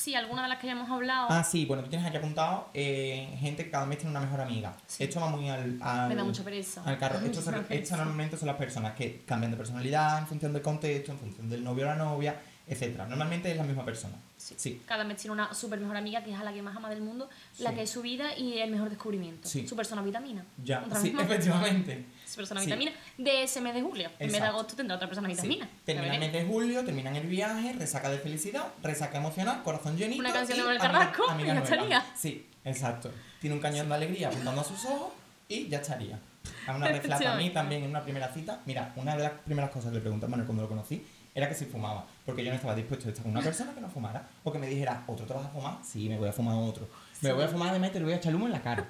Sí, 0.00 0.14
alguna 0.14 0.42
de 0.44 0.48
las 0.48 0.58
que 0.58 0.66
ya 0.66 0.72
hemos 0.72 0.88
hablado. 0.90 1.26
ah, 1.28 1.44
sí, 1.44 1.66
bueno, 1.66 1.82
tú 1.82 1.90
tienes 1.90 2.08
aquí 2.08 2.16
apuntado 2.16 2.70
eh, 2.72 3.36
gente 3.38 3.64
que 3.64 3.70
cada 3.70 3.84
vez 3.84 3.98
tiene 3.98 4.12
una 4.12 4.20
mejor 4.20 4.40
amiga. 4.40 4.74
Sí. 4.86 5.04
Esto 5.04 5.20
va 5.20 5.28
muy 5.28 5.46
al, 5.50 5.76
al, 5.82 6.08
me 6.08 6.14
da 6.14 6.24
mucha 6.24 6.42
pereza. 6.42 6.82
al 6.86 6.96
carro. 6.96 7.18
Esto, 7.18 7.42
se- 7.42 7.96
normalmente 7.98 8.38
son 8.38 8.46
las 8.48 8.56
personas 8.56 8.94
que 8.94 9.22
cambian 9.26 9.50
de 9.50 9.58
personalidad 9.58 10.18
en 10.20 10.26
función 10.26 10.54
del 10.54 10.62
contexto, 10.62 11.12
en 11.12 11.18
función 11.18 11.50
del 11.50 11.62
novio 11.62 11.84
o 11.84 11.88
la 11.88 11.96
novia, 11.96 12.40
etcétera. 12.66 13.06
Normalmente 13.08 13.50
es 13.50 13.58
la 13.58 13.64
misma 13.64 13.84
persona. 13.84 14.14
Sí. 14.38 14.54
Sí. 14.56 14.80
Cada 14.86 15.04
vez 15.04 15.18
tiene 15.18 15.32
una 15.34 15.52
súper 15.52 15.78
mejor 15.80 15.98
amiga 15.98 16.24
que 16.24 16.32
es 16.32 16.38
a 16.40 16.44
la 16.44 16.52
que 16.54 16.62
más 16.62 16.74
ama 16.74 16.88
del 16.88 17.02
mundo, 17.02 17.28
la 17.58 17.74
que 17.74 17.82
es 17.82 17.90
su 17.90 18.00
vida 18.00 18.34
y 18.38 18.56
el 18.58 18.70
mejor 18.70 18.88
descubrimiento. 18.88 19.46
Sí. 19.50 19.68
Su 19.68 19.76
persona 19.76 20.00
vitamina. 20.00 20.42
Ya, 20.64 20.82
sí, 20.98 21.14
efectivamente. 21.20 22.06
Su 22.30 22.36
persona 22.36 22.60
Sí. 22.60 22.66
vitamina 22.66 22.92
de 23.18 23.42
ese 23.42 23.60
mes 23.60 23.74
de 23.74 23.82
julio. 23.82 24.08
En 24.18 24.18
vez 24.18 24.32
de 24.32 24.38
Exacto. 24.38 24.56
agosto 24.56 24.76
tendrá 24.76 24.96
otra 24.96 25.08
persona 25.08 25.28
Sí. 25.28 25.34
vitamina. 25.34 25.68
Termina 25.84 26.06
Ya 26.08 26.14
el 26.14 26.20
mes 26.20 26.32
de 26.32 26.44
julio, 26.44 26.84
terminan 26.84 27.16
el 27.16 27.26
viaje, 27.26 27.72
resaca 27.72 28.08
de 28.08 28.18
felicidad, 28.18 28.66
resaca 28.82 29.18
emocional, 29.18 29.62
corazón 29.64 29.96
llenito. 29.96 30.20
Una 30.20 30.32
canción 30.32 30.58
de 30.58 30.62
Manuel 30.64 30.80
Carrasco, 30.80 31.24
y 31.40 31.44
ya 31.46 31.58
estaría. 31.58 32.04
Sí, 32.16 32.46
exacto. 32.64 33.10
Tiene 33.40 33.54
un 33.56 33.60
cañón 33.62 33.88
de 33.88 33.94
alegría 33.96 34.28
apuntando 34.28 34.60
a 34.60 34.64
sus 34.64 34.84
ojos 34.84 35.12
y 35.48 35.66
ya 35.68 35.78
estaría. 35.78 36.18
A 36.66 36.76
una 36.76 36.86
red 36.88 37.02
flag 37.02 37.26
a 37.26 37.34
mí 37.34 37.50
también 37.54 37.82
en 37.84 37.90
una 37.90 38.02
primera 38.02 38.32
cita. 38.32 38.60
Mira, 38.64 38.92
una 38.96 39.16
de 39.16 39.22
las 39.24 39.32
primeras 39.44 39.70
cosas 39.70 39.90
que 39.90 39.96
le 39.96 40.00
pregunté 40.00 40.26
a 40.26 40.28
Manuel 40.28 40.46
cuando 40.46 40.62
lo 40.62 40.68
conocí 40.68 41.04
era 41.34 41.48
que 41.48 41.54
si 41.54 41.64
fumaba. 41.64 42.06
Porque 42.24 42.44
yo 42.44 42.50
no 42.50 42.56
estaba 42.56 42.74
dispuesto 42.76 43.06
a 43.06 43.10
estar 43.10 43.22
con 43.24 43.32
una 43.32 43.40
persona 43.42 43.72
que 43.74 43.80
no 43.80 43.88
fumara. 43.88 44.28
O 44.44 44.52
que 44.52 44.58
me 44.58 44.66
dijera, 44.68 45.02
¿otro 45.08 45.26
te 45.26 45.34
vas 45.34 45.46
a 45.46 45.48
fumar? 45.48 45.78
Sí, 45.84 46.08
me 46.08 46.16
voy 46.18 46.28
a 46.28 46.32
fumar 46.32 46.54
otro. 46.56 46.88
Me 47.22 47.28
Sí. 47.30 47.34
voy 47.34 47.44
a 47.44 47.48
fumar 47.48 47.70
además 47.70 47.90
y 47.90 47.92
te 47.94 47.98
le 47.98 48.04
voy 48.04 48.14
a 48.14 48.16
echar 48.16 48.34
humo 48.34 48.46
en 48.46 48.52
la 48.52 48.62
cara. 48.62 48.86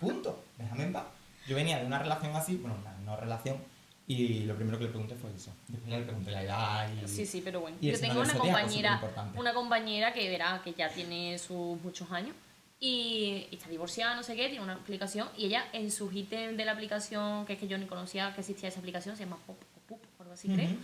Punto. 0.00 0.44
Déjame 0.56 0.84
en 0.84 0.92
paz. 0.92 1.04
Yo 1.48 1.56
venía 1.56 1.78
de 1.78 1.86
una 1.86 1.98
relación 1.98 2.36
así, 2.36 2.56
bueno, 2.56 2.76
una 2.80 2.92
no 3.04 3.16
relación, 3.16 3.56
y 4.06 4.40
lo 4.40 4.54
primero 4.54 4.78
que 4.78 4.84
le 4.84 4.90
pregunté 4.90 5.14
fue 5.14 5.30
eso. 5.34 5.52
Después 5.68 5.90
le 5.90 6.02
pregunté 6.02 6.30
la 6.30 6.42
edad 6.42 6.88
y... 6.90 7.08
Sí, 7.08 7.26
sí, 7.26 7.42
pero 7.44 7.60
bueno. 7.60 7.76
Y 7.80 7.90
Yo 7.90 8.00
tengo 8.00 8.20
una 8.20 8.34
compañera, 8.34 9.00
una 9.34 9.52
compañera 9.52 10.12
que 10.12 10.28
verá 10.28 10.60
que 10.64 10.72
ya 10.72 10.88
tiene 10.88 11.38
sus 11.38 11.80
muchos 11.82 12.10
años 12.10 12.34
y, 12.80 13.46
y 13.50 13.56
está 13.56 13.68
divorciada, 13.68 14.14
no 14.14 14.22
sé 14.22 14.34
qué, 14.36 14.48
tiene 14.48 14.64
una 14.64 14.74
aplicación 14.74 15.28
y 15.36 15.46
ella 15.46 15.64
en 15.72 15.90
sus 15.90 16.14
ítems 16.14 16.56
de 16.56 16.64
la 16.64 16.72
aplicación, 16.72 17.44
que 17.44 17.54
es 17.54 17.58
que 17.58 17.68
yo 17.68 17.76
ni 17.76 17.86
conocía 17.86 18.32
que 18.34 18.40
existía 18.40 18.68
esa 18.68 18.80
aplicación, 18.80 19.16
se 19.16 19.24
llama 19.24 19.38
Pop 19.46 19.60
o 19.76 19.80
Pup 19.88 20.00
o 20.18 20.22
algo 20.22 20.34
así, 20.34 20.48
creo. 20.48 20.70
Ujú. 20.70 20.78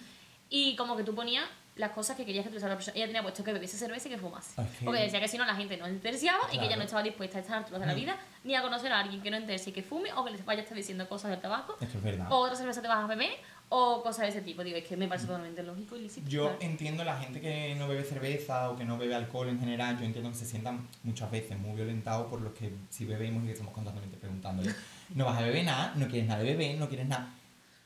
Y 0.51 0.77
como 0.77 0.97
que 0.97 1.03
tú 1.03 1.15
ponías 1.15 1.45
las 1.77 1.91
cosas 1.91 2.17
que 2.17 2.25
querías 2.25 2.45
que 2.45 2.51
tuviese 2.51 2.69
la 2.69 2.75
persona. 2.77 2.97
Ella 2.97 3.07
tenía 3.07 3.23
puesto 3.23 3.43
que 3.43 3.53
bebiese 3.53 3.77
cerveza 3.77 4.07
y 4.09 4.13
que 4.13 4.19
fumase. 4.19 4.61
Ok. 4.61 4.67
Porque 4.85 5.01
decía 5.01 5.19
que 5.21 5.27
si 5.29 5.37
no 5.39 5.45
la 5.45 5.57
gente 5.57 5.77
no 5.77 5.89
interesaba 5.89 6.39
y 6.53 6.53
que 6.53 6.57
ella 6.59 6.67
Claro. 6.69 6.79
no 6.79 6.85
estaba 6.85 7.03
dispuesta 7.03 7.39
a 7.39 7.41
estas 7.41 7.57
alturas 7.57 7.81
de 7.81 7.87
la 7.87 7.93
Mm. 7.93 7.97
vida 7.97 8.17
ni 8.45 8.55
a 8.55 8.63
conocer 8.63 8.93
a 8.93 9.01
alguien 9.01 9.21
que 9.21 9.31
no 9.31 9.37
interese 9.39 9.71
y 9.71 9.73
que 9.73 9.83
fume 9.83 10.13
o 10.13 10.25
que 10.25 10.31
les 10.31 10.45
vaya 10.45 10.61
a 10.61 10.63
estar 10.63 10.77
diciendo 10.77 11.09
cosas 11.09 11.31
del 11.33 11.41
tabaco 11.41 11.77
Esto 11.81 11.99
es 11.99 12.05
verdad. 12.05 12.31
o 12.31 12.37
otra 12.37 12.55
cerveza 12.57 12.81
te 12.81 12.87
vas 12.89 13.03
a 13.03 13.07
beber 13.09 13.33
o 13.71 14.03
cosas 14.05 14.21
de 14.23 14.29
ese 14.29 14.43
tipo. 14.43 14.63
Digo, 14.63 14.77
es 14.77 14.85
que 14.85 14.97
me 14.97 15.09
parece 15.09 15.27
totalmente 15.27 15.65
lógico 15.65 15.97
y 15.97 16.03
lícito. 16.03 16.29
Yo 16.31 16.43
claro. 16.45 16.59
entiendo 16.61 17.03
la 17.03 17.19
gente 17.19 17.41
que 17.41 17.75
no 17.77 17.89
bebe 17.89 18.05
cerveza 18.05 18.71
o 18.71 18.77
que 18.77 18.85
no 18.85 18.97
bebe 18.97 19.17
alcohol 19.17 19.49
en 19.49 19.59
general, 19.59 19.99
yo 19.99 20.05
entiendo 20.05 20.31
que 20.31 20.37
se 20.37 20.45
sientan 20.47 20.87
muchas 21.03 21.29
veces 21.31 21.59
muy 21.59 21.75
violentados 21.75 22.29
por 22.29 22.41
los 22.41 22.53
que 22.53 22.73
si 22.91 23.05
bebemos 23.05 23.43
y 23.43 23.47
que 23.47 23.53
estamos 23.53 23.73
constantemente 23.75 24.17
preguntándole, 24.17 24.73
no 25.15 25.25
vas 25.25 25.39
a 25.39 25.43
beber 25.43 25.65
nada, 25.65 25.93
no 25.97 26.07
quieres 26.07 26.29
nada 26.29 26.41
de 26.43 26.51
beber, 26.55 26.79
no 26.79 26.87
quieres 26.89 27.09
nada. 27.09 27.31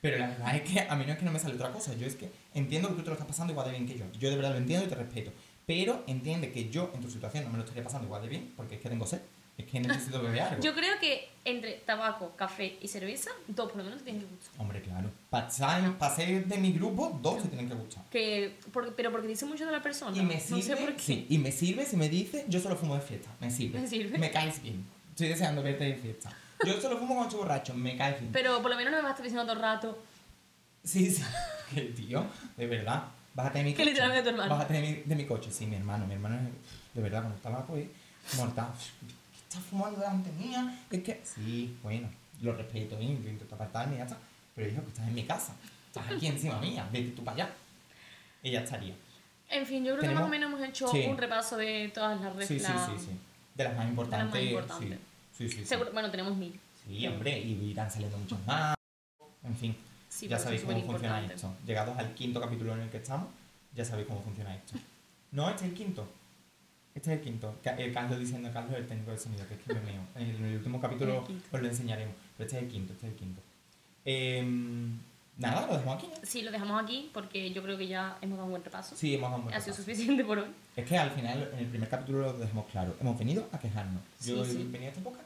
Pero 0.01 0.19
la 0.19 0.29
verdad 0.29 0.55
es 0.57 0.63
que 0.63 0.81
a 0.81 0.95
mí 0.95 1.05
no 1.07 1.13
es 1.13 1.19
que 1.19 1.25
no 1.25 1.33
me 1.33 1.39
sale 1.41 1.55
otra 1.55 1.73
cosa, 1.73 1.95
yo 1.95 2.07
es 2.07 2.15
que 2.15 2.31
entiendo 2.55 2.89
que 2.89 2.95
tú 2.95 3.01
te 3.03 3.07
lo 3.09 3.13
estás 3.15 3.27
pasando 3.27 3.53
igual 3.53 3.67
de 3.67 3.73
bien 3.73 3.87
que 3.87 3.99
yo. 3.99 4.05
Yo 4.19 4.31
de 4.31 4.37
verdad 4.37 4.53
lo 4.53 4.59
entiendo 4.59 4.87
y 4.87 4.89
te 4.89 4.95
respeto. 4.95 5.33
Pero 5.67 6.05
entiende 6.07 6.51
que 6.53 6.71
yo 6.71 6.91
en 6.95 7.01
tu 7.01 7.11
situación 7.11 7.45
no 7.45 7.51
me 7.51 7.57
lo 7.59 7.63
estaría 7.65 7.83
pasando 7.85 8.07
igual 8.07 8.23
de 8.23 8.29
bien 8.29 8.53
porque 8.57 8.77
es 8.77 8.81
que 8.81 8.89
tengo 8.89 9.07
sed, 9.07 9.21
es 9.59 9.67
que 9.67 9.81
necesito 9.81 10.23
beber 10.23 10.41
algo. 10.43 10.63
Yo 10.63 10.73
creo 10.75 10.99
que 11.01 11.29
entre 11.45 11.73
tabaco, 11.85 12.33
café 12.37 12.77
y 12.81 12.87
cerveza, 12.89 13.31
dos 13.49 13.69
por 13.69 13.79
lo 13.79 13.85
menos 13.85 13.99
te 13.99 14.05
tienen 14.05 14.23
que 14.23 14.29
gustar. 14.35 14.55
Hombre, 14.61 14.81
claro. 14.83 15.11
Para 15.31 15.51
ser 15.51 16.47
de 16.47 16.59
mi 16.59 16.73
grupo, 16.73 17.19
dos 17.21 17.43
se 17.43 17.49
tienen 17.49 17.69
que 17.69 17.75
gustar. 17.75 18.05
Que, 18.09 18.55
por- 18.73 18.95
pero 18.95 19.11
porque 19.11 19.27
dice 19.29 19.45
mucho 19.47 19.67
de 19.67 19.73
la 19.73 19.83
persona. 19.83 20.17
Y 20.17 20.23
me 20.23 20.35
no 20.37 20.41
sirve, 20.41 20.63
sé 20.63 20.77
por 20.77 20.95
qué. 20.95 21.03
sí, 21.03 21.27
y 21.29 21.39
me 21.39 21.51
sirve 21.51 21.85
si 21.85 21.97
me 21.97 22.09
dice, 22.09 22.45
yo 22.49 22.61
solo 22.61 22.77
fumo 22.77 22.95
de 22.95 23.01
fiesta, 23.01 23.29
me 23.41 23.51
sirve. 23.51 23.81
Me 23.81 23.87
sirve. 23.89 24.17
Me 24.17 24.31
caes 24.31 24.63
bien. 24.63 24.85
Estoy 25.11 25.29
deseando 25.29 25.63
verte 25.63 25.85
de 25.85 25.95
fiesta. 25.97 26.31
Yo 26.67 26.81
solo 26.81 26.97
fumo 26.99 27.15
cuando 27.15 27.25
estoy 27.29 27.39
borracho, 27.41 27.75
me 27.75 27.97
caes 27.97 28.21
bien. 28.21 28.33
Pero 28.33 28.61
por 28.61 28.71
lo 28.71 28.77
menos 28.77 28.91
no 28.93 28.97
me 28.99 29.03
vas 29.03 29.11
a 29.11 29.13
estar 29.13 29.25
diciendo 29.25 29.45
todo 29.45 29.57
el 29.57 29.63
rato. 29.63 29.99
Sí, 30.85 31.11
sí. 31.11 31.23
Que 31.75 31.83
tío, 31.83 32.25
de 32.57 32.67
verdad. 32.67 33.05
Bájate 33.35 33.59
de 33.59 33.65
mi 33.65 33.71
Que 33.75 33.77
coche. 33.79 33.91
literalmente 33.91 34.23
tu 34.25 34.31
hermano. 34.31 34.51
Bájate 34.55 34.75
de 34.75 34.81
mi, 34.81 34.93
de 35.05 35.15
mi 35.15 35.27
coche, 35.27 35.51
sí, 35.53 35.67
mi 35.67 35.77
hermano. 35.77 36.07
Mi 36.07 36.15
hermano 36.15 36.37
es, 36.37 36.95
de 36.95 37.03
verdad, 37.03 37.23
con 37.25 37.33
el 37.33 37.39
tabaco 37.41 37.77
es 37.77 37.87
mortal. 38.37 38.69
¿Qué 39.33 39.39
estás 39.49 39.63
fumando 39.71 40.01
delante 40.01 40.31
mía? 40.33 40.79
Es 40.91 41.03
que, 41.03 41.21
sí, 41.25 41.77
bueno, 41.83 42.09
lo 42.41 42.55
respeto, 42.55 42.97
¿eh? 42.99 43.05
yo 43.23 43.29
intento 43.31 43.55
apartarme 43.55 43.97
y 43.97 43.99
ya 43.99 44.05
está. 44.05 44.17
Pero 44.55 44.69
hijo, 44.71 44.83
que 44.83 44.89
estás 44.89 45.07
en 45.09 45.15
mi 45.15 45.25
casa. 45.25 45.55
Estás 45.89 46.11
aquí 46.11 46.27
encima 46.27 46.59
mía, 46.59 46.89
vete 46.91 47.11
tú 47.11 47.23
para 47.23 47.35
allá. 47.45 47.55
Y 48.43 48.51
ya 48.53 48.61
estaría. 48.61 48.95
En 49.51 49.67
fin, 49.67 49.85
yo 49.85 49.93
creo 49.93 50.01
que 50.03 50.09
Tenemos- 50.09 50.21
más 50.23 50.29
o 50.29 50.31
menos 50.31 50.53
hemos 50.53 50.69
hecho 50.69 50.89
Sí. 50.89 51.05
un 51.07 51.17
repaso 51.19 51.57
de 51.59 51.91
todas 51.95 52.21
las 52.21 52.33
Sí, 52.47 52.59
sí, 52.59 52.67
reglas. 52.67 52.87
sí, 52.99 53.05
sí. 53.07 53.11
De 53.55 53.65
las 53.65 53.77
más 53.77 53.89
importantes. 53.89 54.43
importantes. 54.43 54.89
Sí, 54.99 55.05
sí, 55.39 55.49
sí. 55.49 55.57
sí. 55.61 55.65
Seguro- 55.65 55.93
bueno, 55.93 56.11
tenemos 56.11 56.37
mil. 56.37 56.59
Sí, 56.87 57.07
hombre, 57.07 57.39
y 57.39 57.53
irán 57.71 57.91
saliendo 57.91 58.19
muchos 58.19 58.39
más. 58.47 58.75
En 59.45 59.57
fin, 59.57 59.77
ya 60.29 60.39
sabéis 60.39 60.63
cómo 60.63 60.83
funciona 60.83 61.25
esto. 61.25 61.55
Llegados 61.65 61.97
al 61.97 62.13
quinto 62.15 62.41
capítulo 62.41 62.75
en 62.75 62.81
el 62.83 62.91
que 62.91 62.97
estamos, 62.99 63.29
ya 63.75 63.85
sabéis 63.85 64.09
cómo 64.09 64.21
funciona 64.23 64.55
esto. 64.55 64.75
No, 65.33 65.49
este 65.51 65.65
es 65.67 65.71
el 65.71 65.77
quinto. 65.77 66.09
Este 66.95 67.13
es 67.13 67.19
el 67.19 67.25
quinto. 67.25 67.55
El 67.65 67.93
Carlos 67.93 68.19
diciendo, 68.19 68.51
Carlos 68.53 68.75
el 68.77 68.87
técnico 68.87 69.13
de 69.13 69.19
sonido, 69.19 69.47
que 69.47 69.55
es 69.55 69.61
que 69.61 69.73
me 69.75 69.81
meo. 69.81 70.01
En 70.17 70.45
el 70.45 70.57
último 70.57 70.81
capítulo 70.81 71.27
os 71.53 71.61
lo 71.61 71.69
enseñaremos. 71.69 72.15
Pero 72.37 72.47
este 72.47 72.59
es 72.59 72.65
el 72.65 72.71
quinto, 72.71 72.93
este 72.95 73.07
es 73.07 73.13
el 73.13 73.19
quinto. 73.19 73.41
Em, 74.05 74.99
Nada, 75.37 75.67
lo 75.69 75.75
dejamos 75.75 75.97
aquí. 75.99 76.09
¿no? 76.09 76.15
Sí, 76.27 76.43
lo 76.43 76.51
dejamos 76.51 76.83
aquí 76.83 77.11
porque 77.15 77.53
yo 77.53 77.63
creo 77.63 77.79
que 77.79 77.87
ya 77.87 78.19
hemos 78.23 78.39
dado 78.39 78.47
un 78.47 78.51
buen 78.51 78.65
repaso. 78.65 78.97
Sí, 78.97 79.15
hemos 79.15 79.29
dado 79.31 79.37
un 79.37 79.45
buen 79.45 79.55
ha 79.55 79.61
sido 79.61 79.73
repaso. 79.77 79.85
suficiente 79.93 80.25
por 80.25 80.39
hoy. 80.39 80.49
Es 80.75 80.85
que 80.85 80.99
al 80.99 81.11
final, 81.13 81.49
en 81.53 81.59
el 81.61 81.67
primer 81.67 81.89
capítulo 81.89 82.19
lo 82.23 82.33
dejamos 82.39 82.67
claro. 82.73 82.97
Hemos 83.01 83.17
venido 83.17 83.49
a 83.53 83.59
quejarnos. 83.61 84.03
Yo 84.25 84.45
Sí, 84.45 84.51
sí. 84.53 84.57
venido 84.65 84.87
a 84.87 84.89
esta 84.89 85.01
época. 85.01 85.19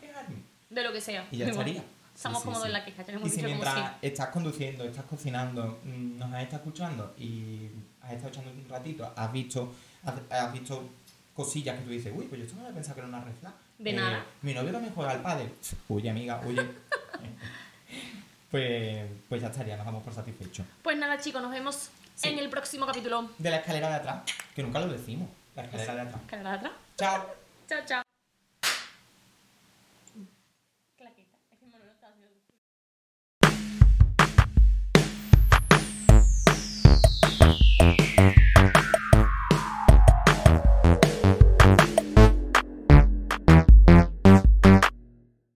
De 0.72 0.82
lo 0.82 0.92
que 0.92 1.00
sea. 1.00 1.26
Y 1.30 1.38
ya 1.38 1.46
estaría. 1.50 1.84
Estamos 2.14 2.38
Sí, 2.40 2.44
cómodos 2.44 2.62
sí. 2.64 2.68
en 2.68 2.72
la 2.74 2.84
queja, 2.84 3.04
Y 3.24 3.28
si 3.30 3.42
mientras 3.42 3.92
estás 4.02 4.28
conduciendo, 4.28 4.84
estás 4.84 5.04
cocinando, 5.06 5.80
mm, 5.82 6.18
nos 6.18 6.32
has 6.34 6.42
estado 6.42 6.56
escuchando 6.62 7.14
y 7.16 7.70
has 8.02 8.12
estado 8.12 8.28
echando 8.28 8.50
un 8.50 8.68
ratito, 8.68 9.12
has 9.16 9.32
visto, 9.32 9.72
has, 10.04 10.14
has 10.30 10.52
visto 10.52 10.90
cosillas 11.34 11.78
que 11.78 11.84
tú 11.84 11.90
dices, 11.90 12.12
uy, 12.14 12.26
pues 12.26 12.38
yo 12.40 12.44
esto 12.46 12.56
no 12.56 12.62
había 12.64 12.74
pensado 12.74 12.94
que 12.96 13.00
era 13.00 13.08
una 13.08 13.24
red 13.24 13.32
flag". 13.40 13.54
De 13.78 13.90
Eh, 13.90 13.94
nada. 13.94 14.26
Mi 14.42 14.52
novio 14.52 14.70
también 14.72 14.94
juega 14.94 15.12
al 15.12 15.22
pádel. 15.22 15.50
Huye, 15.88 16.10
amiga, 16.10 16.40
huye. 16.44 16.62
pues, 18.50 19.06
pues 19.28 19.40
ya 19.40 19.48
estaría, 19.48 19.76
nos 19.76 19.86
damos 19.86 20.02
por 20.02 20.12
satisfechos. 20.12 20.66
Pues 20.82 20.96
nada, 20.98 21.18
chicos, 21.18 21.40
nos 21.40 21.50
vemos 21.50 21.88
en 22.22 22.38
el 22.38 22.50
próximo 22.50 22.84
capítulo. 22.86 23.30
De 23.38 23.50
la 23.50 23.56
escalera 23.56 23.88
de 23.88 23.94
atrás, 23.96 24.22
que 24.54 24.62
nunca 24.62 24.80
lo 24.80 24.88
decimos, 24.92 25.28
la 25.56 25.64
escalera 25.64 25.94
de 25.94 26.00
atrás. 26.02 26.20
Canal 26.26 26.60
de 26.60 26.66
atrás. 26.68 26.72
Chao. 26.98 27.26
Chao, 27.68 27.80
chao. 27.86 28.01